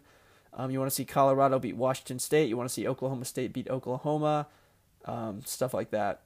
Um, 0.54 0.72
you 0.72 0.80
want 0.80 0.90
to 0.90 0.96
see 0.96 1.06
Colorado 1.06 1.60
beat 1.60 1.76
Washington 1.76 2.20
State. 2.20 2.50
You 2.50 2.58
want 2.58 2.70
to 2.70 2.74
see 2.74 2.88
Oklahoma 2.88 3.26
State 3.26 3.54
beat 3.54 3.70
Oklahoma. 3.70 4.48
Um, 5.06 5.42
stuff 5.46 5.74
like 5.74 5.92
that. 5.92 6.22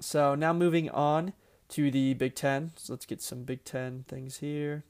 So 0.00 0.34
now 0.34 0.52
moving 0.52 0.88
on 0.90 1.32
to 1.70 1.90
the 1.90 2.14
Big 2.14 2.34
Ten. 2.34 2.72
So 2.76 2.92
let's 2.92 3.06
get 3.06 3.22
some 3.22 3.42
Big 3.42 3.64
Ten 3.64 4.04
things 4.08 4.38
here. 4.38 4.84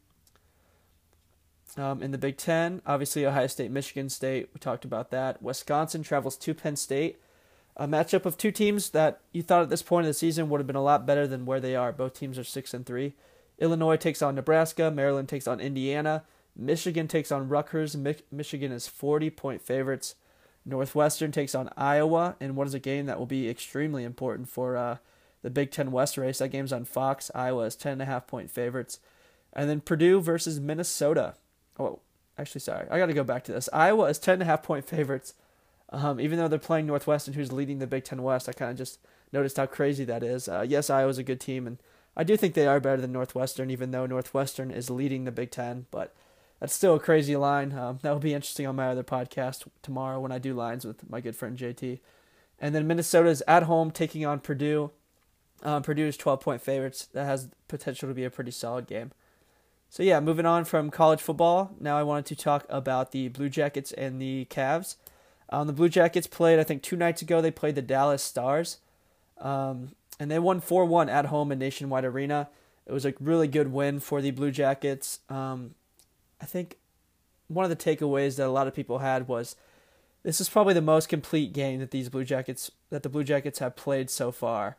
Um, 1.76 2.02
in 2.02 2.12
the 2.12 2.18
Big 2.18 2.36
Ten, 2.36 2.82
obviously 2.86 3.26
Ohio 3.26 3.48
State, 3.48 3.70
Michigan 3.70 4.08
State. 4.08 4.48
We 4.54 4.60
talked 4.60 4.84
about 4.84 5.10
that. 5.10 5.42
Wisconsin 5.42 6.02
travels 6.02 6.36
to 6.38 6.54
Penn 6.54 6.76
State. 6.76 7.18
A 7.76 7.88
matchup 7.88 8.24
of 8.24 8.38
two 8.38 8.52
teams 8.52 8.90
that 8.90 9.20
you 9.32 9.42
thought 9.42 9.62
at 9.62 9.70
this 9.70 9.82
point 9.82 10.06
of 10.06 10.08
the 10.08 10.14
season 10.14 10.48
would 10.48 10.60
have 10.60 10.66
been 10.68 10.76
a 10.76 10.82
lot 10.82 11.06
better 11.06 11.26
than 11.26 11.46
where 11.46 11.58
they 11.58 11.74
are. 11.74 11.90
Both 11.90 12.14
teams 12.14 12.38
are 12.38 12.44
six 12.44 12.72
and 12.72 12.86
three. 12.86 13.14
Illinois 13.58 13.96
takes 13.96 14.22
on 14.22 14.36
Nebraska. 14.36 14.90
Maryland 14.90 15.28
takes 15.28 15.48
on 15.48 15.60
Indiana. 15.60 16.22
Michigan 16.56 17.08
takes 17.08 17.32
on 17.32 17.48
Rutgers. 17.48 17.96
Mi- 17.96 18.14
Michigan 18.30 18.70
is 18.70 18.86
40 18.86 19.30
point 19.30 19.60
favorites. 19.60 20.14
Northwestern 20.64 21.32
takes 21.32 21.54
on 21.54 21.70
Iowa 21.76 22.36
in 22.40 22.54
what 22.54 22.68
is 22.68 22.74
a 22.74 22.78
game 22.78 23.06
that 23.06 23.18
will 23.18 23.26
be 23.26 23.48
extremely 23.48 24.04
important 24.04 24.48
for 24.48 24.76
uh, 24.76 24.96
the 25.44 25.50
Big 25.50 25.70
Ten 25.70 25.92
West 25.92 26.16
race. 26.16 26.38
That 26.38 26.48
game's 26.48 26.72
on 26.72 26.86
Fox. 26.86 27.30
Iowa 27.34 27.64
is 27.64 27.76
10.5 27.76 28.26
point 28.26 28.50
favorites. 28.50 28.98
And 29.52 29.68
then 29.68 29.82
Purdue 29.82 30.22
versus 30.22 30.58
Minnesota. 30.58 31.34
Oh, 31.78 32.00
actually, 32.38 32.62
sorry. 32.62 32.88
I 32.90 32.96
got 32.96 33.06
to 33.06 33.12
go 33.12 33.24
back 33.24 33.44
to 33.44 33.52
this. 33.52 33.68
Iowa 33.70 34.06
is 34.06 34.18
10.5 34.18 34.62
point 34.62 34.86
favorites. 34.86 35.34
Um, 35.90 36.18
even 36.18 36.38
though 36.38 36.48
they're 36.48 36.58
playing 36.58 36.86
Northwestern, 36.86 37.34
who's 37.34 37.52
leading 37.52 37.78
the 37.78 37.86
Big 37.86 38.04
Ten 38.04 38.22
West, 38.22 38.48
I 38.48 38.52
kind 38.52 38.70
of 38.70 38.78
just 38.78 38.98
noticed 39.32 39.58
how 39.58 39.66
crazy 39.66 40.04
that 40.06 40.22
is. 40.22 40.48
Uh, 40.48 40.64
yes, 40.66 40.88
Iowa's 40.88 41.18
a 41.18 41.22
good 41.22 41.40
team, 41.40 41.66
and 41.66 41.76
I 42.16 42.24
do 42.24 42.38
think 42.38 42.54
they 42.54 42.66
are 42.66 42.80
better 42.80 43.02
than 43.02 43.12
Northwestern, 43.12 43.70
even 43.70 43.90
though 43.90 44.06
Northwestern 44.06 44.70
is 44.70 44.88
leading 44.88 45.24
the 45.24 45.30
Big 45.30 45.50
Ten. 45.50 45.84
But 45.90 46.14
that's 46.58 46.72
still 46.72 46.94
a 46.94 47.00
crazy 47.00 47.36
line. 47.36 47.76
Um, 47.76 47.98
that 48.00 48.10
will 48.10 48.18
be 48.18 48.32
interesting 48.32 48.66
on 48.66 48.76
my 48.76 48.88
other 48.88 49.04
podcast 49.04 49.66
tomorrow 49.82 50.18
when 50.18 50.32
I 50.32 50.38
do 50.38 50.54
lines 50.54 50.86
with 50.86 51.08
my 51.08 51.20
good 51.20 51.36
friend 51.36 51.58
JT. 51.58 52.00
And 52.58 52.74
then 52.74 52.86
Minnesota 52.86 53.28
is 53.28 53.44
at 53.46 53.64
home 53.64 53.90
taking 53.90 54.24
on 54.24 54.40
Purdue. 54.40 54.90
Um, 55.64 55.82
Purdue 55.82 56.06
is 56.06 56.16
12 56.16 56.40
point 56.40 56.62
favorites. 56.62 57.08
That 57.12 57.24
has 57.24 57.48
potential 57.68 58.08
to 58.08 58.14
be 58.14 58.24
a 58.24 58.30
pretty 58.30 58.50
solid 58.50 58.86
game. 58.86 59.12
So, 59.88 60.02
yeah, 60.02 60.20
moving 60.20 60.46
on 60.46 60.64
from 60.64 60.90
college 60.90 61.20
football, 61.20 61.74
now 61.78 61.96
I 61.96 62.02
wanted 62.02 62.26
to 62.26 62.36
talk 62.36 62.66
about 62.68 63.12
the 63.12 63.28
Blue 63.28 63.48
Jackets 63.48 63.92
and 63.92 64.20
the 64.20 64.46
Cavs. 64.50 64.96
Um, 65.50 65.66
the 65.66 65.72
Blue 65.72 65.88
Jackets 65.88 66.26
played, 66.26 66.58
I 66.58 66.64
think, 66.64 66.82
two 66.82 66.96
nights 66.96 67.22
ago, 67.22 67.40
they 67.40 67.50
played 67.50 67.76
the 67.76 67.82
Dallas 67.82 68.22
Stars. 68.22 68.78
Um, 69.38 69.92
and 70.18 70.30
they 70.30 70.38
won 70.38 70.60
4 70.60 70.84
1 70.84 71.08
at 71.08 71.26
home 71.26 71.52
in 71.52 71.58
Nationwide 71.58 72.04
Arena. 72.04 72.48
It 72.86 72.92
was 72.92 73.06
a 73.06 73.14
really 73.20 73.48
good 73.48 73.72
win 73.72 74.00
for 74.00 74.20
the 74.20 74.30
Blue 74.30 74.50
Jackets. 74.50 75.20
Um, 75.28 75.74
I 76.40 76.44
think 76.44 76.76
one 77.48 77.64
of 77.64 77.70
the 77.70 77.76
takeaways 77.76 78.36
that 78.36 78.46
a 78.46 78.50
lot 78.50 78.66
of 78.66 78.74
people 78.74 78.98
had 78.98 79.28
was 79.28 79.56
this 80.22 80.40
is 80.40 80.48
probably 80.48 80.74
the 80.74 80.80
most 80.82 81.08
complete 81.08 81.52
game 81.52 81.80
that 81.80 81.90
these 81.90 82.08
Blue 82.08 82.24
Jackets 82.24 82.70
that 82.90 83.02
the 83.02 83.08
Blue 83.08 83.24
Jackets 83.24 83.58
have 83.58 83.76
played 83.76 84.10
so 84.10 84.32
far. 84.32 84.76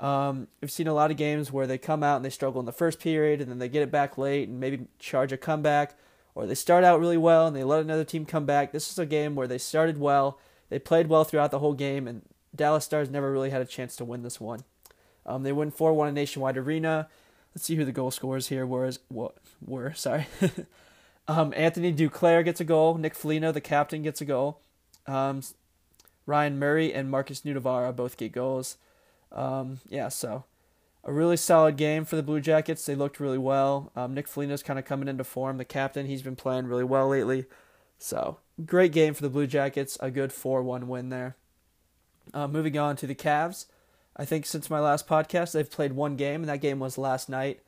Um, 0.00 0.48
we've 0.60 0.70
seen 0.70 0.88
a 0.88 0.94
lot 0.94 1.10
of 1.10 1.18
games 1.18 1.52
where 1.52 1.66
they 1.66 1.76
come 1.76 2.02
out 2.02 2.16
and 2.16 2.24
they 2.24 2.30
struggle 2.30 2.58
in 2.58 2.66
the 2.66 2.72
first 2.72 2.98
period 2.98 3.40
and 3.40 3.50
then 3.50 3.58
they 3.58 3.68
get 3.68 3.82
it 3.82 3.90
back 3.90 4.16
late 4.16 4.48
and 4.48 4.58
maybe 4.58 4.86
charge 4.98 5.30
a 5.30 5.36
comeback, 5.36 5.94
or 6.34 6.46
they 6.46 6.54
start 6.54 6.84
out 6.84 7.00
really 7.00 7.18
well 7.18 7.46
and 7.46 7.54
they 7.54 7.64
let 7.64 7.82
another 7.82 8.04
team 8.04 8.24
come 8.24 8.46
back. 8.46 8.72
This 8.72 8.90
is 8.90 8.98
a 8.98 9.04
game 9.04 9.34
where 9.34 9.46
they 9.46 9.58
started 9.58 9.98
well, 9.98 10.38
they 10.70 10.78
played 10.78 11.08
well 11.08 11.24
throughout 11.24 11.50
the 11.50 11.58
whole 11.58 11.74
game, 11.74 12.08
and 12.08 12.22
Dallas 12.54 12.84
Stars 12.84 13.10
never 13.10 13.30
really 13.30 13.50
had 13.50 13.60
a 13.60 13.66
chance 13.66 13.94
to 13.96 14.04
win 14.04 14.22
this 14.22 14.40
one. 14.40 14.64
Um, 15.26 15.42
they 15.42 15.52
win 15.52 15.70
4 15.70 15.92
1 15.92 16.08
in 16.08 16.14
Nationwide 16.14 16.56
Arena. 16.56 17.08
Let's 17.54 17.66
see 17.66 17.76
who 17.76 17.84
the 17.84 17.92
goal 17.92 18.10
scorers 18.10 18.48
here 18.48 18.64
were. 18.64 18.90
What 19.08 19.36
were 19.64 19.92
sorry. 19.94 20.26
um, 21.28 21.52
Anthony 21.56 21.92
Duclair 21.92 22.44
gets 22.44 22.60
a 22.60 22.64
goal. 22.64 22.96
Nick 22.96 23.14
Foligno, 23.14 23.52
the 23.52 23.60
captain, 23.60 24.02
gets 24.02 24.20
a 24.20 24.24
goal. 24.24 24.60
Um, 25.06 25.42
Ryan 26.26 26.58
Murray 26.58 26.94
and 26.94 27.10
Markus 27.10 27.42
Nutivaara 27.42 27.94
both 27.94 28.16
get 28.16 28.32
goals. 28.32 28.76
Um, 29.32 29.80
yeah, 29.88 30.08
so 30.08 30.44
a 31.04 31.12
really 31.12 31.36
solid 31.36 31.76
game 31.76 32.04
for 32.04 32.16
the 32.16 32.22
Blue 32.22 32.40
Jackets. 32.40 32.84
They 32.84 32.94
looked 32.94 33.20
really 33.20 33.38
well. 33.38 33.90
Um, 33.96 34.14
Nick 34.14 34.28
Foligno's 34.28 34.62
kind 34.62 34.78
of 34.78 34.84
coming 34.84 35.08
into 35.08 35.24
form. 35.24 35.56
The 35.56 35.64
captain, 35.64 36.06
he's 36.06 36.22
been 36.22 36.36
playing 36.36 36.66
really 36.66 36.84
well 36.84 37.08
lately. 37.08 37.46
So, 37.98 38.38
great 38.64 38.92
game 38.92 39.14
for 39.14 39.22
the 39.22 39.30
Blue 39.30 39.46
Jackets. 39.46 39.96
A 40.00 40.10
good 40.10 40.32
4 40.32 40.62
1 40.62 40.88
win 40.88 41.08
there. 41.08 41.36
Uh, 42.32 42.46
moving 42.46 42.78
on 42.78 42.96
to 42.96 43.06
the 43.06 43.14
Cavs. 43.14 43.66
I 44.16 44.24
think 44.24 44.44
since 44.44 44.68
my 44.68 44.80
last 44.80 45.08
podcast, 45.08 45.52
they've 45.52 45.70
played 45.70 45.92
one 45.92 46.16
game, 46.16 46.42
and 46.42 46.48
that 46.48 46.60
game 46.60 46.78
was 46.78 46.98
last 46.98 47.28
night. 47.28 47.60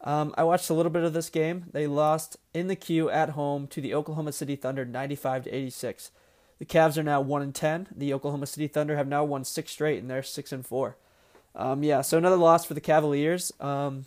Um, 0.00 0.34
I 0.36 0.42
watched 0.42 0.68
a 0.68 0.74
little 0.74 0.90
bit 0.90 1.04
of 1.04 1.12
this 1.12 1.30
game. 1.30 1.66
They 1.72 1.86
lost 1.86 2.36
in 2.52 2.66
the 2.66 2.74
Q 2.74 3.08
at 3.08 3.30
home 3.30 3.68
to 3.68 3.80
the 3.80 3.94
Oklahoma 3.94 4.32
City 4.32 4.56
Thunder 4.56 4.84
95 4.84 5.44
to 5.44 5.54
86. 5.54 6.10
The 6.58 6.64
Cavs 6.64 6.96
are 6.96 7.04
now 7.04 7.20
1 7.20 7.42
and 7.42 7.54
10. 7.54 7.88
The 7.94 8.12
Oklahoma 8.12 8.46
City 8.46 8.66
Thunder 8.66 8.96
have 8.96 9.06
now 9.06 9.24
won 9.24 9.44
6 9.44 9.70
straight 9.70 10.00
and 10.00 10.10
they're 10.10 10.22
6 10.22 10.52
and 10.52 10.66
4. 10.66 10.96
Um, 11.54 11.82
yeah, 11.82 12.00
so 12.00 12.18
another 12.18 12.36
loss 12.36 12.64
for 12.64 12.74
the 12.74 12.80
Cavaliers. 12.80 13.52
Um, 13.60 14.06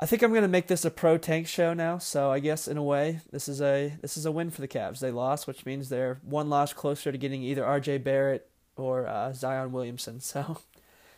I 0.00 0.06
think 0.06 0.22
I'm 0.22 0.32
to 0.32 0.46
make 0.46 0.68
this 0.68 0.84
a 0.84 0.90
pro 0.90 1.18
tank 1.18 1.48
show 1.48 1.74
now. 1.74 1.98
So 1.98 2.30
I 2.30 2.38
guess 2.38 2.68
in 2.68 2.76
a 2.76 2.82
way, 2.82 3.20
this 3.32 3.48
is 3.48 3.60
a 3.60 3.96
this 4.00 4.16
is 4.16 4.24
a 4.24 4.32
win 4.32 4.50
for 4.50 4.60
the 4.60 4.68
Cavs. 4.68 5.00
They 5.00 5.10
lost, 5.10 5.46
which 5.46 5.66
means 5.66 5.88
they're 5.88 6.20
one 6.22 6.48
loss 6.48 6.72
closer 6.72 7.10
to 7.10 7.18
getting 7.18 7.42
either 7.42 7.64
R.J. 7.64 7.98
Barrett 7.98 8.48
or 8.76 9.06
uh, 9.06 9.32
Zion 9.32 9.72
Williamson. 9.72 10.20
So 10.28 10.58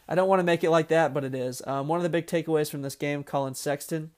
I 0.08 0.16
don't 0.16 0.28
want 0.28 0.40
to 0.40 0.44
make 0.44 0.64
it 0.64 0.70
like 0.70 0.88
that, 0.88 1.14
but 1.14 1.22
it 1.22 1.36
is. 1.36 1.62
Um, 1.68 1.86
one 1.86 1.98
of 1.98 2.02
the 2.02 2.08
big 2.08 2.26
takeaways 2.26 2.68
from 2.68 2.82
this 2.82 2.96
game, 2.96 3.22
Collin 3.22 3.54
Sexton. 3.54 4.10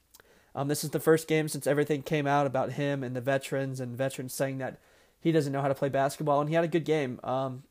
Um, 0.55 0.69
this 0.69 0.85
is 0.85 0.91
the 0.91 1.01
first 1.01 1.29
game 1.29 1.49
since 1.49 1.67
everything 1.67 2.03
came 2.03 2.27
out 2.27 2.47
about 2.47 2.73
him 2.73 3.05
and 3.05 3.15
the 3.15 3.21
veterans 3.21 3.79
and 3.79 3.95
veterans 3.95 4.33
saying 4.33 4.57
that 4.57 4.79
he 5.21 5.33
doesn't 5.33 5.53
know 5.53 5.61
how 5.61 5.69
to 5.69 5.75
play 5.75 5.91
basketball, 5.91 6.41
and 6.41 6.49
he 6.49 6.55
had 6.55 6.65
a 6.65 6.69
good 6.69 6.87
game. 6.87 7.21
Um, 7.23 7.65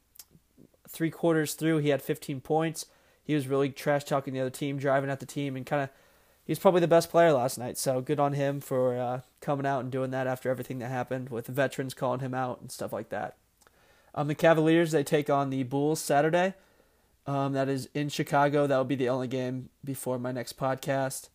three 0.91 1.09
quarters 1.09 1.53
through, 1.53 1.79
he 1.79 1.89
had 1.89 2.01
15 2.01 2.41
points. 2.41 2.85
He 3.23 3.35
was 3.35 3.47
really 3.47 3.69
trash 3.69 4.03
talking 4.03 4.33
the 4.33 4.41
other 4.41 4.49
team, 4.49 4.77
driving 4.77 5.09
at 5.09 5.19
the 5.19 5.25
team, 5.25 5.55
and 5.55 5.65
kind 5.65 5.83
of 5.83 5.89
he's 6.43 6.59
probably 6.59 6.81
the 6.81 6.87
best 6.87 7.09
player 7.09 7.31
last 7.31 7.57
night. 7.57 7.77
So 7.77 8.01
good 8.01 8.19
on 8.19 8.33
him 8.33 8.59
for 8.59 8.97
uh, 8.97 9.21
coming 9.39 9.65
out 9.65 9.81
and 9.81 9.91
doing 9.91 10.11
that 10.11 10.27
after 10.27 10.49
everything 10.49 10.79
that 10.79 10.89
happened 10.89 11.29
with 11.29 11.45
the 11.45 11.51
veterans 11.51 11.93
calling 11.93 12.19
him 12.19 12.33
out 12.33 12.61
and 12.61 12.71
stuff 12.71 12.91
like 12.91 13.09
that. 13.09 13.37
Um, 14.13 14.27
the 14.27 14.35
Cavaliers 14.35 14.91
they 14.91 15.03
take 15.03 15.29
on 15.29 15.49
the 15.49 15.63
Bulls 15.63 16.01
Saturday. 16.01 16.53
Um, 17.25 17.53
that 17.53 17.69
is 17.69 17.87
in 17.93 18.09
Chicago. 18.09 18.67
That 18.67 18.77
will 18.77 18.83
be 18.83 18.95
the 18.95 19.09
only 19.09 19.27
game 19.27 19.69
before 19.83 20.19
my 20.19 20.31
next 20.31 20.57
podcast. 20.57 21.29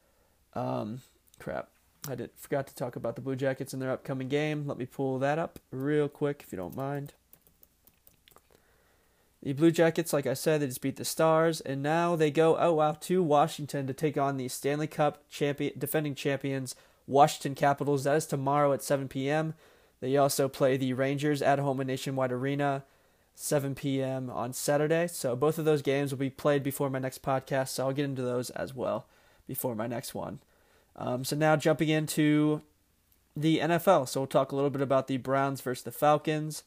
Um, 0.53 1.01
crap, 1.39 1.69
I 2.09 2.15
did 2.15 2.31
forgot 2.37 2.67
to 2.67 2.75
talk 2.75 2.97
about 2.97 3.15
the 3.15 3.23
Blue 3.23 3.37
Jackets 3.37 3.73
and 3.73 3.81
their 3.81 3.93
upcoming 3.93 4.29
game. 4.29 4.67
Let 4.67 4.79
me 4.79 4.87
pull 4.87 5.19
that 5.21 5.39
up 5.39 5.59
real 5.71 6.09
quick 6.09 6.43
if 6.45 6.53
you 6.53 6.59
don't 6.59 6.77
mind. 6.77 7.15
The 9.47 9.53
Blue 9.53 9.71
Jackets, 9.71 10.13
like 10.13 10.27
I 10.27 10.35
said, 10.35 10.61
they 10.61 10.67
just 10.67 10.81
beat 10.81 10.97
the 10.97 11.05
Stars, 11.05 11.61
and 11.61 11.81
now 11.81 12.17
they 12.17 12.33
go 12.33 12.59
oh 12.59 12.73
wow 12.73 12.97
to 13.03 13.23
Washington 13.23 13.87
to 13.87 13.93
take 13.93 14.19
on 14.19 14.39
the 14.39 14.49
Stanley 14.49 14.89
Cup 14.89 15.23
champion, 15.31 15.73
defending 15.79 16.17
champions, 16.17 16.75
Washington 17.07 17.55
Capitals. 17.55 18.03
That 18.03 18.17
is 18.17 18.27
tomorrow 18.27 18.73
at 18.73 18.83
7 18.83 19.07
p.m. 19.07 19.55
They 20.01 20.17
also 20.17 20.49
play 20.49 20.77
the 20.77 20.95
Rangers 20.95 21.43
at 21.43 21.61
home 21.61 21.81
in 21.81 21.87
Nationwide 21.87 22.33
Arena, 22.33 22.83
7 23.37 23.77
p.m. 23.77 24.31
on 24.31 24.53
Saturday. 24.53 25.07
So 25.07 25.37
both 25.37 25.61
of 25.61 25.65
those 25.65 25.81
games 25.81 26.11
will 26.11 26.19
be 26.19 26.29
played 26.29 26.65
before 26.65 26.91
my 26.91 26.99
next 26.99 27.23
podcast. 27.23 27.69
So 27.69 27.87
I'll 27.87 27.93
get 27.93 28.05
into 28.05 28.23
those 28.23 28.51
as 28.51 28.75
well 28.75 29.07
before 29.47 29.77
my 29.77 29.87
next 29.87 30.13
one. 30.13 30.41
Um, 30.97 31.23
so 31.23 31.37
now 31.37 31.55
jumping 31.55 31.89
into 31.89 32.63
the 33.37 33.61
NFL. 33.61 34.09
So 34.09 34.23
we'll 34.23 34.27
talk 34.27 34.51
a 34.51 34.57
little 34.57 34.71
bit 34.71 34.83
about 34.83 35.07
the 35.07 35.19
Browns 35.19 35.61
versus 35.61 35.85
the 35.85 35.93
Falcons 35.93 36.65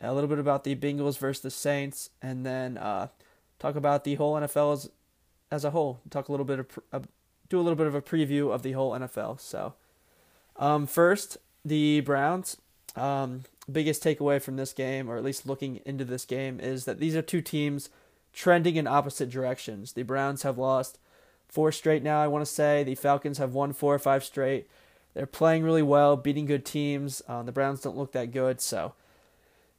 a 0.00 0.14
little 0.14 0.28
bit 0.28 0.38
about 0.38 0.64
the 0.64 0.76
Bengals 0.76 1.18
versus 1.18 1.42
the 1.42 1.50
Saints, 1.50 2.10
and 2.22 2.46
then 2.46 2.76
uh, 2.78 3.08
talk 3.58 3.76
about 3.76 4.04
the 4.04 4.14
whole 4.14 4.34
NFL 4.34 4.74
as, 4.74 4.90
as 5.50 5.64
a 5.64 5.70
whole. 5.70 6.00
Talk 6.10 6.28
a 6.28 6.32
little 6.32 6.46
bit 6.46 6.60
of 6.60 6.78
uh, 6.92 7.00
do 7.48 7.58
a 7.58 7.62
little 7.62 7.76
bit 7.76 7.86
of 7.86 7.94
a 7.94 8.02
preview 8.02 8.52
of 8.52 8.62
the 8.62 8.72
whole 8.72 8.92
NFL. 8.92 9.40
So, 9.40 9.74
um, 10.56 10.86
first, 10.86 11.38
the 11.64 12.00
Browns. 12.00 12.56
Um, 12.96 13.44
biggest 13.70 14.02
takeaway 14.02 14.40
from 14.40 14.56
this 14.56 14.72
game, 14.72 15.10
or 15.10 15.16
at 15.16 15.24
least 15.24 15.46
looking 15.46 15.80
into 15.84 16.04
this 16.04 16.24
game, 16.24 16.58
is 16.58 16.84
that 16.86 16.98
these 16.98 17.14
are 17.14 17.22
two 17.22 17.42
teams 17.42 17.90
trending 18.32 18.76
in 18.76 18.86
opposite 18.86 19.30
directions. 19.30 19.92
The 19.92 20.02
Browns 20.02 20.42
have 20.42 20.58
lost 20.58 20.98
four 21.48 21.72
straight 21.72 22.02
now. 22.02 22.22
I 22.22 22.28
want 22.28 22.44
to 22.44 22.50
say 22.50 22.82
the 22.82 22.94
Falcons 22.94 23.38
have 23.38 23.54
won 23.54 23.72
four 23.72 23.94
or 23.94 23.98
five 23.98 24.24
straight. 24.24 24.68
They're 25.14 25.26
playing 25.26 25.64
really 25.64 25.82
well, 25.82 26.16
beating 26.16 26.46
good 26.46 26.64
teams. 26.64 27.22
Uh, 27.28 27.42
the 27.42 27.52
Browns 27.52 27.80
don't 27.80 27.96
look 27.96 28.12
that 28.12 28.32
good, 28.32 28.60
so 28.60 28.94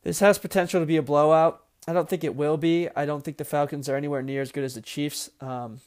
this 0.04 0.20
has 0.20 0.38
potential 0.38 0.80
to 0.80 0.86
be 0.86 0.98
a 0.98 1.02
blowout. 1.02 1.64
I 1.88 1.94
don't 1.94 2.10
think 2.10 2.24
it 2.24 2.36
will 2.36 2.58
be. 2.58 2.88
I 2.96 3.06
don't 3.06 3.24
think 3.24 3.38
the 3.38 3.46
Falcons 3.46 3.90
are 3.90 3.96
anywhere 3.96 4.22
near 4.22 4.42
as 4.42 4.52
good 4.52 4.64
as 4.64 4.76
the 4.76 4.82
Chiefs. 4.82 5.30
Um, 5.42 5.82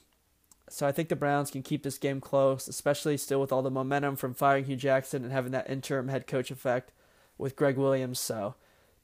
so 0.69 0.87
I 0.87 0.93
think 0.93 1.09
the 1.09 1.17
Browns 1.17 1.51
can 1.51 1.63
keep 1.63 1.83
this 1.83 1.99
game 1.99 2.21
close, 2.21 2.67
especially 2.67 3.17
still 3.19 3.41
with 3.41 3.53
all 3.53 3.63
the 3.63 3.71
momentum 3.71 4.17
from 4.17 4.35
firing 4.35 4.65
Hue 4.65 4.77
Jackson 4.77 5.23
and 5.23 5.33
having 5.33 5.53
that 5.53 5.69
interim 5.69 6.09
head 6.09 6.27
coach 6.27 6.51
effect 6.51 6.93
with 7.37 7.57
Gregg 7.57 7.77
Williams. 7.77 8.19
So, 8.19 8.55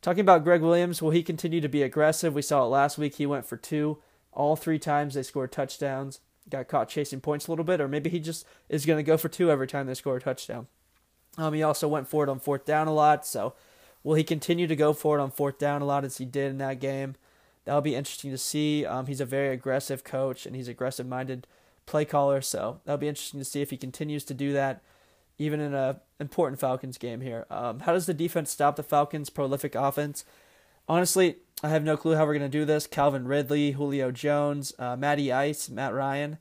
talking 0.01 0.21
about 0.21 0.45
Gregg 0.45 0.63
Williams, 0.63 1.03
will 1.03 1.11
he 1.11 1.23
continue 1.23 1.61
to 1.61 1.69
be 1.69 1.83
aggressive? 1.83 2.35
We 2.35 2.43
saw 2.43 2.65
it 2.65 2.69
last 2.69 2.97
week. 2.97 3.17
He 3.17 3.27
went 3.27 3.47
for 3.47 3.57
two. 3.57 3.99
All 4.33 4.57
three 4.57 4.79
times 4.79 5.15
they 5.15 5.23
scored 5.23 5.53
touchdowns. 5.53 6.21
Got 6.49 6.69
caught 6.69 6.89
chasing 6.89 7.21
points 7.21 7.47
a 7.47 7.51
little 7.51 7.65
bit, 7.65 7.81
or 7.81 7.89
maybe 7.89 8.09
he 8.09 8.21
just 8.21 8.47
is 8.71 8.87
going 8.87 8.97
to 8.97 9.03
go 9.03 9.19
for 9.19 9.29
two 9.29 9.51
every 9.51 9.67
time 9.67 9.87
they 9.87 9.95
score 9.95 10.17
a 10.17 10.21
touchdown. 10.21 10.69
Um, 11.37 11.53
he 11.53 11.63
also 11.63 11.87
went 11.87 12.09
for 12.09 12.25
it 12.25 12.31
on 12.31 12.41
fourth 12.41 12.65
down 12.65 12.89
a 12.89 12.95
lot. 12.95 13.27
So, 13.27 13.55
Will 14.09 14.15
he 14.15 14.25
continue 14.25 14.67
to 14.67 14.75
go 14.75 14.95
for 14.95 15.19
it 15.19 15.21
on 15.21 15.31
fourth 15.31 15.59
down 15.59 15.83
a 15.83 15.85
lot 15.85 16.03
as 16.03 16.17
he 16.17 16.25
did 16.25 16.51
in 16.51 16.57
that 16.57 16.81
game? 16.81 17.15
That'll 17.67 17.83
be 17.83 17.95
interesting 17.95 18.31
to 18.31 18.39
see. 18.39 18.87
Um, 18.87 19.07
he's 19.07 19.21
a 19.21 19.27
very 19.27 19.49
aggressive 19.53 20.03
coach 20.03 20.47
and 20.47 20.57
he's 20.57 20.67
aggressive 20.67 21.07
minded 21.07 21.47
play 21.85 22.07
caller, 22.07 22.41
so 22.41 22.81
that'll 22.87 22.97
be 22.97 23.07
interesting 23.07 23.39
to 23.39 23.45
see 23.45 23.61
if 23.61 23.69
he 23.69 23.77
continues 23.77 24.25
to 24.25 24.33
do 24.33 24.55
that, 24.55 24.81
even 25.37 25.61
in 25.61 25.75
a 25.75 26.01
important 26.19 26.59
Falcons 26.59 26.97
game 26.97 27.21
here. 27.21 27.45
Um, 27.51 27.81
how 27.81 27.93
does 27.93 28.07
the 28.07 28.15
defense 28.15 28.51
stop 28.51 28.77
the 28.77 28.83
Falcons' 28.83 29.29
prolific 29.29 29.75
offense? 29.75 30.25
Honestly, 30.89 31.37
I 31.63 31.69
have 31.69 31.85
no 31.85 31.99
clue 31.99 32.15
how 32.15 32.25
we're 32.25 32.39
going 32.39 32.51
to 32.51 32.59
do 32.59 32.65
this. 32.65 32.87
Calvin 32.87 33.29
Ridley, 33.29 33.73
Julio 33.73 34.11
Jones, 34.11 34.73
uh, 34.79 34.97
Matty 34.97 35.31
Ice, 35.31 35.69
Matt 35.69 35.93
Ryan. 35.93 36.39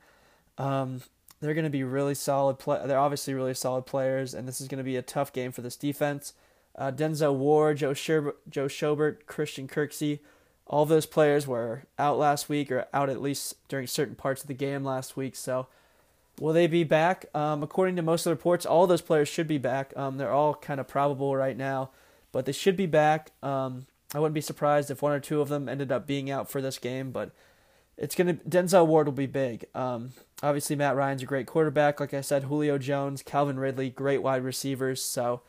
Um, 0.58 1.02
they're 1.42 1.54
going 1.54 1.66
to 1.66 1.70
be 1.70 1.84
really 1.84 2.16
solid. 2.16 2.60
Play- 2.60 2.84
they're 2.86 2.98
obviously 2.98 3.34
really 3.34 3.54
solid 3.54 3.86
players, 3.86 4.34
and 4.34 4.48
this 4.48 4.62
is 4.62 4.70
going 4.70 4.78
to 4.78 4.86
be 4.86 4.96
a 4.96 5.02
tough 5.02 5.34
game 5.34 5.52
for 5.52 5.62
this 5.62 5.76
defense 5.76 6.32
uh, 6.78 6.92
Denzel 6.92 7.36
Ward, 7.36 7.78
Joe 7.78 7.92
Sherbert, 7.92 8.36
Joe 8.50 8.68
Schobert, 8.68 9.26
Christian 9.26 9.68
Kirksey. 9.68 10.20
All 10.68 10.86
those 10.86 11.06
players 11.06 11.48
were 11.48 11.84
out 11.98 12.18
last 12.18 12.50
week 12.50 12.72
or 12.72 12.86
out 12.94 13.10
at 13.10 13.22
least 13.22 13.56
during 13.68 13.88
certain 13.88 14.16
parts 14.16 14.42
of 14.42 14.48
the 14.48 14.54
game 14.54 14.84
last 14.84 15.16
week. 15.16 15.36
So, 15.36 15.68
will 16.40 16.54
they 16.54 16.68
be 16.68 16.84
back? 16.84 17.26
Um, 17.34 17.64
according 17.64 17.96
to 17.96 18.02
most 18.02 18.26
of 18.26 18.32
the 18.32 18.36
reports, 18.36 18.66
all 18.66 18.86
those 18.86 19.02
players 19.02 19.30
should 19.30 19.48
be 19.48 19.58
back. 19.58 19.96
Um, 19.96 20.18
they're 20.18 20.32
all 20.32 20.54
kind 20.54 20.80
of 20.80 20.88
probable 20.88 21.36
right 21.36 21.58
now, 21.58 21.92
but 22.32 22.46
they 22.46 22.52
should 22.52 22.76
be 22.76 22.86
back. 22.86 23.32
Um, 23.42 23.88
I 24.14 24.20
wouldn't 24.20 24.36
be 24.36 24.42
surprised 24.42 24.92
if 24.92 25.02
one 25.02 25.14
or 25.14 25.20
two 25.20 25.42
of 25.42 25.50
them 25.50 25.68
ended 25.68 25.92
up 25.92 26.06
being 26.06 26.30
out 26.30 26.50
for 26.50 26.62
this 26.62 26.78
game, 26.78 27.12
but 27.12 27.32
it's 27.98 28.16
gonna 28.16 28.36
Denzel 28.36 28.88
Ward 28.88 29.08
will 29.08 29.14
be 29.14 29.26
big. 29.26 29.66
Um, 29.74 30.12
obviously, 30.44 30.76
Matt 30.76 30.96
Ryan's 30.96 31.24
a 31.24 31.26
great 31.26 31.48
quarterback. 31.48 32.00
Like 32.00 32.14
I 32.14 32.22
said, 32.22 32.44
Julio 32.44 32.78
Jones, 32.78 33.22
Calvin 33.22 33.60
Ridley, 33.60 33.90
great 33.90 34.22
wide 34.22 34.44
receivers. 34.44 35.02
So 35.02 35.42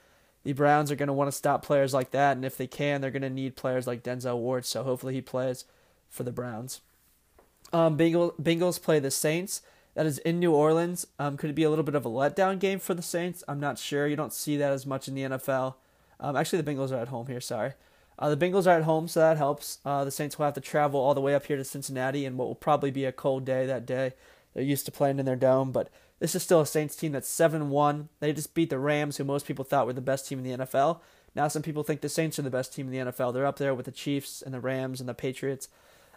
the 0.49 0.55
Browns 0.55 0.91
are 0.91 0.97
going 0.97 1.09
to 1.09 1.13
want 1.13 1.29
to 1.29 1.37
stop 1.37 1.63
players 1.63 1.93
like 1.93 2.11
that, 2.13 2.35
and 2.35 2.43
if 2.43 2.57
they 2.57 2.67
can, 2.67 3.03
they're 3.03 3.11
going 3.11 3.21
to 3.21 3.29
need 3.29 3.55
players 3.55 3.87
like 3.87 4.03
Denzel 4.03 4.39
Ward. 4.39 4.65
So 4.65 4.83
hopefully 4.83 5.13
he 5.13 5.21
plays 5.21 5.67
for 6.09 6.23
the 6.23 6.33
Browns. 6.33 6.81
Um, 7.71 7.99
Bengals, 7.99 8.35
Bengals 8.41 8.83
play 8.83 8.99
the 8.99 9.11
Saints. 9.11 9.61
That 9.93 10.07
is 10.07 10.17
in 10.17 10.41
New 10.41 10.55
Orleans. 10.55 11.07
Um, 11.19 11.37
could 11.37 11.51
it 11.51 11.53
be 11.53 11.65
a 11.65 11.69
little 11.69 11.85
bit 11.85 11.95
of 11.95 12.07
a 12.07 12.09
letdown 12.09 12.59
game 12.59 12.79
for 12.79 12.95
the 12.95 13.03
Saints? 13.03 13.45
I'm 13.47 13.61
not 13.61 13.79
sure. 13.79 14.07
You 14.07 14.17
don't 14.17 14.33
see 14.33 14.57
that 14.57 14.73
as 14.73 14.87
much 14.87 15.07
in 15.07 15.15
the 15.15 15.25
NFL. 15.25 15.75
Um, 16.19 16.35
actually, 16.35 16.63
the 16.63 16.73
Bengals 16.73 16.93
are 16.93 17.03
at 17.03 17.09
home 17.09 17.27
here. 17.27 17.43
Sorry. 17.43 17.75
Uh, 18.19 18.35
the 18.35 18.37
Bengals 18.39 18.67
are 18.67 18.79
at 18.79 18.85
home, 18.85 19.07
so 19.07 19.21
that 19.21 19.37
helps. 19.37 19.81
Uh, 19.85 20.05
the 20.05 20.11
Saints 20.11 20.39
will 20.39 20.47
have 20.47 20.55
to 20.55 20.63
travel 20.63 20.99
all 20.99 21.13
the 21.13 21.21
way 21.21 21.35
up 21.35 21.45
here 21.45 21.59
to 21.59 21.65
Cincinnati, 21.65 22.25
and 22.25 22.39
what 22.39 22.49
will 22.49 22.55
probably 22.55 22.91
be 22.91 23.05
a 23.05 23.13
cold 23.13 23.45
day 23.45 23.67
that 23.67 23.85
day. 23.85 24.15
They're 24.55 24.65
used 24.65 24.87
to 24.87 24.93
playing 24.93 25.19
in 25.19 25.27
their 25.27 25.37
dome, 25.37 25.73
but 25.73 25.91
this 26.19 26.35
is 26.35 26.43
still 26.43 26.61
a 26.61 26.67
Saints 26.67 26.97
team 26.97 27.13
that's 27.13 27.29
7 27.29 27.71
1. 27.71 28.09
They 28.21 28.33
just 28.33 28.55
beat 28.55 28.71
the 28.71 28.79
Rams, 28.79 29.17
who 29.17 29.25
most 29.25 29.47
people 29.47 29.65
thought 29.65 29.87
were 29.87 29.93
the 29.93 30.01
best 30.01 30.29
team 30.29 30.39
in 30.39 30.45
the 30.45 30.65
NFL. 30.65 31.01
Now 31.35 31.49
some 31.49 31.63
people 31.63 31.83
think 31.83 32.01
the 32.01 32.09
Saints 32.09 32.39
are 32.39 32.43
the 32.43 32.51
best 32.51 32.75
team 32.75 32.87
in 32.87 32.93
the 32.93 33.13
NFL. 33.13 33.33
They're 33.33 33.47
up 33.47 33.59
there 33.59 33.75
with 33.75 33.87
the 33.87 33.93
Chiefs 33.93 34.43
and 34.43 34.53
the 34.53 34.61
Rams 34.61 35.01
and 35.01 35.09
the 35.09 35.15
Patriots. 35.15 35.69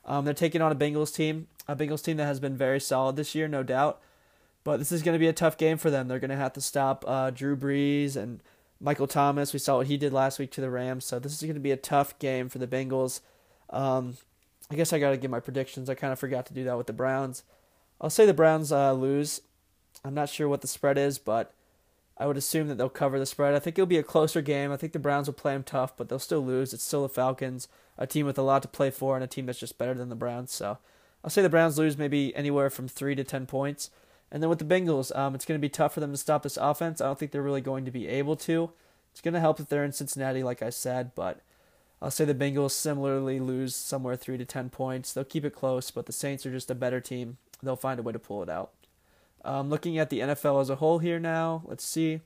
Um, 0.05 0.25
they're 0.25 0.33
taking 0.33 0.61
on 0.61 0.71
a 0.71 0.75
Bengals 0.75 1.13
team, 1.13 1.47
a 1.67 1.75
Bengals 1.75 2.03
team 2.03 2.17
that 2.17 2.25
has 2.25 2.39
been 2.39 2.57
very 2.57 2.79
solid 2.79 3.15
this 3.15 3.35
year, 3.35 3.47
no 3.47 3.61
doubt. 3.61 4.01
But 4.63 4.77
this 4.77 4.91
is 4.91 5.01
going 5.01 5.13
to 5.13 5.19
be 5.19 5.27
a 5.27 5.33
tough 5.33 5.57
game 5.57 5.77
for 5.77 5.89
them. 5.89 6.07
They're 6.07 6.19
going 6.19 6.29
to 6.29 6.35
have 6.35 6.53
to 6.53 6.61
stop 6.61 7.03
uh, 7.07 7.29
Drew 7.31 7.55
Brees 7.55 8.15
and 8.15 8.41
Michael 8.79 9.07
Thomas. 9.07 9.53
We 9.53 9.59
saw 9.59 9.77
what 9.77 9.87
he 9.87 9.97
did 9.97 10.13
last 10.13 10.39
week 10.39 10.51
to 10.51 10.61
the 10.61 10.69
Rams. 10.69 11.05
So 11.05 11.19
this 11.19 11.33
is 11.33 11.41
going 11.41 11.53
to 11.53 11.59
be 11.59 11.71
a 11.71 11.77
tough 11.77 12.17
game 12.19 12.49
for 12.49 12.57
the 12.57 12.67
Bengals. 12.67 13.21
Um, 13.69 14.17
I 14.69 14.75
guess 14.75 14.93
I 14.93 14.99
got 14.99 15.11
to 15.11 15.17
give 15.17 15.31
my 15.31 15.39
predictions. 15.39 15.89
I 15.89 15.95
kind 15.95 16.13
of 16.13 16.19
forgot 16.19 16.45
to 16.47 16.53
do 16.53 16.63
that 16.63 16.77
with 16.77 16.87
the 16.87 16.93
Browns. 16.93 17.43
I'll 17.99 18.09
say 18.09 18.25
the 18.25 18.33
Browns 18.33 18.71
uh, 18.71 18.93
lose. 18.93 19.41
I'm 20.03 20.13
not 20.13 20.29
sure 20.29 20.47
what 20.49 20.61
the 20.61 20.67
spread 20.67 20.97
is, 20.97 21.17
but 21.19 21.53
I 22.17 22.25
would 22.25 22.37
assume 22.37 22.67
that 22.67 22.77
they'll 22.77 22.89
cover 22.89 23.19
the 23.19 23.25
spread. 23.25 23.55
I 23.55 23.59
think 23.59 23.77
it'll 23.77 23.85
be 23.87 23.97
a 23.97 24.03
closer 24.03 24.41
game. 24.41 24.71
I 24.71 24.77
think 24.77 24.93
the 24.93 24.99
Browns 24.99 25.27
will 25.27 25.33
play 25.33 25.53
them 25.53 25.63
tough, 25.63 25.95
but 25.95 26.09
they'll 26.09 26.19
still 26.19 26.45
lose. 26.45 26.73
It's 26.73 26.83
still 26.83 27.03
the 27.03 27.09
Falcons, 27.09 27.67
a 27.97 28.07
team 28.07 28.25
with 28.25 28.37
a 28.37 28.43
lot 28.43 28.61
to 28.61 28.67
play 28.67 28.91
for, 28.91 29.15
and 29.15 29.23
a 29.23 29.27
team 29.27 29.45
that's 29.45 29.59
just 29.59 29.77
better 29.77 29.93
than 29.93 30.09
the 30.09 30.15
Browns. 30.15 30.51
So 30.51 30.77
I'll 31.23 31.29
say 31.29 31.41
the 31.41 31.49
Browns 31.49 31.77
lose 31.77 31.97
maybe 31.97 32.35
anywhere 32.35 32.69
from 32.69 32.87
three 32.87 33.15
to 33.15 33.23
ten 33.23 33.45
points. 33.45 33.89
And 34.31 34.41
then 34.41 34.49
with 34.49 34.59
the 34.59 34.65
Bengals, 34.65 35.15
um, 35.15 35.35
it's 35.35 35.45
going 35.45 35.59
to 35.59 35.61
be 35.61 35.69
tough 35.69 35.93
for 35.93 35.99
them 35.99 36.11
to 36.11 36.17
stop 36.17 36.43
this 36.43 36.57
offense. 36.57 37.01
I 37.01 37.05
don't 37.05 37.19
think 37.19 37.31
they're 37.31 37.41
really 37.41 37.61
going 37.61 37.85
to 37.85 37.91
be 37.91 38.07
able 38.07 38.35
to. 38.37 38.71
It's 39.11 39.21
going 39.21 39.33
to 39.33 39.41
help 39.41 39.59
if 39.59 39.67
they're 39.67 39.83
in 39.83 39.91
Cincinnati, 39.91 40.41
like 40.41 40.61
I 40.61 40.69
said, 40.69 41.11
but 41.15 41.41
I'll 42.01 42.11
say 42.11 42.25
the 42.25 42.33
Bengals 42.33 42.71
similarly 42.71 43.39
lose 43.39 43.75
somewhere 43.75 44.15
three 44.15 44.37
to 44.37 44.45
ten 44.45 44.69
points. 44.69 45.11
They'll 45.11 45.23
keep 45.23 45.43
it 45.43 45.55
close, 45.55 45.91
but 45.91 46.05
the 46.05 46.13
Saints 46.13 46.45
are 46.45 46.51
just 46.51 46.71
a 46.71 46.75
better 46.75 47.01
team. 47.01 47.37
They'll 47.61 47.75
find 47.75 47.99
a 47.99 48.03
way 48.03 48.13
to 48.13 48.19
pull 48.19 48.41
it 48.41 48.49
out. 48.49 48.71
Um, 49.43 49.69
looking 49.69 49.97
at 49.97 50.09
the 50.09 50.19
NFL 50.19 50.61
as 50.61 50.69
a 50.69 50.75
whole 50.75 50.99
here 50.99 51.19
now, 51.19 51.63
let's 51.65 51.83
see. 51.83 52.21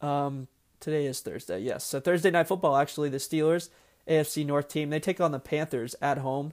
Um, 0.00 0.48
today 0.80 1.06
is 1.06 1.20
Thursday, 1.20 1.60
yes. 1.60 1.84
So 1.84 2.00
Thursday 2.00 2.30
night 2.30 2.48
football, 2.48 2.76
actually, 2.76 3.08
the 3.08 3.18
Steelers, 3.18 3.68
AFC 4.08 4.44
North 4.44 4.68
team, 4.68 4.90
they 4.90 5.00
take 5.00 5.20
on 5.20 5.32
the 5.32 5.38
Panthers 5.38 5.94
at 6.02 6.18
home. 6.18 6.52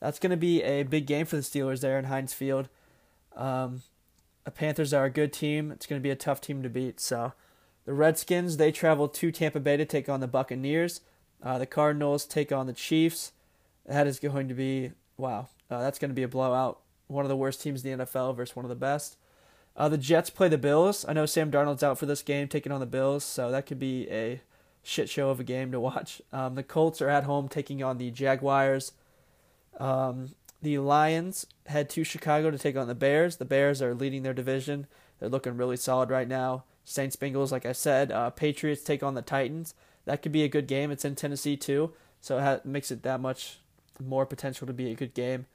That's 0.00 0.18
going 0.18 0.30
to 0.30 0.36
be 0.36 0.62
a 0.62 0.82
big 0.82 1.06
game 1.06 1.24
for 1.24 1.36
the 1.36 1.42
Steelers 1.42 1.80
there 1.80 1.98
in 1.98 2.04
Heinz 2.04 2.34
Field. 2.34 2.68
Um, 3.34 3.82
the 4.44 4.50
Panthers 4.50 4.92
are 4.92 5.06
a 5.06 5.10
good 5.10 5.32
team. 5.32 5.70
It's 5.70 5.86
going 5.86 6.00
to 6.00 6.02
be 6.02 6.10
a 6.10 6.16
tough 6.16 6.40
team 6.40 6.62
to 6.62 6.68
beat. 6.68 7.00
So 7.00 7.32
the 7.86 7.94
Redskins, 7.94 8.58
they 8.58 8.70
travel 8.70 9.08
to 9.08 9.32
Tampa 9.32 9.60
Bay 9.60 9.78
to 9.78 9.86
take 9.86 10.08
on 10.08 10.20
the 10.20 10.28
Buccaneers. 10.28 11.00
Uh, 11.42 11.58
the 11.58 11.66
Cardinals 11.66 12.26
take 12.26 12.52
on 12.52 12.66
the 12.66 12.72
Chiefs. 12.72 13.32
That 13.86 14.06
is 14.06 14.18
going 14.18 14.48
to 14.48 14.54
be, 14.54 14.92
wow, 15.16 15.48
uh, 15.70 15.80
that's 15.80 15.98
going 15.98 16.10
to 16.10 16.14
be 16.14 16.22
a 16.22 16.28
blowout 16.28 16.80
one 17.06 17.24
of 17.24 17.28
the 17.28 17.36
worst 17.36 17.62
teams 17.62 17.84
in 17.84 17.98
the 17.98 18.04
NFL 18.04 18.36
versus 18.36 18.56
one 18.56 18.64
of 18.64 18.68
the 18.68 18.74
best. 18.74 19.16
Uh, 19.76 19.88
the 19.88 19.98
Jets 19.98 20.30
play 20.30 20.48
the 20.48 20.58
Bills. 20.58 21.04
I 21.08 21.12
know 21.12 21.26
Sam 21.26 21.50
Darnold's 21.50 21.82
out 21.82 21.98
for 21.98 22.06
this 22.06 22.22
game, 22.22 22.46
taking 22.48 22.72
on 22.72 22.80
the 22.80 22.86
Bills, 22.86 23.24
so 23.24 23.50
that 23.50 23.66
could 23.66 23.78
be 23.78 24.08
a 24.08 24.40
shit 24.82 25.08
show 25.08 25.30
of 25.30 25.40
a 25.40 25.44
game 25.44 25.72
to 25.72 25.80
watch. 25.80 26.22
Um, 26.32 26.54
the 26.54 26.62
Colts 26.62 27.02
are 27.02 27.08
at 27.08 27.24
home 27.24 27.48
taking 27.48 27.82
on 27.82 27.98
the 27.98 28.10
Jaguars. 28.10 28.92
Um, 29.80 30.30
the 30.62 30.78
Lions 30.78 31.46
head 31.66 31.90
to 31.90 32.04
Chicago 32.04 32.50
to 32.50 32.58
take 32.58 32.76
on 32.76 32.86
the 32.86 32.94
Bears. 32.94 33.36
The 33.36 33.44
Bears 33.44 33.82
are 33.82 33.94
leading 33.94 34.22
their 34.22 34.34
division. 34.34 34.86
They're 35.18 35.28
looking 35.28 35.56
really 35.56 35.76
solid 35.76 36.10
right 36.10 36.28
now. 36.28 36.64
Saints 36.84 37.16
Bengals, 37.16 37.50
like 37.50 37.66
I 37.66 37.72
said. 37.72 38.12
Uh, 38.12 38.30
Patriots 38.30 38.82
take 38.82 39.02
on 39.02 39.14
the 39.14 39.22
Titans. 39.22 39.74
That 40.04 40.22
could 40.22 40.32
be 40.32 40.44
a 40.44 40.48
good 40.48 40.66
game. 40.66 40.90
It's 40.90 41.04
in 41.04 41.16
Tennessee 41.16 41.56
too, 41.56 41.92
so 42.20 42.38
it 42.38 42.66
makes 42.66 42.90
it 42.90 43.02
that 43.02 43.20
much 43.20 43.58
more 44.02 44.26
potential 44.26 44.66
to 44.66 44.72
be 44.72 44.90
a 44.90 44.94
good 44.94 45.14
game. 45.14 45.46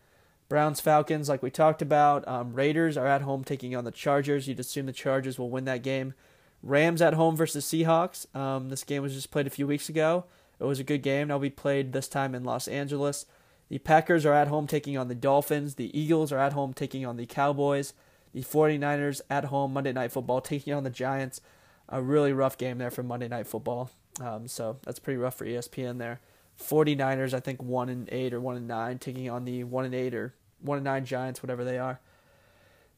Browns 0.50 0.82
Falcons, 0.82 1.30
like 1.30 1.43
we 1.43 1.52
talked 1.52 1.82
about. 1.82 2.28
Um, 2.28 2.54
Raiders 2.54 2.97
are 2.97 3.06
at 3.08 3.22
home 3.22 3.43
taking 3.43 3.76
on 3.76 3.84
the 3.86 3.91
Chargers. 3.91 4.47
You'd 4.47 4.60
assume 4.60 4.88
the 4.88 4.91
Chargers 4.91 5.38
will 5.38 5.52
win 5.52 5.66
that 5.66 5.84
game. 5.84 6.16
Rams 6.64 7.02
at 7.02 7.14
home 7.14 7.38
versus 7.38 7.66
Seahawks. 7.66 8.36
Um, 8.36 8.70
this 8.70 8.84
game 8.84 9.04
was 9.04 9.14
just 9.14 9.32
played 9.32 9.47
a 9.47 9.52
few 9.52 9.68
weeks 9.68 9.89
ago. 9.89 10.26
It 10.60 10.66
was 10.66 10.80
a 10.80 10.84
good 10.84 11.04
game. 11.04 11.28
Now 11.28 11.38
be 11.38 11.52
played 11.52 11.93
this 11.93 12.08
time 12.08 12.34
in 12.34 12.43
Los 12.43 12.68
Angeles. 12.68 13.28
The 13.70 13.78
Packers 13.78 14.26
are 14.26 14.34
at 14.34 14.47
home 14.47 14.66
taking 14.66 14.97
on 14.97 15.08
the 15.08 15.16
Dolphins. 15.16 15.76
The 15.76 15.97
Eagles 15.97 16.32
are 16.32 16.39
at 16.39 16.54
home 16.54 16.74
taking 16.74 17.06
on 17.06 17.18
the 17.18 17.28
Cowboys. 17.28 17.93
The 18.34 18.41
49ers 18.41 19.22
at 19.30 19.45
home 19.45 19.74
Monday 19.74 19.93
Night 19.93 20.12
Football 20.12 20.41
taking 20.41 20.74
on 20.74 20.84
the 20.84 20.89
Giants. 20.89 21.41
A 21.88 22.02
really 22.02 22.34
rough 22.34 22.58
game 22.58 22.80
there 22.80 22.91
for 22.91 23.04
Monday 23.04 23.28
Night 23.28 23.47
Football. 23.47 23.91
Um, 24.20 24.47
so 24.47 24.78
that's 24.84 25.00
pretty 25.00 25.18
rough 25.18 25.36
for 25.36 25.45
ESPN 25.45 26.00
there. 26.00 26.20
49ers, 26.60 27.34
I 27.34 27.39
think 27.39 27.64
one 27.64 27.88
and 27.88 28.10
eight 28.12 28.34
or 28.34 28.41
one 28.41 28.58
and 28.58 28.68
nine, 28.68 29.00
taking 29.00 29.30
on 29.30 29.45
the 29.45 29.64
one 29.64 29.86
and 29.86 29.95
eight 29.95 30.14
or 30.14 30.34
one 30.62 30.78
and 30.78 30.86
nine 30.86 31.05
Giants, 31.05 31.41
whatever 31.41 31.64
they 31.64 31.78
are. 31.78 31.99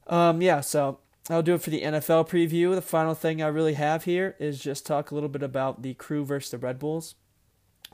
Um, 0.08 0.42
yeah, 0.42 0.62
so 0.62 1.00
I'll 1.30 1.44
do 1.44 1.56
it 1.56 1.62
for 1.62 1.70
the 1.70 1.82
NFL 1.82 2.28
preview. 2.28 2.74
The 2.74 2.82
final 2.82 3.14
thing 3.14 3.42
I 3.42 3.48
really 3.48 3.76
have 3.76 4.06
here 4.06 4.36
is 4.40 4.60
just 4.60 4.86
talk 4.86 5.12
a 5.12 5.14
little 5.14 5.30
bit 5.30 5.44
about 5.44 5.82
the 5.82 5.94
Crew 5.94 6.26
versus 6.26 6.52
the 6.52 6.58
Red 6.58 6.80
Bulls. 6.80 7.16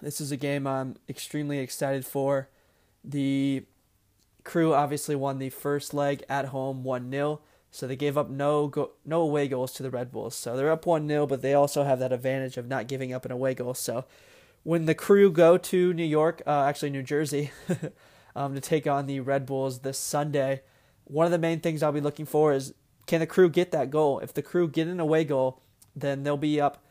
This 0.02 0.22
is 0.22 0.32
a 0.32 0.38
game 0.38 0.66
I'm 0.68 0.96
extremely 1.10 1.60
excited 1.60 2.06
for. 2.06 2.50
The 3.04 3.66
Crew 4.44 4.74
obviously 4.74 5.16
won 5.16 5.40
the 5.40 5.50
first 5.50 5.94
leg 5.94 6.24
at 6.30 6.46
home 6.46 6.84
1 6.84 7.12
0. 7.12 7.42
So 7.70 7.86
they 7.86 7.96
gave 7.96 8.18
up 8.18 8.30
no 8.30 8.68
go- 8.68 8.92
no 9.06 9.22
away 9.22 9.48
goals 9.48 9.74
to 9.74 9.84
the 9.84 9.90
Red 9.90 10.12
Bulls. 10.12 10.36
So 10.36 10.56
they're 10.56 10.72
up 10.72 10.86
1 10.86 11.08
0, 11.08 11.28
but 11.28 11.42
they 11.42 11.54
also 11.54 11.84
have 11.84 12.00
that 12.00 12.14
advantage 12.14 12.58
of 12.58 12.68
not 12.68 12.88
giving 12.88 13.12
up 13.12 13.26
an 13.26 13.32
away 13.32 13.54
goal. 13.54 13.74
So 13.74 14.06
when 14.64 14.86
the 14.86 14.96
Crew 14.96 15.32
go 15.32 15.58
to 15.58 15.94
New 15.94 16.04
York, 16.04 16.42
uh, 16.48 16.64
actually 16.64 16.92
New 16.92 17.04
Jersey, 17.04 17.52
um, 18.38 18.54
to 18.54 18.62
take 18.62 18.86
on 18.86 19.08
the 19.08 19.20
Red 19.20 19.46
Bulls 19.46 19.80
this 19.80 19.98
Sunday. 19.98 20.62
One 21.06 21.26
of 21.26 21.32
the 21.32 21.40
main 21.40 21.60
things 21.60 21.82
I'll 21.82 21.92
be 21.92 22.00
looking 22.00 22.28
for 22.28 22.54
is 22.54 22.74
can 23.08 23.20
the 23.20 23.26
crew 23.26 23.50
get 23.50 23.72
that 23.72 23.90
goal? 23.90 24.20
If 24.20 24.34
the 24.34 24.44
crew 24.44 24.68
get 24.68 24.88
an 24.88 25.00
away 25.00 25.24
goal, 25.24 25.60
then 25.96 26.24
they'll 26.24 26.38
be 26.38 26.62
up. 26.62 26.84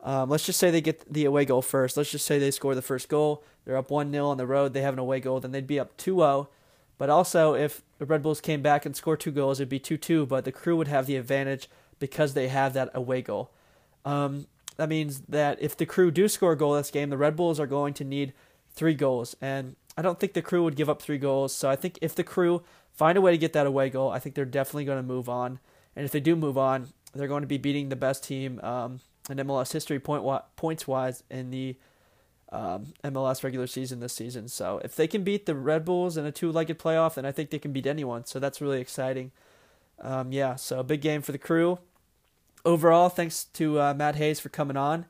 Um, 0.00 0.28
let's 0.28 0.44
just 0.44 0.58
say 0.58 0.70
they 0.70 0.80
get 0.80 1.12
the 1.12 1.24
away 1.24 1.44
goal 1.44 1.62
first. 1.62 1.96
Let's 1.96 2.10
just 2.10 2.26
say 2.26 2.38
they 2.38 2.50
score 2.50 2.74
the 2.74 2.82
first 2.82 3.08
goal. 3.08 3.44
They're 3.64 3.76
up 3.76 3.90
1 3.90 4.10
0 4.10 4.26
on 4.26 4.38
the 4.38 4.46
road. 4.46 4.72
They 4.72 4.80
have 4.80 4.94
an 4.94 4.98
away 4.98 5.20
goal. 5.20 5.38
Then 5.38 5.52
they'd 5.52 5.66
be 5.66 5.78
up 5.78 5.96
2 5.98 6.16
0. 6.16 6.48
But 6.96 7.10
also, 7.10 7.54
if 7.54 7.82
the 7.98 8.06
Red 8.06 8.22
Bulls 8.22 8.40
came 8.40 8.60
back 8.60 8.84
and 8.84 8.96
scored 8.96 9.20
two 9.20 9.30
goals, 9.30 9.60
it'd 9.60 9.68
be 9.68 9.78
2 9.78 9.96
2. 9.96 10.26
But 10.26 10.44
the 10.44 10.52
crew 10.52 10.76
would 10.76 10.88
have 10.88 11.06
the 11.06 11.16
advantage 11.16 11.68
because 12.00 12.34
they 12.34 12.48
have 12.48 12.72
that 12.72 12.90
away 12.92 13.22
goal. 13.22 13.50
Um, 14.04 14.46
that 14.76 14.88
means 14.88 15.20
that 15.28 15.60
if 15.60 15.76
the 15.76 15.86
crew 15.86 16.10
do 16.10 16.28
score 16.28 16.52
a 16.52 16.56
goal 16.56 16.74
this 16.74 16.90
game, 16.90 17.10
the 17.10 17.18
Red 17.18 17.36
Bulls 17.36 17.60
are 17.60 17.66
going 17.66 17.94
to 17.94 18.04
need 18.04 18.32
three 18.72 18.94
goals. 18.94 19.36
And 19.40 19.76
I 19.98 20.02
don't 20.02 20.20
think 20.20 20.32
the 20.32 20.42
crew 20.42 20.62
would 20.62 20.76
give 20.76 20.88
up 20.88 21.02
three 21.02 21.18
goals. 21.18 21.52
So 21.52 21.68
I 21.68 21.74
think 21.74 21.98
if 22.00 22.14
the 22.14 22.22
crew 22.22 22.62
find 22.92 23.18
a 23.18 23.20
way 23.20 23.32
to 23.32 23.36
get 23.36 23.52
that 23.54 23.66
away 23.66 23.90
goal, 23.90 24.12
I 24.12 24.20
think 24.20 24.36
they're 24.36 24.44
definitely 24.44 24.84
going 24.84 25.00
to 25.00 25.02
move 25.02 25.28
on. 25.28 25.58
And 25.96 26.04
if 26.04 26.12
they 26.12 26.20
do 26.20 26.36
move 26.36 26.56
on, 26.56 26.86
they're 27.14 27.26
going 27.26 27.40
to 27.42 27.48
be 27.48 27.58
beating 27.58 27.88
the 27.88 27.96
best 27.96 28.22
team 28.22 28.60
um, 28.62 29.00
in 29.28 29.38
MLS 29.38 29.72
history 29.72 29.98
point 29.98 30.22
points 30.54 30.86
wise 30.86 31.24
in 31.28 31.50
the 31.50 31.76
um, 32.52 32.92
MLS 33.02 33.42
regular 33.42 33.66
season 33.66 33.98
this 33.98 34.12
season. 34.12 34.46
So 34.46 34.80
if 34.84 34.94
they 34.94 35.08
can 35.08 35.24
beat 35.24 35.46
the 35.46 35.56
Red 35.56 35.84
Bulls 35.84 36.16
in 36.16 36.24
a 36.24 36.30
two-legged 36.30 36.78
playoff, 36.78 37.14
then 37.14 37.26
I 37.26 37.32
think 37.32 37.50
they 37.50 37.58
can 37.58 37.72
beat 37.72 37.86
anyone. 37.86 38.24
So 38.24 38.38
that's 38.38 38.60
really 38.60 38.80
exciting. 38.80 39.32
Um, 40.00 40.30
yeah, 40.30 40.54
so 40.54 40.80
big 40.84 41.00
game 41.00 41.22
for 41.22 41.32
the 41.32 41.38
crew. 41.38 41.80
Overall, 42.64 43.08
thanks 43.08 43.44
to 43.44 43.80
uh, 43.80 43.94
Matt 43.94 44.14
Hayes 44.14 44.38
for 44.38 44.48
coming 44.48 44.76
on, 44.76 45.06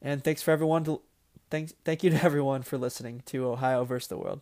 and 0.00 0.24
thanks 0.24 0.42
for 0.42 0.50
everyone 0.50 0.84
to 0.84 1.02
Thanks, 1.50 1.74
thank 1.84 2.04
you 2.04 2.10
to 2.10 2.22
everyone 2.22 2.62
for 2.62 2.78
listening 2.78 3.22
to 3.26 3.46
Ohio 3.48 3.84
versus 3.84 4.08
the 4.08 4.18
World. 4.18 4.40